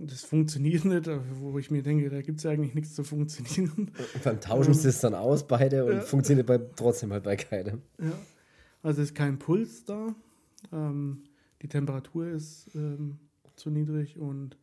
Das 0.00 0.22
funktioniert 0.22 0.84
nicht, 0.84 1.10
wo 1.40 1.58
ich 1.58 1.72
mir 1.72 1.82
denke, 1.82 2.08
da 2.08 2.22
gibt 2.22 2.38
es 2.38 2.44
ja 2.44 2.52
eigentlich 2.52 2.74
nichts 2.74 2.94
zu 2.94 3.02
funktionieren. 3.02 3.90
beim 4.22 4.40
Tauschen 4.40 4.72
ähm, 4.72 4.78
es 4.84 5.00
dann 5.00 5.14
aus, 5.14 5.48
beide, 5.48 5.84
und 5.84 5.92
ja. 5.92 6.00
funktioniert 6.02 6.46
bei, 6.46 6.58
trotzdem 6.58 7.12
halt 7.12 7.24
bei 7.24 7.34
keinem. 7.34 7.82
Ja. 8.00 8.12
Also 8.80 9.02
ist 9.02 9.16
kein 9.16 9.40
Puls 9.40 9.84
da. 9.84 10.14
Ähm, 10.72 11.24
die 11.62 11.68
Temperatur 11.68 12.28
ist 12.28 12.70
ähm, 12.76 13.18
zu 13.58 13.70
niedrig 13.70 14.18
und 14.18 14.56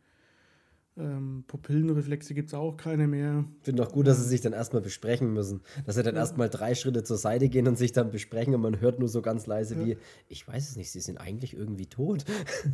ähm, 0.98 1.44
Pupillenreflexe 1.48 2.34
gibt 2.34 2.50
es 2.50 2.54
auch 2.54 2.78
keine 2.78 3.08
mehr. 3.08 3.44
Ich 3.60 3.66
finde 3.66 3.84
auch 3.84 3.92
gut, 3.92 4.08
dass 4.08 4.18
sie 4.18 4.30
sich 4.30 4.40
dann 4.40 4.54
erstmal 4.54 4.82
besprechen 4.82 5.34
müssen. 5.34 5.60
Dass 5.86 5.96
sie 5.96 6.04
dann 6.04 6.16
ja. 6.16 6.22
erstmal 6.22 6.50
drei 6.50 6.74
Schritte 6.74 7.04
zur 7.04 7.18
Seite 7.18 7.50
gehen 7.50 7.68
und 7.68 7.78
sich 7.78 7.92
dann 7.92 8.12
besprechen 8.12 8.56
und 8.56 8.62
man 8.62 8.80
hört 8.80 9.00
nur 9.00 9.10
so 9.10 9.22
ganz 9.22 9.46
leise 9.46 9.76
ja. 9.76 9.86
wie, 9.86 9.98
ich 10.30 10.48
weiß 10.48 10.70
es 10.70 10.78
nicht, 10.78 10.92
sie 10.92 11.02
sind 11.02 11.18
eigentlich 11.18 11.54
irgendwie 11.54 11.88
tot. 11.88 12.24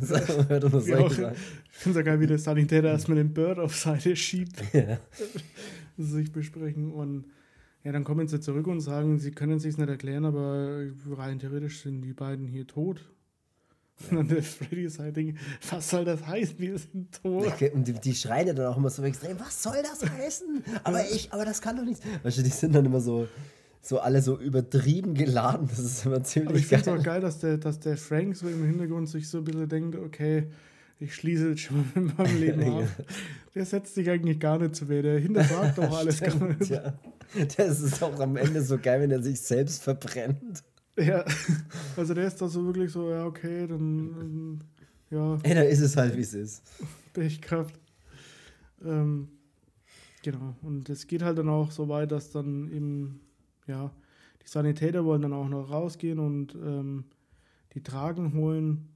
hört 0.48 0.72
nur 0.72 0.86
ja, 0.86 1.06
ich 1.06 1.14
finde 1.14 1.32
es 1.90 1.96
ja 1.96 2.02
geil, 2.02 2.20
wie 2.20 2.28
der 2.28 2.38
Sanitäter 2.38 2.88
erstmal 2.88 3.16
den 3.16 3.34
Bird 3.34 3.58
auf 3.58 3.74
Seite 3.76 4.14
schiebt. 4.16 4.62
Ja. 4.72 4.98
sich 5.98 6.32
besprechen 6.32 6.92
und 6.92 7.26
ja, 7.84 7.92
dann 7.92 8.04
kommen 8.04 8.26
sie 8.26 8.40
zurück 8.40 8.66
und 8.68 8.80
sagen, 8.80 9.18
sie 9.18 9.32
können 9.32 9.56
es 9.56 9.64
sich 9.64 9.76
nicht 9.76 9.88
erklären, 9.88 10.24
aber 10.24 10.86
rein 11.10 11.38
theoretisch 11.38 11.82
sind 11.82 12.00
die 12.02 12.14
beiden 12.14 12.46
hier 12.46 12.66
tot. 12.66 13.12
Und 14.10 14.16
dann 14.16 14.28
der 14.28 14.42
Freddy 14.42 14.84
ist 14.84 14.98
halt 14.98 15.16
Ding, 15.16 15.36
was 15.70 15.88
soll 15.88 16.04
das 16.04 16.26
heißen? 16.26 16.58
Wir 16.58 16.78
sind 16.78 17.22
tot. 17.22 17.52
Und 17.72 17.86
die, 17.86 17.92
die 17.92 18.14
schreien 18.14 18.48
ja 18.48 18.54
dann 18.54 18.66
auch 18.66 18.76
immer 18.76 18.90
so 18.90 19.02
extrem, 19.02 19.38
was 19.38 19.62
soll 19.62 19.76
das 19.82 20.08
heißen? 20.08 20.64
Aber 20.84 21.04
ich, 21.10 21.32
aber 21.32 21.44
das 21.44 21.60
kann 21.60 21.76
doch 21.76 21.84
nichts. 21.84 22.00
Weißt 22.22 22.38
du, 22.38 22.42
die 22.42 22.50
sind 22.50 22.74
dann 22.74 22.84
immer 22.84 23.00
so, 23.00 23.28
so 23.80 24.00
alle 24.00 24.22
so 24.22 24.38
übertrieben 24.38 25.14
geladen. 25.14 25.68
Das 25.68 25.78
ist 25.78 26.06
immer 26.06 26.22
ziemlich 26.22 26.48
Aber 26.50 26.58
ich 26.58 26.66
finde 26.66 26.90
es 26.90 27.00
auch 27.00 27.02
geil, 27.02 27.20
dass 27.20 27.38
der, 27.38 27.58
dass 27.58 27.80
der 27.80 27.96
Frank 27.96 28.36
so 28.36 28.48
im 28.48 28.64
Hintergrund 28.64 29.08
sich 29.08 29.28
so 29.28 29.38
ein 29.38 29.44
bisschen 29.44 29.68
denkt, 29.68 29.96
okay, 29.96 30.48
ich 30.98 31.14
schließe 31.14 31.50
jetzt 31.50 31.62
schon 31.62 31.84
mit 31.94 32.16
meinem 32.16 32.40
Leben 32.40 32.62
ab. 32.78 32.84
Der 33.54 33.66
setzt 33.66 33.94
sich 33.94 34.08
eigentlich 34.08 34.38
gar 34.38 34.58
nicht 34.58 34.76
zu 34.76 34.88
weh. 34.88 35.02
Der 35.02 35.18
hinterfragt 35.18 35.78
doch 35.78 35.92
alles 35.98 36.18
Stimmt, 36.18 36.40
gar 36.40 36.48
nicht. 36.48 36.70
Ja. 36.70 36.94
Das 37.56 37.80
ist 37.80 38.02
auch 38.02 38.20
am 38.20 38.36
Ende 38.36 38.62
so 38.62 38.78
geil, 38.78 39.00
wenn 39.00 39.10
er 39.10 39.22
sich 39.22 39.40
selbst 39.40 39.82
verbrennt. 39.82 40.62
Ja, 40.96 41.24
also 41.96 42.12
der 42.12 42.26
ist 42.26 42.40
da 42.40 42.48
so 42.48 42.64
wirklich 42.66 42.92
so, 42.92 43.10
ja, 43.10 43.24
okay, 43.24 43.66
dann, 43.66 44.62
ja. 45.10 45.38
Ey, 45.42 45.54
da 45.54 45.62
ist 45.62 45.80
es 45.80 45.96
halt, 45.96 46.16
wie 46.16 46.20
es 46.20 46.34
ist. 46.34 46.62
Pechkraft. 47.14 47.78
Ähm, 48.84 49.28
genau, 50.22 50.54
und 50.62 50.90
es 50.90 51.06
geht 51.06 51.22
halt 51.22 51.38
dann 51.38 51.48
auch 51.48 51.70
so 51.70 51.88
weit, 51.88 52.12
dass 52.12 52.30
dann 52.30 52.70
eben, 52.70 53.20
ja, 53.66 53.90
die 54.42 54.48
Sanitäter 54.48 55.04
wollen 55.04 55.22
dann 55.22 55.32
auch 55.32 55.48
noch 55.48 55.70
rausgehen 55.70 56.18
und 56.18 56.54
ähm, 56.56 57.04
die 57.74 57.82
Tragen 57.82 58.34
holen, 58.34 58.88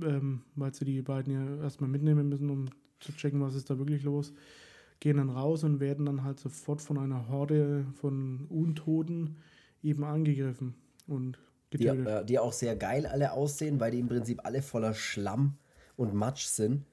ähm, 0.00 0.42
weil 0.54 0.72
sie 0.72 0.84
die 0.86 1.02
beiden 1.02 1.32
ja 1.32 1.62
erstmal 1.62 1.90
mitnehmen 1.90 2.28
müssen, 2.28 2.48
um 2.48 2.70
zu 3.00 3.12
checken, 3.12 3.40
was 3.42 3.54
ist 3.54 3.68
da 3.68 3.78
wirklich 3.78 4.02
los. 4.04 4.32
Gehen 5.00 5.18
dann 5.18 5.28
raus 5.28 5.64
und 5.64 5.80
werden 5.80 6.06
dann 6.06 6.22
halt 6.22 6.40
sofort 6.40 6.80
von 6.80 6.96
einer 6.96 7.28
Horde 7.28 7.84
von 8.00 8.46
Untoten 8.48 9.36
eben 9.82 10.04
angegriffen 10.04 10.74
und 11.06 11.38
getötet. 11.70 12.06
Die, 12.06 12.10
äh, 12.10 12.24
die 12.24 12.38
auch 12.38 12.52
sehr 12.52 12.76
geil 12.76 13.06
alle 13.06 13.32
aussehen, 13.32 13.80
weil 13.80 13.90
die 13.90 14.00
im 14.00 14.08
Prinzip 14.08 14.40
alle 14.44 14.62
voller 14.62 14.94
Schlamm 14.94 15.56
und 15.96 16.14
Matsch 16.14 16.46
sind. 16.46 16.84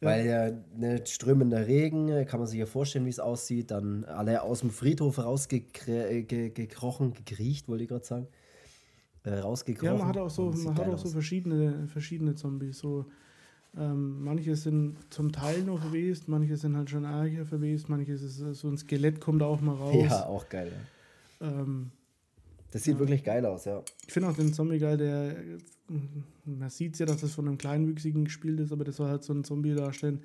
Ja. 0.00 0.08
Weil 0.08 0.26
ja 0.26 0.50
ne, 0.76 1.06
strömender 1.06 1.66
Regen, 1.66 2.08
äh, 2.08 2.24
kann 2.24 2.40
man 2.40 2.48
sich 2.48 2.58
ja 2.58 2.66
vorstellen, 2.66 3.04
wie 3.06 3.10
es 3.10 3.20
aussieht. 3.20 3.70
Dann 3.70 4.04
alle 4.04 4.42
aus 4.42 4.60
dem 4.60 4.70
Friedhof 4.70 5.18
rausgekrochen, 5.18 7.10
äh, 7.10 7.12
gekriecht, 7.14 7.68
wollte 7.68 7.84
ich 7.84 7.88
gerade 7.88 8.04
sagen. 8.04 8.26
Äh, 9.24 9.38
rausgekrochen. 9.38 9.92
Ja, 9.92 9.98
man 9.98 10.08
hat 10.08 10.18
auch 10.18 10.30
so, 10.30 10.50
man 10.50 10.76
hat 10.76 10.88
auch 10.88 10.98
so 10.98 11.08
verschiedene, 11.08 11.86
verschiedene 11.86 12.34
Zombies. 12.34 12.78
So, 12.78 13.06
ähm, 13.76 14.24
manche 14.24 14.56
sind 14.56 14.96
zum 15.10 15.30
Teil 15.30 15.62
noch 15.62 15.80
verwest, 15.80 16.26
manche 16.26 16.56
sind 16.56 16.76
halt 16.76 16.90
schon 16.90 17.04
ärger 17.04 17.46
verwest, 17.46 17.88
manche 17.88 18.12
ist 18.12 18.36
so 18.36 18.68
ein 18.68 18.76
Skelett 18.76 19.20
kommt 19.20 19.42
auch 19.42 19.60
mal 19.60 19.76
raus. 19.76 19.94
Ja, 19.94 20.26
auch 20.26 20.48
geil. 20.48 20.72
Ja. 21.40 21.48
Ähm, 21.48 21.92
das 22.72 22.84
sieht 22.84 22.94
ja. 22.94 23.00
wirklich 23.00 23.22
geil 23.22 23.44
aus, 23.44 23.66
ja. 23.66 23.82
Ich 24.06 24.12
finde 24.12 24.30
auch 24.30 24.36
den 24.36 24.52
Zombie 24.52 24.78
geil, 24.78 24.96
der. 24.96 25.36
Man 26.46 26.70
sieht 26.70 26.98
ja, 26.98 27.06
dass 27.06 27.20
das 27.20 27.34
von 27.34 27.46
einem 27.46 27.58
Kleinwüchsigen 27.58 28.24
gespielt 28.24 28.60
ist, 28.60 28.72
aber 28.72 28.84
das 28.84 28.96
soll 28.96 29.08
halt 29.08 29.22
so 29.22 29.34
ein 29.34 29.44
Zombie 29.44 29.74
darstellen, 29.74 30.22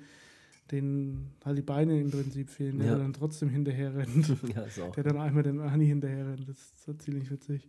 den 0.70 1.30
halt 1.44 1.58
die 1.58 1.62
Beine 1.62 2.00
im 2.00 2.10
Prinzip 2.10 2.48
fehlen, 2.48 2.78
der 2.78 2.96
dann 2.96 3.12
trotzdem 3.12 3.50
hinterher 3.50 3.94
rennt. 3.94 4.28
ja, 4.54 4.62
ist 4.62 4.80
auch. 4.80 4.94
Der 4.94 5.04
dann 5.04 5.18
einmal 5.18 5.42
den 5.42 5.60
Ani 5.60 5.86
hinterher 5.86 6.26
rennt. 6.26 6.48
Das 6.48 6.56
ist 6.56 6.84
so 6.84 6.94
ziemlich 6.94 7.30
witzig. 7.30 7.68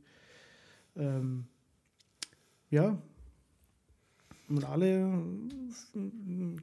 Ähm, 0.95 1.45
ja. 2.69 2.97
Und 4.47 4.63
alle 4.63 5.21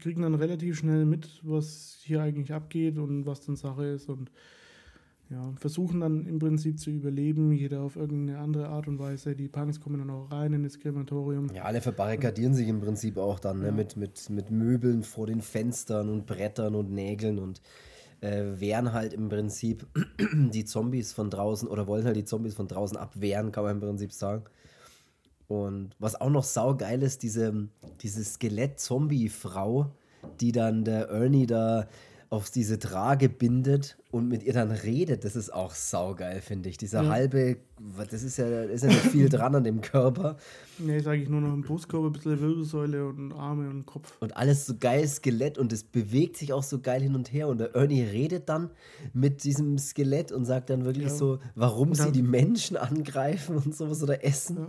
kriegen 0.00 0.22
dann 0.22 0.34
relativ 0.34 0.78
schnell 0.78 1.04
mit, 1.04 1.40
was 1.42 2.00
hier 2.02 2.22
eigentlich 2.22 2.52
abgeht 2.52 2.98
und 2.98 3.26
was 3.26 3.42
dann 3.42 3.56
Sache 3.56 3.84
ist 3.84 4.08
und 4.08 4.30
ja, 5.28 5.52
versuchen 5.56 6.00
dann 6.00 6.26
im 6.26 6.38
Prinzip 6.38 6.78
zu 6.78 6.90
überleben, 6.90 7.50
jeder 7.52 7.82
auf 7.82 7.96
irgendeine 7.96 8.38
andere 8.38 8.68
Art 8.68 8.86
und 8.86 8.98
Weise. 9.00 9.34
Die 9.34 9.48
Punks 9.48 9.80
kommen 9.80 9.98
dann 9.98 10.10
auch 10.10 10.30
rein 10.30 10.52
in 10.52 10.62
das 10.62 10.78
Krematorium. 10.78 11.50
Ja, 11.52 11.64
alle 11.64 11.80
verbarrikadieren 11.80 12.54
sich 12.54 12.68
im 12.68 12.80
Prinzip 12.80 13.16
auch 13.16 13.40
dann 13.40 13.58
ne, 13.58 13.66
ja. 13.66 13.72
mit, 13.72 13.96
mit, 13.96 14.30
mit 14.30 14.50
Möbeln 14.50 15.02
vor 15.02 15.26
den 15.26 15.40
Fenstern 15.40 16.10
und 16.10 16.26
Brettern 16.26 16.76
und 16.76 16.92
Nägeln 16.92 17.40
und 17.40 17.60
äh, 18.20 18.44
wehren 18.60 18.92
halt 18.92 19.14
im 19.14 19.28
Prinzip 19.28 19.86
die 20.32 20.64
Zombies 20.64 21.12
von 21.12 21.28
draußen 21.28 21.68
oder 21.68 21.88
wollen 21.88 22.04
halt 22.04 22.16
die 22.16 22.24
Zombies 22.24 22.54
von 22.54 22.68
draußen 22.68 22.96
abwehren, 22.96 23.50
kann 23.50 23.64
man 23.64 23.76
im 23.76 23.80
Prinzip 23.80 24.12
sagen. 24.12 24.44
Und 25.48 25.96
was 25.98 26.20
auch 26.20 26.30
noch 26.30 26.44
saugeil 26.44 27.02
ist, 27.02 27.22
diese, 27.22 27.68
diese 28.00 28.24
Skelett-Zombie-Frau, 28.24 29.92
die 30.40 30.52
dann 30.52 30.84
der 30.84 31.08
Ernie 31.08 31.46
da 31.46 31.86
auf 32.28 32.50
diese 32.50 32.78
Trage 32.78 33.28
bindet 33.28 33.96
und 34.10 34.28
mit 34.28 34.42
ihr 34.42 34.52
dann 34.52 34.70
redet, 34.70 35.24
das 35.24 35.36
ist 35.36 35.52
auch 35.54 35.74
saugeil, 35.74 36.40
finde 36.40 36.68
ich. 36.68 36.76
Dieser 36.76 37.04
ja. 37.04 37.10
halbe, 37.10 37.58
das 38.10 38.22
ist 38.22 38.36
ja, 38.36 38.62
ist 38.64 38.82
ja 38.82 38.88
nicht 38.88 39.00
viel 39.00 39.28
dran 39.30 39.54
an 39.54 39.62
dem 39.62 39.80
Körper. 39.80 40.36
Nee, 40.78 40.98
sage 40.98 41.22
ich 41.22 41.28
nur 41.28 41.40
noch 41.40 41.52
ein 41.52 41.62
Brustkorb, 41.62 42.04
ein 42.04 42.12
bisschen 42.12 42.40
Wirbelsäule 42.40 43.06
und 43.06 43.32
Arme 43.32 43.70
und 43.70 43.86
Kopf. 43.86 44.16
Und 44.20 44.36
alles 44.36 44.66
so 44.66 44.74
geil 44.78 45.06
Skelett 45.06 45.56
und 45.56 45.72
es 45.72 45.84
bewegt 45.84 46.36
sich 46.36 46.52
auch 46.52 46.64
so 46.64 46.80
geil 46.80 47.00
hin 47.00 47.14
und 47.14 47.32
her. 47.32 47.46
Und 47.46 47.58
der 47.58 47.74
Ernie 47.76 48.02
redet 48.02 48.48
dann 48.48 48.70
mit 49.12 49.44
diesem 49.44 49.78
Skelett 49.78 50.32
und 50.32 50.44
sagt 50.44 50.70
dann 50.70 50.84
wirklich 50.84 51.06
ja. 51.06 51.14
so, 51.14 51.38
warum 51.54 51.94
sie 51.94 52.10
die 52.10 52.22
Menschen 52.22 52.76
angreifen 52.76 53.56
und 53.56 53.74
sowas 53.74 54.02
oder 54.02 54.24
essen. 54.24 54.56
Ja. 54.56 54.68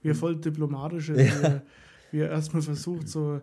Wie 0.00 0.08
er 0.08 0.14
voll 0.14 0.36
diplomatisch 0.36 1.10
ist, 1.10 1.42
ja. 1.42 1.62
wie, 2.12 2.16
wie 2.16 2.20
er 2.22 2.30
erstmal 2.30 2.62
versucht, 2.62 3.08
so 3.08 3.42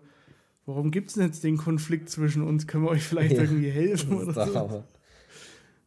warum 0.66 0.92
gibt 0.92 1.10
es 1.10 1.16
denn 1.16 1.26
jetzt 1.26 1.44
den 1.44 1.58
Konflikt 1.58 2.10
zwischen 2.10 2.44
uns? 2.44 2.68
Können 2.68 2.84
wir 2.84 2.92
euch 2.92 3.04
vielleicht 3.04 3.36
ja, 3.36 3.42
irgendwie 3.44 3.70
helfen 3.70 4.16
oder 4.16 4.48
so? 4.48 4.84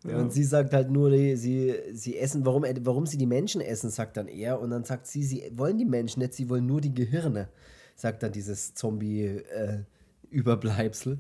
Ja. 0.05 0.21
Und 0.21 0.33
sie 0.33 0.45
sagt 0.45 0.75
halt 0.75 0.91
nur, 0.91 1.11
sie, 1.11 1.75
sie 1.93 2.17
essen, 2.17 2.47
warum, 2.47 2.65
warum 2.83 3.05
sie 3.05 3.19
die 3.19 3.27
Menschen 3.27 3.61
essen, 3.61 3.91
sagt 3.91 4.17
dann 4.17 4.29
er. 4.29 4.61
Und 4.61 4.71
dann 4.71 4.85
sagt 4.85 5.09
sie, 5.09 5.25
sie 5.25 5.51
wollen 5.55 5.77
die 5.77 5.85
Menschen 5.85 6.21
nicht, 6.21 6.35
sie 6.35 6.49
wollen 6.49 6.67
nur 6.67 6.81
die 6.81 6.95
Gehirne, 6.95 7.49
sagt 7.97 8.23
dann 8.23 8.31
dieses 8.31 8.75
Zombie-Überbleibsel. 8.75 11.15
Äh, 11.15 11.17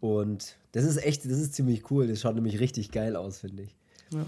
und 0.00 0.56
das 0.72 0.84
ist 0.84 0.96
echt, 0.96 1.24
das 1.24 1.38
ist 1.38 1.54
ziemlich 1.54 1.88
cool. 1.90 2.08
Das 2.08 2.20
schaut 2.20 2.34
nämlich 2.34 2.58
richtig 2.58 2.90
geil 2.90 3.14
aus, 3.14 3.38
finde 3.38 3.62
ich. 3.62 3.76
Ja. 4.10 4.26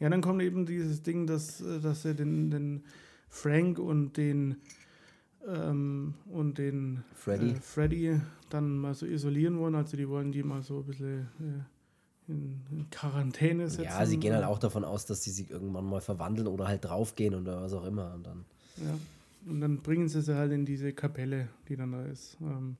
ja, 0.00 0.08
dann 0.08 0.20
kommt 0.20 0.42
eben 0.42 0.66
dieses 0.66 1.02
Ding, 1.02 1.28
dass, 1.28 1.62
dass 1.82 2.04
er 2.04 2.14
den, 2.14 2.50
den 2.50 2.82
Frank 3.28 3.78
und 3.78 4.16
den 4.16 4.56
ähm, 5.46 6.14
und 6.30 6.58
den 6.58 7.04
Freddy. 7.14 7.50
Äh, 7.50 7.54
Freddy 7.54 8.20
dann 8.50 8.78
mal 8.78 8.94
so 8.94 9.06
isolieren 9.06 9.58
wollen. 9.58 9.74
Also 9.74 9.96
die 9.96 10.08
wollen 10.08 10.32
die 10.32 10.42
mal 10.42 10.62
so 10.62 10.78
ein 10.78 10.84
bisschen 10.84 11.28
äh, 11.40 12.30
in, 12.30 12.60
in, 12.70 12.90
Quarantäne 12.90 13.68
setzen. 13.68 13.84
Ja, 13.84 14.04
sie 14.06 14.18
gehen 14.18 14.34
halt 14.34 14.44
auch 14.44 14.58
davon 14.58 14.84
aus, 14.84 15.06
dass 15.06 15.22
sie 15.22 15.30
sich 15.30 15.50
irgendwann 15.50 15.86
mal 15.86 16.00
verwandeln 16.00 16.46
oder 16.46 16.68
halt 16.68 16.84
draufgehen 16.84 17.34
oder 17.34 17.62
was 17.62 17.72
auch 17.72 17.84
immer. 17.84 18.14
Und 18.14 18.26
dann. 18.26 18.44
Ja. 18.76 18.98
Und 19.50 19.60
dann 19.60 19.78
bringen 19.78 20.08
sie 20.08 20.22
sie 20.22 20.36
halt 20.36 20.52
in 20.52 20.64
diese 20.64 20.92
Kapelle, 20.92 21.48
die 21.68 21.76
dann 21.76 21.92
da 21.92 22.04
ist. 22.04 22.36
Ähm, 22.40 22.76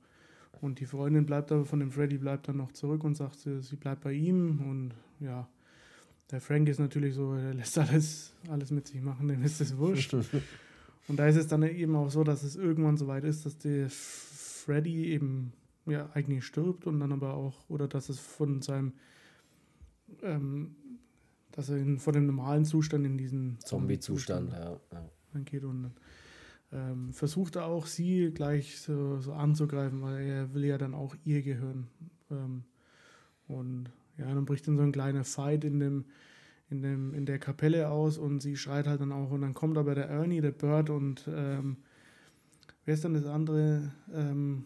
und 0.60 0.78
die 0.78 0.86
Freundin 0.86 1.26
bleibt 1.26 1.50
aber 1.50 1.64
von 1.64 1.80
dem 1.80 1.90
Freddy 1.90 2.18
bleibt 2.18 2.46
dann 2.46 2.56
noch 2.58 2.70
zurück 2.70 3.02
und 3.02 3.16
sagt, 3.16 3.40
sie, 3.40 3.60
sie 3.62 3.76
bleibt 3.76 4.02
bei 4.02 4.12
ihm. 4.12 4.60
Und 4.60 4.92
ja, 5.18 5.48
der 6.30 6.40
Frank 6.40 6.68
ist 6.68 6.78
natürlich 6.78 7.14
so, 7.14 7.34
er 7.34 7.52
lässt 7.54 7.76
alles, 7.78 8.32
alles 8.48 8.70
mit 8.70 8.86
sich 8.86 9.02
machen, 9.02 9.26
dem 9.26 9.42
ist 9.42 9.60
es 9.60 9.76
wurscht. 9.76 10.14
und 11.08 11.18
da 11.18 11.26
ist 11.26 11.36
es 11.36 11.48
dann 11.48 11.62
eben 11.62 11.96
auch 11.96 12.10
so, 12.10 12.24
dass 12.24 12.42
es 12.42 12.56
irgendwann 12.56 12.96
so 12.96 13.06
weit 13.06 13.24
ist, 13.24 13.44
dass 13.44 13.58
der 13.58 13.88
Freddy 13.90 15.06
eben 15.06 15.52
ja 15.86 16.08
eigentlich 16.14 16.44
stirbt 16.44 16.86
und 16.86 17.00
dann 17.00 17.12
aber 17.12 17.34
auch, 17.34 17.68
oder 17.68 17.88
dass 17.88 18.08
es 18.08 18.18
von 18.18 18.62
seinem, 18.62 18.92
ähm, 20.22 20.76
dass 21.50 21.68
er 21.68 21.78
in, 21.78 21.98
von 21.98 22.14
dem 22.14 22.26
normalen 22.26 22.64
Zustand 22.64 23.04
in 23.04 23.18
diesen 23.18 23.58
Zombie-Zustand, 23.60 24.52
ja, 24.52 24.80
ja. 24.92 25.40
geht 25.44 25.64
und 25.64 25.90
ähm, 26.72 27.12
versucht 27.12 27.56
er 27.56 27.66
auch 27.66 27.86
sie 27.86 28.30
gleich 28.32 28.80
so, 28.80 29.20
so, 29.20 29.32
anzugreifen, 29.32 30.00
weil 30.02 30.24
er 30.24 30.54
will 30.54 30.64
ja 30.64 30.78
dann 30.78 30.94
auch 30.94 31.14
ihr 31.24 31.42
gehören. 31.42 31.88
Ähm, 32.30 32.64
und 33.46 33.90
ja, 34.16 34.32
dann 34.32 34.46
bricht 34.46 34.66
dann 34.66 34.78
so 34.78 34.82
ein 34.82 34.92
kleiner 34.92 35.24
Fight 35.24 35.64
in 35.64 35.80
dem, 35.80 36.04
in 36.72 36.82
dem, 36.82 37.14
in 37.14 37.26
der 37.26 37.38
Kapelle 37.38 37.90
aus 37.90 38.18
und 38.18 38.40
sie 38.40 38.56
schreit 38.56 38.86
halt 38.86 39.00
dann 39.00 39.12
auch 39.12 39.30
und 39.30 39.42
dann 39.42 39.54
kommt 39.54 39.76
aber 39.76 39.94
der 39.94 40.08
Ernie, 40.08 40.40
der 40.40 40.52
Bird 40.52 40.90
und 40.90 41.28
ähm, 41.28 41.76
wer 42.84 42.94
ist 42.94 43.04
dann 43.04 43.14
das 43.14 43.26
andere? 43.26 43.92
Ähm, 44.12 44.64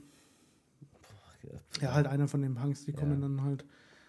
ja, 1.81 1.93
halt 1.93 2.07
einer 2.07 2.29
von 2.29 2.43
den 2.43 2.55
Punks, 2.55 2.85
die 2.85 2.93
kommen 2.93 3.21
ja. 3.21 3.29
dann 3.29 3.43
halt 3.43 3.65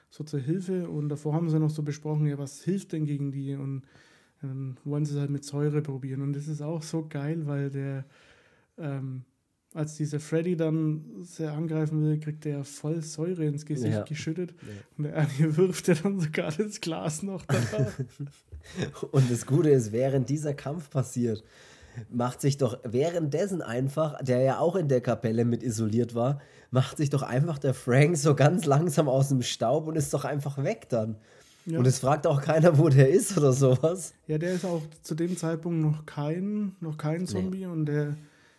so 0.10 0.24
zur 0.24 0.40
Hilfe 0.40 0.90
und 0.90 1.10
davor 1.10 1.34
haben 1.34 1.50
sie 1.50 1.60
noch 1.60 1.70
so 1.70 1.84
besprochen, 1.84 2.28
ja, 2.28 2.38
was 2.38 2.64
hilft 2.64 2.94
denn 2.94 3.06
gegen 3.06 3.32
die 3.32 3.56
und 3.56 3.84
dann 4.42 4.78
wollen 4.84 5.04
sie 5.04 5.14
es 5.14 5.20
halt 5.20 5.32
mit 5.32 5.44
Säure 5.44 5.82
probieren. 5.82 6.22
Und 6.22 6.34
das 6.34 6.48
ist 6.48 6.62
auch 6.62 6.84
so 6.84 7.08
geil, 7.08 7.48
weil 7.48 7.72
der, 7.72 8.06
ähm, 8.78 9.24
als 9.78 9.96
dieser 9.96 10.20
Freddy 10.20 10.58
dann 10.58 11.04
sehr 11.22 11.54
angreifen 11.54 12.04
will, 12.04 12.20
kriegt 12.20 12.46
der 12.46 12.64
voll 12.64 13.04
Säure 13.04 13.46
ins 13.46 13.66
Gesicht 13.66 13.94
ja. 13.94 14.04
geschüttet. 14.04 14.56
Ja. 14.62 14.68
Und 14.98 15.04
der 15.04 15.14
Ernie 15.14 15.30
wirft 15.58 15.88
er 15.88 15.96
dann 15.96 16.20
sogar 16.20 16.52
das 16.52 16.82
Glas 16.82 17.22
noch 17.22 17.46
da. 17.46 17.58
Und 19.12 19.32
das 19.32 19.46
Gute 19.46 19.70
ist, 19.70 19.92
während 19.92 20.30
dieser 20.30 20.54
Kampf 20.54 20.90
passiert, 20.90 21.44
macht 22.10 22.42
sich 22.42 22.58
doch 22.58 22.80
währenddessen 22.84 23.62
einfach, 23.62 24.22
der 24.22 24.42
ja 24.42 24.60
auch 24.60 24.76
in 24.76 24.88
der 24.88 25.02
Kapelle 25.02 25.46
mit 25.46 25.62
isoliert 25.64 26.16
war, 26.16 26.42
macht 26.72 26.98
sich 26.98 27.10
doch 27.10 27.22
einfach 27.22 27.60
der 27.60 27.74
Frank 27.74 28.18
so 28.18 28.36
ganz 28.36 28.66
langsam 28.66 29.08
aus 29.08 29.30
dem 29.30 29.44
Staub 29.44 29.88
und 29.88 29.96
ist 29.96 30.14
doch 30.14 30.26
einfach 30.26 30.64
weg 30.64 30.90
dann. 30.90 31.18
Ja. 31.66 31.80
Und 31.80 31.86
es 31.86 32.00
fragt 32.00 32.26
auch 32.26 32.42
keiner, 32.42 32.78
wo 32.78 32.90
der 32.90 33.10
ist 33.10 33.38
oder 33.38 33.54
sowas. 33.54 34.14
Ja, 34.26 34.38
der 34.38 34.54
ist 34.54 34.66
auch 34.66 34.82
zu 35.04 35.16
dem 35.16 35.38
Zeitpunkt 35.38 35.82
noch 35.82 36.06
kein, 36.06 36.76
noch 36.80 36.98
kein 36.98 37.28
Zombie 37.28 37.60
nee. 37.60 37.66
und 37.68 37.86
der 37.86 38.16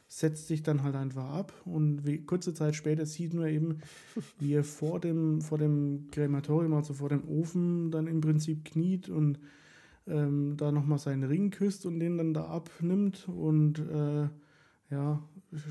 setzt 0.08 0.48
sich 0.48 0.62
dann 0.62 0.82
halt 0.82 0.96
einfach 0.96 1.30
ab. 1.30 1.52
Und 1.64 2.06
wie, 2.06 2.24
kurze 2.24 2.54
Zeit 2.54 2.74
später 2.74 3.06
sieht 3.06 3.34
man 3.34 3.48
eben, 3.48 3.78
wie 4.38 4.54
er 4.54 4.64
vor 4.64 4.98
dem, 4.98 5.42
vor 5.42 5.58
dem 5.58 6.08
Krematorium, 6.10 6.72
also 6.72 6.94
vor 6.94 7.10
dem 7.10 7.28
Ofen, 7.28 7.90
dann 7.90 8.06
im 8.06 8.20
Prinzip 8.20 8.64
kniet 8.64 9.08
und 9.08 9.38
ähm, 10.06 10.56
da 10.56 10.72
nochmal 10.72 10.98
seinen 10.98 11.24
Ring 11.24 11.50
küsst 11.50 11.84
und 11.84 12.00
den 12.00 12.16
dann 12.16 12.32
da 12.32 12.46
abnimmt 12.46 13.28
und 13.28 13.78
äh, 13.78 14.28
ja, 14.90 15.22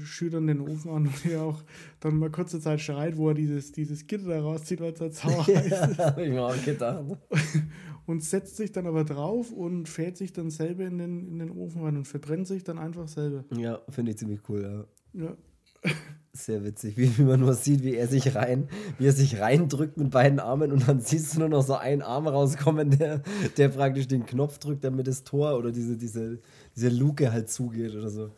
schüttern 0.04 0.46
den 0.46 0.62
Ofen 0.62 0.92
an 0.92 1.08
und 1.08 1.26
er 1.26 1.44
auch 1.44 1.64
dann 2.00 2.18
mal 2.18 2.30
kurze 2.30 2.60
Zeit 2.60 2.82
schreit, 2.82 3.18
wo 3.18 3.30
er 3.30 3.34
dieses, 3.34 3.72
dieses 3.72 4.06
Gitter 4.06 4.28
da 4.28 4.42
rauszieht, 4.42 4.80
weil 4.80 4.94
es 4.94 5.02
halt 5.02 5.16
sauer 5.16 5.48
heiß 5.48 5.90
ist. 5.90 5.98
Ja, 5.98 6.18
ich 6.18 6.30
mir 6.30 6.46
auch 6.46 6.64
gedacht. 6.64 7.06
Und 8.08 8.24
setzt 8.24 8.56
sich 8.56 8.72
dann 8.72 8.88
aber 8.88 9.04
drauf 9.04 9.52
und 9.52 9.88
fährt 9.88 10.18
sich 10.18 10.34
dann 10.34 10.50
selber 10.50 10.86
in 10.86 10.98
den, 10.98 11.28
in 11.28 11.40
den 11.40 11.52
Ofen 11.52 11.84
rein 11.84 11.98
und 11.98 12.06
verbrennt 12.06 12.48
sich 12.48 12.64
dann 12.64 12.80
einfach 12.80 13.08
selber. 13.08 13.44
Ja, 13.56 13.82
finde 13.90 14.12
ich 14.12 14.18
ziemlich 14.18 14.40
cool, 14.50 14.88
ja. 15.14 15.28
Ja. 15.28 15.38
Sehr 16.34 16.64
witzig, 16.64 16.98
wie, 16.98 17.18
wie, 17.18 17.24
man 17.24 17.40
nur 17.40 17.54
sieht, 17.54 17.84
wie 17.84 17.96
er 17.96 18.08
sich 18.08 18.36
rein, 18.36 18.70
wie 18.98 19.08
er 19.08 19.12
sich 19.12 19.40
reindrückt 19.40 19.98
mit 19.98 20.12
beiden 20.12 20.40
Armen 20.40 20.72
und 20.72 20.88
dann 20.88 21.02
siehst 21.02 21.36
du 21.36 21.40
nur 21.40 21.50
noch 21.50 21.64
so 21.64 21.76
einen 21.76 22.02
Arm 22.02 22.28
rauskommen, 22.28 22.92
der, 22.92 23.24
der 23.58 23.70
praktisch 23.70 24.08
den 24.08 24.26
Knopf 24.26 24.60
drückt, 24.60 24.84
damit 24.84 25.08
das 25.08 25.24
Tor 25.24 25.58
oder 25.58 25.72
diese, 25.72 25.98
diese, 25.98 26.40
diese 26.76 26.90
Luke 26.90 27.32
halt 27.32 27.50
zugeht 27.50 27.96
oder 27.96 28.10
so. 28.10 28.32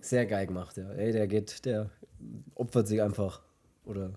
Sehr 0.00 0.26
geil 0.26 0.46
gemacht, 0.46 0.76
ja. 0.76 0.90
Ey, 0.92 1.12
der 1.12 1.26
geht, 1.26 1.64
der 1.64 1.90
opfert 2.54 2.88
sich 2.88 3.00
einfach. 3.02 3.42
Oder 3.84 4.12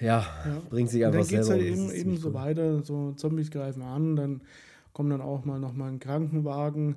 ja, 0.00 0.26
ja. 0.44 0.62
bringt 0.68 0.90
sich 0.90 1.04
einfach 1.04 1.24
selber. 1.24 1.48
Dann 1.48 1.58
geht 1.58 1.72
es 1.72 1.78
halt 1.78 1.90
eben, 1.90 1.92
eben 1.92 2.16
so 2.16 2.28
cool. 2.28 2.34
weiter, 2.34 2.82
so 2.82 3.12
Zombies 3.12 3.50
greifen 3.50 3.82
an, 3.82 4.16
dann 4.16 4.40
kommt 4.92 5.12
dann 5.12 5.20
auch 5.20 5.44
mal 5.44 5.58
nochmal 5.58 5.90
ein 5.90 5.98
Krankenwagen, 5.98 6.96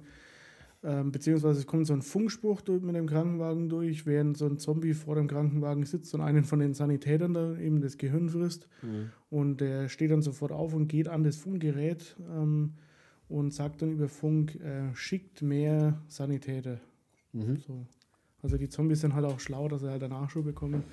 ähm, 0.84 1.12
beziehungsweise 1.12 1.60
es 1.60 1.68
kommt 1.68 1.88
so 1.88 1.94
ein 1.94 2.02
Funkspruch 2.02 2.62
mit 2.68 2.96
dem 2.96 3.08
Krankenwagen 3.08 3.70
durch, 3.70 4.06
während 4.06 4.38
so 4.38 4.46
ein 4.46 4.60
Zombie 4.60 4.94
vor 4.94 5.16
dem 5.16 5.28
Krankenwagen 5.28 5.86
sitzt 5.86 6.14
und 6.14 6.22
einen 6.22 6.44
von 6.44 6.60
den 6.60 6.74
Sanitätern 6.74 7.34
da 7.34 7.58
eben 7.58 7.82
das 7.82 7.98
Gehirn 7.98 8.30
frisst. 8.30 8.68
Mhm. 8.82 9.10
Und 9.30 9.62
der 9.62 9.90
steht 9.90 10.12
dann 10.12 10.22
sofort 10.22 10.52
auf 10.52 10.74
und 10.74 10.88
geht 10.88 11.08
an 11.08 11.24
das 11.24 11.38
Funkgerät. 11.38 12.16
Ähm, 12.32 12.74
und 13.30 13.54
sagt 13.54 13.82
dann 13.82 13.92
über 13.92 14.08
Funk, 14.08 14.56
äh, 14.56 14.94
schickt 14.96 15.42
mehr 15.42 16.02
Sanitäter. 16.08 16.80
Mhm. 17.34 17.58
So. 17.58 17.86
Also 18.42 18.58
die 18.58 18.70
Zombies 18.70 19.02
sind 19.02 19.14
halt 19.14 19.26
auch 19.26 19.40
schlau, 19.40 19.68
dass 19.68 19.82
sie 19.82 19.90
halt 19.90 20.04
einen 20.04 20.14
Nachschub 20.14 20.46
bekommen. 20.46 20.84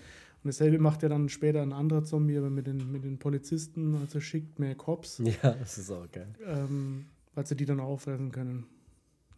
Und 0.45 0.49
dasselbe 0.49 0.79
macht 0.79 1.03
ja 1.03 1.09
dann 1.09 1.31
später 1.31 1.63
ein 1.63 1.73
anderer 1.73 2.05
Zombie, 2.05 2.37
aber 2.37 2.51
mit 2.51 2.67
den, 2.67 2.93
mit 2.93 3.03
den 3.03 3.19
Polizisten, 3.19 3.97
also 3.97 4.21
schickt 4.21 4.59
mehr 4.59 4.75
Cops. 4.75 5.19
Ja, 5.43 5.55
das 5.55 5.79
ist 5.79 5.91
auch 5.91 6.11
geil. 6.13 6.29
Ähm, 6.47 7.07
weil 7.35 7.47
sie 7.47 7.57
die 7.57 7.65
dann 7.65 7.81
auffressen 7.81 8.31
können. 8.31 8.67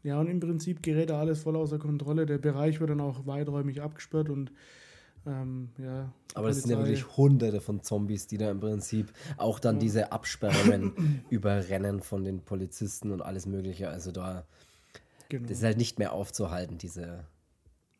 Ja, 0.02 0.18
und 0.20 0.26
im 0.26 0.40
Prinzip 0.40 0.82
gerät 0.82 1.10
da 1.10 1.20
alles 1.20 1.42
voll 1.42 1.54
außer 1.54 1.78
Kontrolle. 1.78 2.26
Der 2.26 2.38
Bereich 2.38 2.80
wird 2.80 2.90
dann 2.90 3.00
auch 3.00 3.24
weiträumig 3.24 3.82
abgesperrt 3.82 4.28
und 4.28 4.50
ähm, 5.26 5.70
ja, 5.78 6.12
Aber 6.34 6.48
es 6.48 6.62
sind 6.62 6.70
ja 6.70 6.78
wirklich 6.78 7.16
hunderte 7.16 7.60
von 7.60 7.82
Zombies, 7.82 8.26
die 8.26 8.38
da 8.38 8.50
im 8.50 8.60
Prinzip 8.60 9.12
auch 9.36 9.58
dann 9.58 9.76
ja. 9.76 9.80
diese 9.80 10.12
Absperrungen 10.12 11.24
überrennen 11.30 12.00
von 12.00 12.24
den 12.24 12.40
Polizisten 12.40 13.10
und 13.12 13.22
alles 13.22 13.46
Mögliche. 13.46 13.90
Also 13.90 14.12
da 14.12 14.44
genau. 15.28 15.48
das 15.48 15.58
ist 15.58 15.64
halt 15.64 15.78
nicht 15.78 15.98
mehr 15.98 16.12
aufzuhalten, 16.12 16.78
diese. 16.78 17.24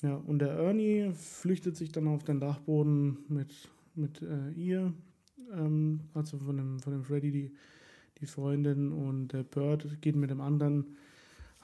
Ja, 0.03 0.15
und 0.15 0.41
der 0.41 0.51
Ernie 0.51 1.13
flüchtet 1.15 1.77
sich 1.77 1.91
dann 1.91 2.09
auf 2.09 2.23
den 2.23 2.41
Dachboden 2.41 3.19
mit, 3.29 3.69
mit 3.95 4.21
äh, 4.23 4.51
ihr, 4.51 4.93
ähm, 5.53 6.01
also 6.13 6.39
von 6.39 6.57
dem, 6.57 6.81
von 6.81 6.93
dem 6.93 7.05
Freddy, 7.05 7.31
die, 7.31 7.53
die 8.21 8.27
Freundin, 8.27 8.93
und 8.93 9.29
der 9.29 9.43
Bird 9.43 10.03
geht 10.03 10.17
mit 10.17 10.31
dem 10.31 10.41
anderen 10.41 10.97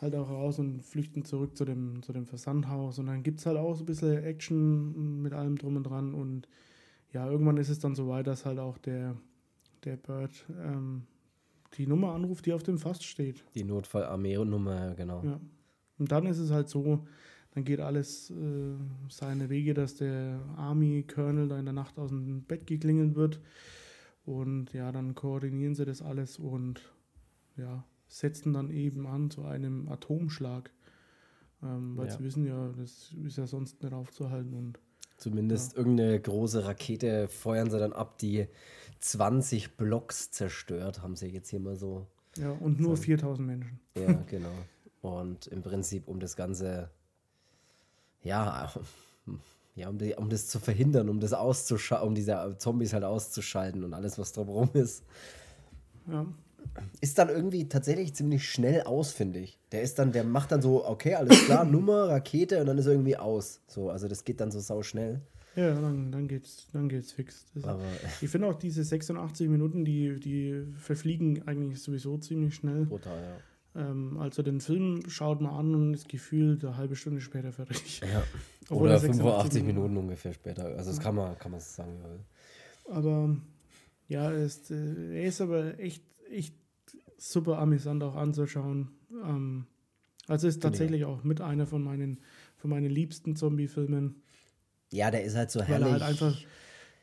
halt 0.03 0.17
auch 0.17 0.31
raus 0.31 0.59
und 0.59 0.83
flüchten 0.83 1.25
zurück 1.25 1.57
zu 1.57 1.65
dem, 1.65 2.03
zu 2.03 2.13
dem 2.13 2.27
Versandhaus. 2.27 2.99
Und 2.99 3.07
dann 3.07 3.23
gibt 3.23 3.39
es 3.39 3.47
halt 3.47 3.57
auch 3.57 3.75
so 3.75 3.85
ein 3.85 3.87
bisschen 3.87 4.23
Action 4.25 5.23
mit 5.23 5.33
allem 5.33 5.57
drum 5.57 5.77
und 5.77 5.85
dran. 5.85 6.13
Und 6.13 6.49
ja, 7.13 7.31
irgendwann 7.31 7.57
ist 7.57 7.69
es 7.69 7.79
dann 7.79 7.95
so 7.95 8.09
weit, 8.09 8.27
dass 8.27 8.45
halt 8.45 8.59
auch 8.59 8.79
der, 8.79 9.17
der 9.85 9.97
Bird 9.97 10.45
ähm, 10.61 11.03
die 11.75 11.87
Nummer 11.87 12.15
anruft, 12.15 12.47
die 12.47 12.53
auf 12.53 12.65
dem 12.65 12.79
Fass 12.79 13.03
steht. 13.05 13.45
Die 13.55 13.65
Notfall-Armee-Nummer, 13.65 14.95
genau. 14.95 15.23
Ja. 15.25 15.41
Und 15.99 16.11
dann 16.11 16.27
ist 16.27 16.39
es 16.39 16.51
halt 16.51 16.69
so, 16.69 17.07
dann 17.55 17.65
geht 17.65 17.81
alles 17.81 18.31
äh, 18.31 18.75
seine 19.09 19.51
Wege, 19.51 19.75
dass 19.75 19.97
der 19.97 20.41
Army-Colonel 20.57 21.49
da 21.49 21.59
in 21.59 21.67
der 21.67 21.75
Nacht 21.75 21.99
aus 21.99 22.11
dem 22.11 22.43
Bett 22.45 22.67
geklingelt 22.67 23.15
wird. 23.15 23.41
Und 24.25 24.73
ja, 24.73 24.91
dann 24.93 25.15
koordinieren 25.15 25.75
sie 25.75 25.85
das 25.85 26.01
alles 26.01 26.39
und 26.39 26.81
ja, 27.57 27.85
setzen 28.07 28.53
dann 28.53 28.71
eben 28.71 29.07
an 29.07 29.31
zu 29.31 29.45
einem 29.45 29.89
Atomschlag. 29.89 30.71
Ähm, 31.63 31.97
weil 31.97 32.07
ja. 32.07 32.17
sie 32.17 32.25
wissen 32.25 32.47
ja, 32.47 32.73
das 32.77 33.15
ist 33.25 33.37
ja 33.37 33.47
sonst 33.47 33.83
nicht 33.83 33.93
aufzuhalten. 33.93 34.55
Und, 34.55 34.79
Zumindest 35.19 35.73
ja. 35.73 35.79
irgendeine 35.79 36.21
große 36.21 36.65
Rakete 36.65 37.29
feuern 37.29 37.71
sie 37.71 37.79
dann 37.79 37.93
ab, 37.93 38.19
die 38.19 38.47
20 39.01 39.77
Blocks 39.77 40.31
zerstört, 40.31 41.03
haben 41.03 41.17
sie 41.17 41.27
jetzt 41.27 41.51
hier 41.51 41.61
mal 41.61 41.77
so. 41.77 42.07
Ja, 42.39 42.51
und 42.51 42.81
nur 42.81 42.97
sagen. 42.97 43.07
4000 43.07 43.47
Menschen. 43.47 43.81
Ja, 43.97 44.13
genau. 44.27 44.55
Und 45.03 45.49
im 45.49 45.63
Prinzip, 45.63 46.09
um 46.09 46.19
das 46.19 46.37
Ganze, 46.37 46.91
ja, 48.23 48.73
ja, 49.75 49.89
um, 49.89 49.99
die, 49.99 50.15
um 50.15 50.29
das 50.29 50.49
zu 50.49 50.59
verhindern, 50.59 51.09
um 51.09 51.21
das 51.21 51.33
auszuschalten, 51.33 52.09
um 52.09 52.15
diese 52.15 52.57
Zombies 52.59 52.93
halt 52.93 53.05
auszuschalten 53.05 53.85
und 53.85 53.95
alles, 53.95 54.19
was 54.19 54.33
drumherum 54.33 54.71
ist. 54.75 55.05
Ja 56.11 56.27
ist 57.01 57.19
dann 57.19 57.29
irgendwie 57.29 57.69
tatsächlich 57.69 58.15
ziemlich 58.15 58.49
schnell 58.49 58.83
aus, 58.83 59.13
finde 59.13 59.41
ich. 59.41 59.59
Der 59.73 59.83
ist 59.83 59.99
dann, 59.99 60.13
der 60.13 60.25
macht 60.25 60.53
dann 60.53 60.63
so, 60.63 60.87
okay, 60.87 61.15
alles 61.15 61.45
klar, 61.45 61.65
Nummer, 61.71 62.09
Rakete 62.09 62.61
und 62.61 62.67
dann 62.67 62.79
ist 62.79 62.87
er 62.87 62.93
irgendwie 62.93 63.17
aus. 63.17 63.61
So, 63.67 63.91
also 63.91 64.09
das 64.09 64.25
geht 64.25 64.41
dann 64.41 64.51
so 64.51 64.61
sau 64.61 64.83
schnell. 64.83 65.21
Ja, 65.55 65.75
dann, 65.75 66.11
dann 66.11 66.29
geht's, 66.29 66.67
dann 66.73 66.89
geht's 66.89 67.13
fix. 67.13 67.45
Aber 67.63 67.83
ich 68.23 68.31
finde 68.31 68.49
auch 68.49 68.55
diese 68.55 68.83
86 68.83 69.49
Minuten, 69.49 69.85
die, 69.85 70.19
die 70.19 70.65
verfliegen 70.79 71.47
eigentlich 71.47 71.83
sowieso 71.83 72.17
ziemlich 72.17 72.55
schnell. 72.55 72.87
Total, 72.87 73.37
Ähm, 73.75 74.19
also 74.19 74.43
den 74.43 74.61
Film 74.61 75.03
schaut 75.09 75.41
man 75.41 75.55
an 75.55 75.75
und 75.75 75.95
ist 75.95 76.09
gefühlt 76.09 76.65
eine 76.65 76.77
halbe 76.77 76.97
Stunde 76.97 77.21
später 77.21 77.53
fertig. 77.53 78.01
Ja. 78.01 78.23
Oder 78.75 78.99
85 78.99 79.65
Minuten 79.65 79.97
ungefähr 79.97 80.33
später. 80.33 80.65
Also 80.65 80.91
das 80.91 80.99
ja. 80.99 81.03
kann 81.03 81.15
man, 81.15 81.39
kann 81.39 81.51
man 81.53 81.61
sagen. 81.61 81.99
Ja. 82.03 82.95
Aber 82.95 83.37
ja, 84.09 84.31
er 84.31 84.45
ist, 84.45 84.71
äh, 84.71 85.21
er 85.21 85.25
ist 85.25 85.41
aber 85.41 85.79
echt, 85.79 86.05
echt 86.31 86.55
super 87.17 87.59
amüsant 87.59 88.03
auch 88.03 88.15
anzuschauen. 88.15 88.91
Ähm, 89.25 89.67
also 90.29 90.49
ist 90.49 90.63
tatsächlich 90.63 91.05
auch 91.05 91.25
mit 91.25 91.41
einer 91.41 91.67
von 91.67 91.83
meinen, 91.83 92.21
von 92.57 92.71
meinen 92.71 92.91
liebsten 92.91 93.37
Zombie-Filmen. 93.37 94.23
Ja, 94.93 95.11
der 95.11 95.25
ist 95.25 95.37
halt 95.37 95.51
so 95.51 95.63
herrlich. 95.63 95.87
Weil 95.87 95.89
er 95.89 95.93
halt 95.93 96.03
einfach 96.03 96.39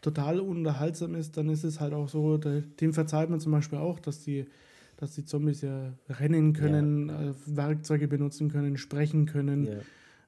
total 0.02 0.40
unterhaltsam 0.40 1.16
ist, 1.16 1.36
dann 1.36 1.50
ist 1.50 1.64
es 1.64 1.80
halt 1.80 1.94
auch 1.94 2.08
so, 2.08 2.38
dem 2.38 2.94
verzeiht 2.94 3.30
man 3.30 3.40
zum 3.40 3.52
Beispiel 3.52 3.80
auch, 3.80 4.00
dass 4.00 4.22
die, 4.22 4.46
dass 5.00 5.16
die 5.16 5.24
Zombies 5.24 5.62
ja 5.62 5.94
rennen 6.10 6.52
können, 6.52 7.08
ja. 7.08 7.30
Äh, 7.30 7.34
Werkzeuge 7.46 8.10
benutzen 8.10 8.52
können, 8.52 8.76
sprechen 8.76 9.26
können. 9.26 9.66
Ja. 9.66 9.80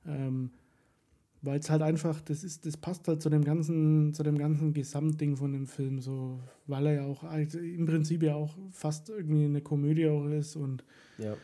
Ähm, 0.08 0.52
weil 1.42 1.60
es 1.60 1.70
halt 1.70 1.82
einfach, 1.82 2.22
das 2.22 2.44
ist, 2.44 2.66
das 2.66 2.78
passt 2.78 3.08
halt 3.08 3.22
zu 3.22 3.30
dem 3.30 3.44
ganzen, 3.44 4.14
zu 4.14 4.24
dem 4.24 4.38
ganzen 4.38 4.74
Gesamtding 4.74 5.36
von 5.36 5.52
dem 5.52 5.68
Film, 5.68 6.00
so, 6.00 6.40
weil 6.68 6.86
er 6.86 6.94
ja 6.94 7.06
auch 7.06 7.24
also 7.24 7.60
im 7.60 7.86
Prinzip 7.86 8.24
ja 8.24 8.36
auch 8.36 8.56
fast 8.72 9.10
irgendwie 9.10 9.46
eine 9.46 9.62
Komödie 9.62 10.08
auch 10.08 10.28
ist 10.28 10.56
und 10.56 10.86
ja, 11.18 11.36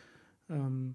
ähm, 0.48 0.94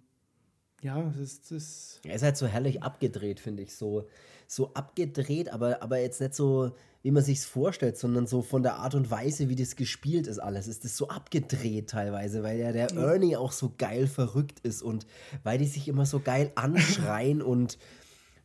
ja 0.84 1.12
es 1.12 1.18
ist, 1.18 1.52
es 1.52 2.00
Er 2.06 2.16
ist 2.16 2.24
halt 2.24 2.38
so 2.38 2.48
herrlich 2.48 2.84
abgedreht, 2.84 3.40
finde 3.40 3.64
ich, 3.64 3.76
so, 3.76 4.08
so 4.48 4.74
abgedreht, 4.74 5.52
aber, 5.52 5.82
aber 5.82 6.00
jetzt 6.00 6.22
nicht 6.22 6.36
so, 6.36 6.72
wie 7.02 7.12
man 7.12 7.24
sich's 7.24 7.46
vorstellt, 7.46 7.98
sondern 7.98 8.28
so 8.28 8.42
von 8.42 8.64
der 8.64 8.76
Art 8.76 8.96
und 8.96 9.10
Weise, 9.10 9.50
wie 9.50 9.56
das 9.56 9.76
gespielt 9.76 10.28
ist 10.28 10.40
alles, 10.40 10.68
ist 10.68 10.84
das 10.84 10.96
so 10.96 11.08
abgedreht 11.08 11.90
teilweise, 11.90 12.44
weil 12.44 12.60
ja 12.60 12.72
der 12.72 12.92
Ernie 12.92 13.38
auch 13.38 13.52
so 13.52 13.74
geil 13.78 14.08
verrückt 14.08 14.60
ist 14.62 14.82
und 14.82 15.06
weil 15.44 15.58
die 15.58 15.68
sich 15.68 15.88
immer 15.88 16.06
so 16.06 16.20
geil 16.20 16.52
anschreien 16.56 17.42
und 17.42 17.78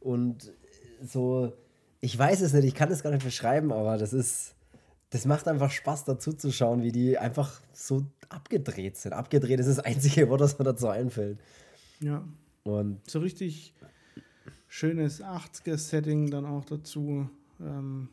und 0.01 0.53
so, 1.03 1.53
ich 2.01 2.17
weiß 2.17 2.41
es 2.41 2.53
nicht, 2.53 2.65
ich 2.65 2.75
kann 2.75 2.91
es 2.91 3.03
gar 3.03 3.11
nicht 3.11 3.25
beschreiben, 3.25 3.73
aber 3.73 3.99
das 3.99 4.13
ist, 4.13 4.55
das 5.11 5.25
macht 5.25 5.49
einfach 5.49 5.71
Spaß 5.71 6.05
dazu 6.05 6.33
zu 6.33 6.53
schauen, 6.53 6.83
wie 6.83 6.93
die 6.93 7.19
einfach 7.19 7.61
so 7.73 8.05
abgedreht 8.29 8.97
sind. 8.97 9.13
Abgedreht 9.13 9.59
ist 9.61 9.69
das 9.69 9.81
einzige 9.81 10.29
Wort, 10.29 10.41
was 10.41 10.59
mir 10.59 10.65
dazu 10.65 10.89
einfällt. 10.89 11.39
Ja. 12.01 12.27
Und 12.65 13.09
so 13.09 13.21
richtig 13.21 13.75
schönes 14.67 15.23
80er-Setting 15.23 16.31
dann 16.31 16.45
auch 16.45 16.65
dazu. 16.65 17.29
Ähm, 17.61 18.09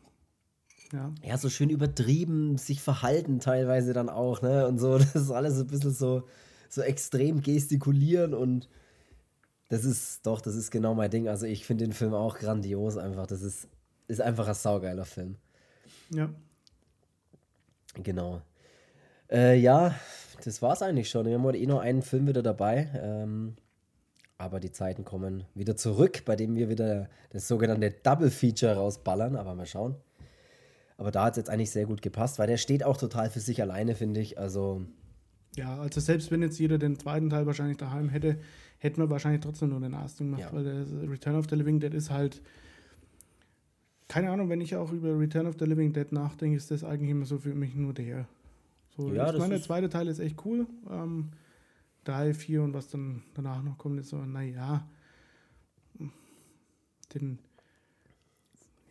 ja. 0.92 1.12
ja, 1.22 1.36
so 1.36 1.48
schön 1.48 1.70
übertrieben, 1.70 2.58
sich 2.58 2.80
verhalten 2.80 3.40
teilweise 3.40 3.92
dann 3.92 4.08
auch, 4.08 4.42
ne? 4.42 4.66
Und 4.66 4.78
so, 4.78 4.98
das 4.98 5.14
ist 5.14 5.30
alles 5.30 5.58
ein 5.58 5.66
bisschen 5.66 5.92
so, 5.92 6.26
so 6.68 6.82
extrem 6.82 7.42
gestikulieren 7.42 8.34
und 8.34 8.68
das 9.68 9.84
ist, 9.84 10.24
doch, 10.26 10.40
das 10.40 10.54
ist 10.54 10.70
genau 10.70 10.94
mein 10.94 11.10
Ding. 11.10 11.28
Also 11.28 11.46
ich 11.46 11.66
finde 11.66 11.84
den 11.84 11.92
Film 11.92 12.14
auch 12.14 12.38
grandios 12.38 12.96
einfach. 12.96 13.26
Das 13.26 13.42
ist, 13.42 13.68
ist 14.06 14.20
einfach 14.20 14.46
ein 14.46 14.54
saugeiler 14.54 15.04
Film. 15.04 15.36
Ja. 16.10 16.30
Genau. 17.94 18.42
Äh, 19.28 19.58
ja, 19.58 19.94
das 20.44 20.62
war's 20.62 20.82
eigentlich 20.82 21.10
schon. 21.10 21.26
Wir 21.26 21.34
haben 21.34 21.42
heute 21.42 21.58
eh 21.58 21.66
noch 21.66 21.80
einen 21.80 22.02
Film 22.02 22.28
wieder 22.28 22.42
dabei. 22.42 22.88
Ähm, 22.94 23.56
aber 24.38 24.60
die 24.60 24.70
Zeiten 24.70 25.04
kommen 25.04 25.44
wieder 25.54 25.76
zurück, 25.76 26.22
bei 26.24 26.36
dem 26.36 26.54
wir 26.56 26.68
wieder 26.68 27.08
das 27.30 27.48
sogenannte 27.48 27.90
Double 28.02 28.30
Feature 28.30 28.74
rausballern. 28.74 29.36
Aber 29.36 29.54
mal 29.54 29.66
schauen. 29.66 29.96
Aber 30.98 31.10
da 31.10 31.24
hat 31.24 31.32
es 31.32 31.36
jetzt 31.38 31.50
eigentlich 31.50 31.70
sehr 31.70 31.86
gut 31.86 32.02
gepasst, 32.02 32.38
weil 32.38 32.46
der 32.46 32.56
steht 32.56 32.84
auch 32.84 32.96
total 32.96 33.30
für 33.30 33.40
sich 33.40 33.60
alleine, 33.60 33.94
finde 33.94 34.20
ich. 34.20 34.38
Also. 34.38 34.82
Ja, 35.56 35.78
also 35.78 36.00
selbst 36.00 36.30
wenn 36.30 36.42
jetzt 36.42 36.58
jeder 36.58 36.78
den 36.78 36.98
zweiten 36.98 37.30
Teil 37.30 37.46
wahrscheinlich 37.46 37.78
daheim 37.78 38.08
hätte, 38.08 38.38
hätten 38.78 39.00
wir 39.00 39.08
wahrscheinlich 39.08 39.40
trotzdem 39.40 39.70
nur 39.70 39.80
den 39.80 39.94
ersten 39.94 40.24
gemacht, 40.24 40.42
ja. 40.42 40.52
weil 40.52 40.64
der 40.64 41.10
Return 41.10 41.36
of 41.36 41.46
the 41.48 41.56
Living 41.56 41.80
Dead 41.80 41.92
ist 41.94 42.10
halt. 42.10 42.42
Keine 44.08 44.30
Ahnung, 44.30 44.48
wenn 44.48 44.60
ich 44.60 44.76
auch 44.76 44.92
über 44.92 45.18
Return 45.18 45.46
of 45.46 45.56
the 45.58 45.64
Living 45.64 45.92
Dead 45.92 46.12
nachdenke, 46.12 46.56
ist 46.56 46.70
das 46.70 46.84
eigentlich 46.84 47.10
immer 47.10 47.24
so 47.24 47.38
für 47.38 47.54
mich 47.54 47.74
nur 47.74 47.92
der. 47.92 48.28
So, 48.96 49.12
ja, 49.12 49.32
ich 49.32 49.38
meine, 49.38 49.54
der 49.54 49.62
zweite 49.62 49.88
Teil 49.88 50.06
ist 50.08 50.20
echt 50.20 50.44
cool. 50.44 50.66
Ähm, 50.88 51.30
drei, 52.06 52.34
vier 52.34 52.62
und 52.62 52.72
was 52.74 52.88
dann 52.88 53.22
danach 53.34 53.62
noch 53.62 53.78
kommt, 53.78 54.00
ist 54.00 54.10
so, 54.10 54.16
naja. 54.16 54.88
Den, 57.14 57.38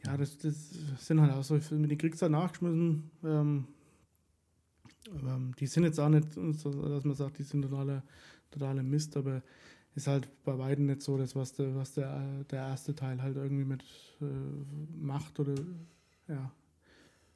ja, 0.05 0.17
das, 0.17 0.37
das 0.37 0.71
sind 0.99 1.19
halt 1.21 1.33
auch 1.33 1.43
so 1.43 1.59
Filme, 1.59 1.87
die 1.87 1.97
kriegst 1.97 2.21
du 2.21 2.29
nachgeschmissen. 2.29 3.11
Ähm, 3.23 3.67
ähm, 5.07 5.53
die 5.59 5.67
sind 5.67 5.83
jetzt 5.83 5.99
auch 5.99 6.09
nicht, 6.09 6.35
dass 6.35 7.05
man 7.05 7.15
sagt, 7.15 7.39
die 7.39 7.43
sind 7.43 7.63
totaler, 7.63 8.03
totaler 8.51 8.83
Mist, 8.83 9.17
aber 9.17 9.41
ist 9.95 10.07
halt 10.07 10.29
bei 10.43 10.53
beiden 10.53 10.87
nicht 10.87 11.01
so 11.01 11.17
das, 11.17 11.35
was 11.35 11.53
der, 11.53 11.75
was 11.75 11.93
der, 11.93 12.43
der 12.45 12.59
erste 12.59 12.95
Teil 12.95 13.21
halt 13.21 13.37
irgendwie 13.37 13.65
mit 13.65 13.83
äh, 14.21 14.25
macht 14.97 15.39
oder 15.39 15.55
ja. 16.27 16.51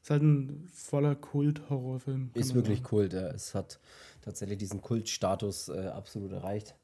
Ist 0.01 0.11
halt 0.11 0.23
ein 0.23 0.67
voller 0.73 1.15
Kult-Horrorfilm. 1.15 2.31
Ist 2.33 2.55
wirklich 2.55 2.79
sagen. 2.79 2.89
Kult, 2.89 3.13
ja. 3.13 3.27
Es 3.27 3.53
hat 3.53 3.79
tatsächlich 4.21 4.57
diesen 4.57 4.81
Kultstatus 4.81 5.69
äh, 5.69 5.87
absolut 5.87 6.31
erreicht. 6.31 6.75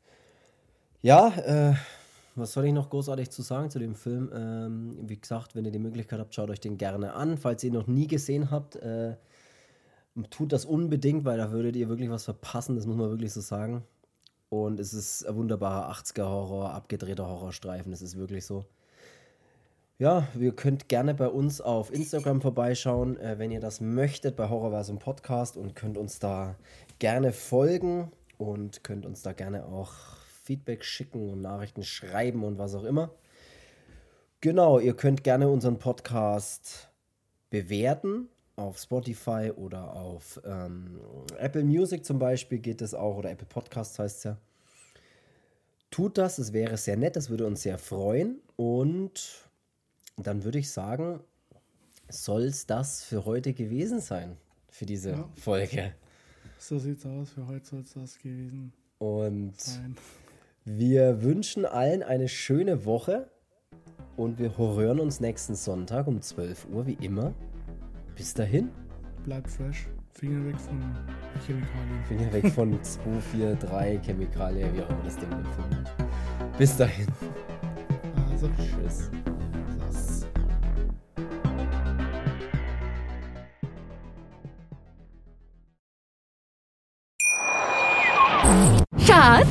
Ja, 1.01 1.27
äh, 1.37 1.75
was 2.35 2.51
soll 2.51 2.65
ich 2.65 2.73
noch 2.73 2.89
großartig 2.89 3.29
zu 3.29 3.41
sagen 3.41 3.69
zu 3.69 3.79
dem 3.79 3.95
Film? 3.95 4.29
Ähm, 4.33 4.97
wie 5.01 5.19
gesagt, 5.19 5.55
wenn 5.55 5.65
ihr 5.65 5.71
die 5.71 5.79
Möglichkeit 5.79 6.19
habt, 6.19 6.35
schaut 6.35 6.49
euch 6.49 6.59
den 6.59 6.77
gerne 6.77 7.13
an. 7.13 7.37
Falls 7.37 7.63
ihr 7.63 7.69
ihn 7.69 7.75
noch 7.75 7.87
nie 7.87 8.07
gesehen 8.07 8.51
habt, 8.51 8.75
äh, 8.75 9.15
tut 10.29 10.51
das 10.51 10.65
unbedingt, 10.65 11.25
weil 11.25 11.37
da 11.37 11.51
würdet 11.51 11.75
ihr 11.75 11.89
wirklich 11.89 12.09
was 12.09 12.25
verpassen, 12.25 12.75
das 12.75 12.85
muss 12.85 12.97
man 12.97 13.09
wirklich 13.09 13.33
so 13.33 13.41
sagen. 13.41 13.83
Und 14.49 14.79
es 14.79 14.93
ist 14.93 15.25
ein 15.25 15.35
wunderbarer 15.35 15.91
80er-Horror, 15.91 16.71
abgedrehter 16.71 17.27
Horrorstreifen. 17.27 17.91
Das 17.91 18.01
ist 18.01 18.17
wirklich 18.17 18.45
so. 18.45 18.65
Ja, 19.97 20.27
ihr 20.37 20.53
könnt 20.53 20.89
gerne 20.89 21.13
bei 21.13 21.29
uns 21.29 21.61
auf 21.61 21.93
Instagram 21.93 22.41
vorbeischauen, 22.41 23.17
äh, 23.17 23.39
wenn 23.39 23.49
ihr 23.51 23.61
das 23.61 23.79
möchtet, 23.79 24.35
bei 24.35 24.49
Horrorversum 24.49 24.99
Podcast 24.99 25.55
und 25.55 25.73
könnt 25.73 25.97
uns 25.97 26.19
da 26.19 26.55
gerne 26.99 27.33
folgen 27.33 28.11
und 28.37 28.83
könnt 28.83 29.05
uns 29.05 29.21
da 29.21 29.33
gerne 29.33 29.65
auch 29.65 29.93
Feedback 30.43 30.83
schicken 30.83 31.29
und 31.29 31.41
Nachrichten 31.41 31.83
schreiben 31.83 32.43
und 32.43 32.57
was 32.57 32.75
auch 32.75 32.83
immer. 32.83 33.11
Genau, 34.41 34.79
ihr 34.79 34.95
könnt 34.95 35.23
gerne 35.23 35.49
unseren 35.49 35.79
Podcast 35.79 36.89
bewerten 37.49 38.29
auf 38.55 38.77
Spotify 38.77 39.51
oder 39.55 39.93
auf 39.93 40.39
ähm, 40.45 40.99
Apple 41.37 41.63
Music 41.63 42.05
zum 42.05 42.19
Beispiel 42.19 42.59
geht 42.59 42.81
es 42.81 42.93
auch, 42.93 43.17
oder 43.17 43.31
Apple 43.31 43.47
Podcasts 43.47 43.97
heißt 43.99 44.17
es 44.17 44.23
ja. 44.23 44.37
Tut 45.91 46.17
das, 46.17 46.37
es 46.37 46.53
wäre 46.53 46.77
sehr 46.77 46.97
nett, 46.97 47.15
das 47.15 47.29
würde 47.29 47.45
uns 47.45 47.61
sehr 47.61 47.77
freuen. 47.77 48.41
Und 48.55 49.49
dann 50.17 50.43
würde 50.43 50.59
ich 50.59 50.71
sagen, 50.71 51.21
soll 52.09 52.43
es 52.43 52.65
das 52.65 53.03
für 53.03 53.25
heute 53.25 53.53
gewesen 53.53 53.99
sein, 53.99 54.37
für 54.69 54.85
diese 54.85 55.11
ja. 55.11 55.29
Folge. 55.35 55.93
So 56.57 56.79
sieht's 56.79 57.05
aus, 57.05 57.31
für 57.31 57.47
heute 57.47 57.65
soll 57.65 57.81
es 57.81 57.93
das 57.93 58.17
gewesen 58.17 58.73
und 58.97 59.59
sein. 59.59 59.95
Wir 60.63 61.21
wünschen 61.21 61.65
allen 61.65 62.01
eine 62.01 62.27
schöne 62.27 62.85
Woche 62.85 63.29
und 64.15 64.39
wir 64.39 64.57
hören 64.57 64.99
uns 64.99 65.19
nächsten 65.19 65.55
Sonntag 65.55 66.07
um 66.07 66.21
12 66.21 66.67
Uhr, 66.69 66.87
wie 66.87 66.97
immer. 67.01 67.33
Bis 68.15 68.33
dahin. 68.33 68.69
Bleibt 69.23 69.51
fresh. 69.51 69.87
Finger 70.13 70.45
weg 70.45 70.59
von 70.59 70.81
Chemikalien. 71.45 72.05
Finger 72.07 72.33
weg 72.33 72.47
von 72.51 72.81
2, 72.81 73.21
4, 73.33 73.55
3 73.55 73.99
Chemikalien, 73.99 74.73
wie 74.73 74.81
auch 74.81 74.89
immer 74.89 75.03
das 75.03 75.17
Ding 75.17 75.31
empfindet. 75.31 75.93
Bis 76.57 76.77
dahin. 76.77 77.07
Also, 78.31 78.49
tschüss. 78.57 79.11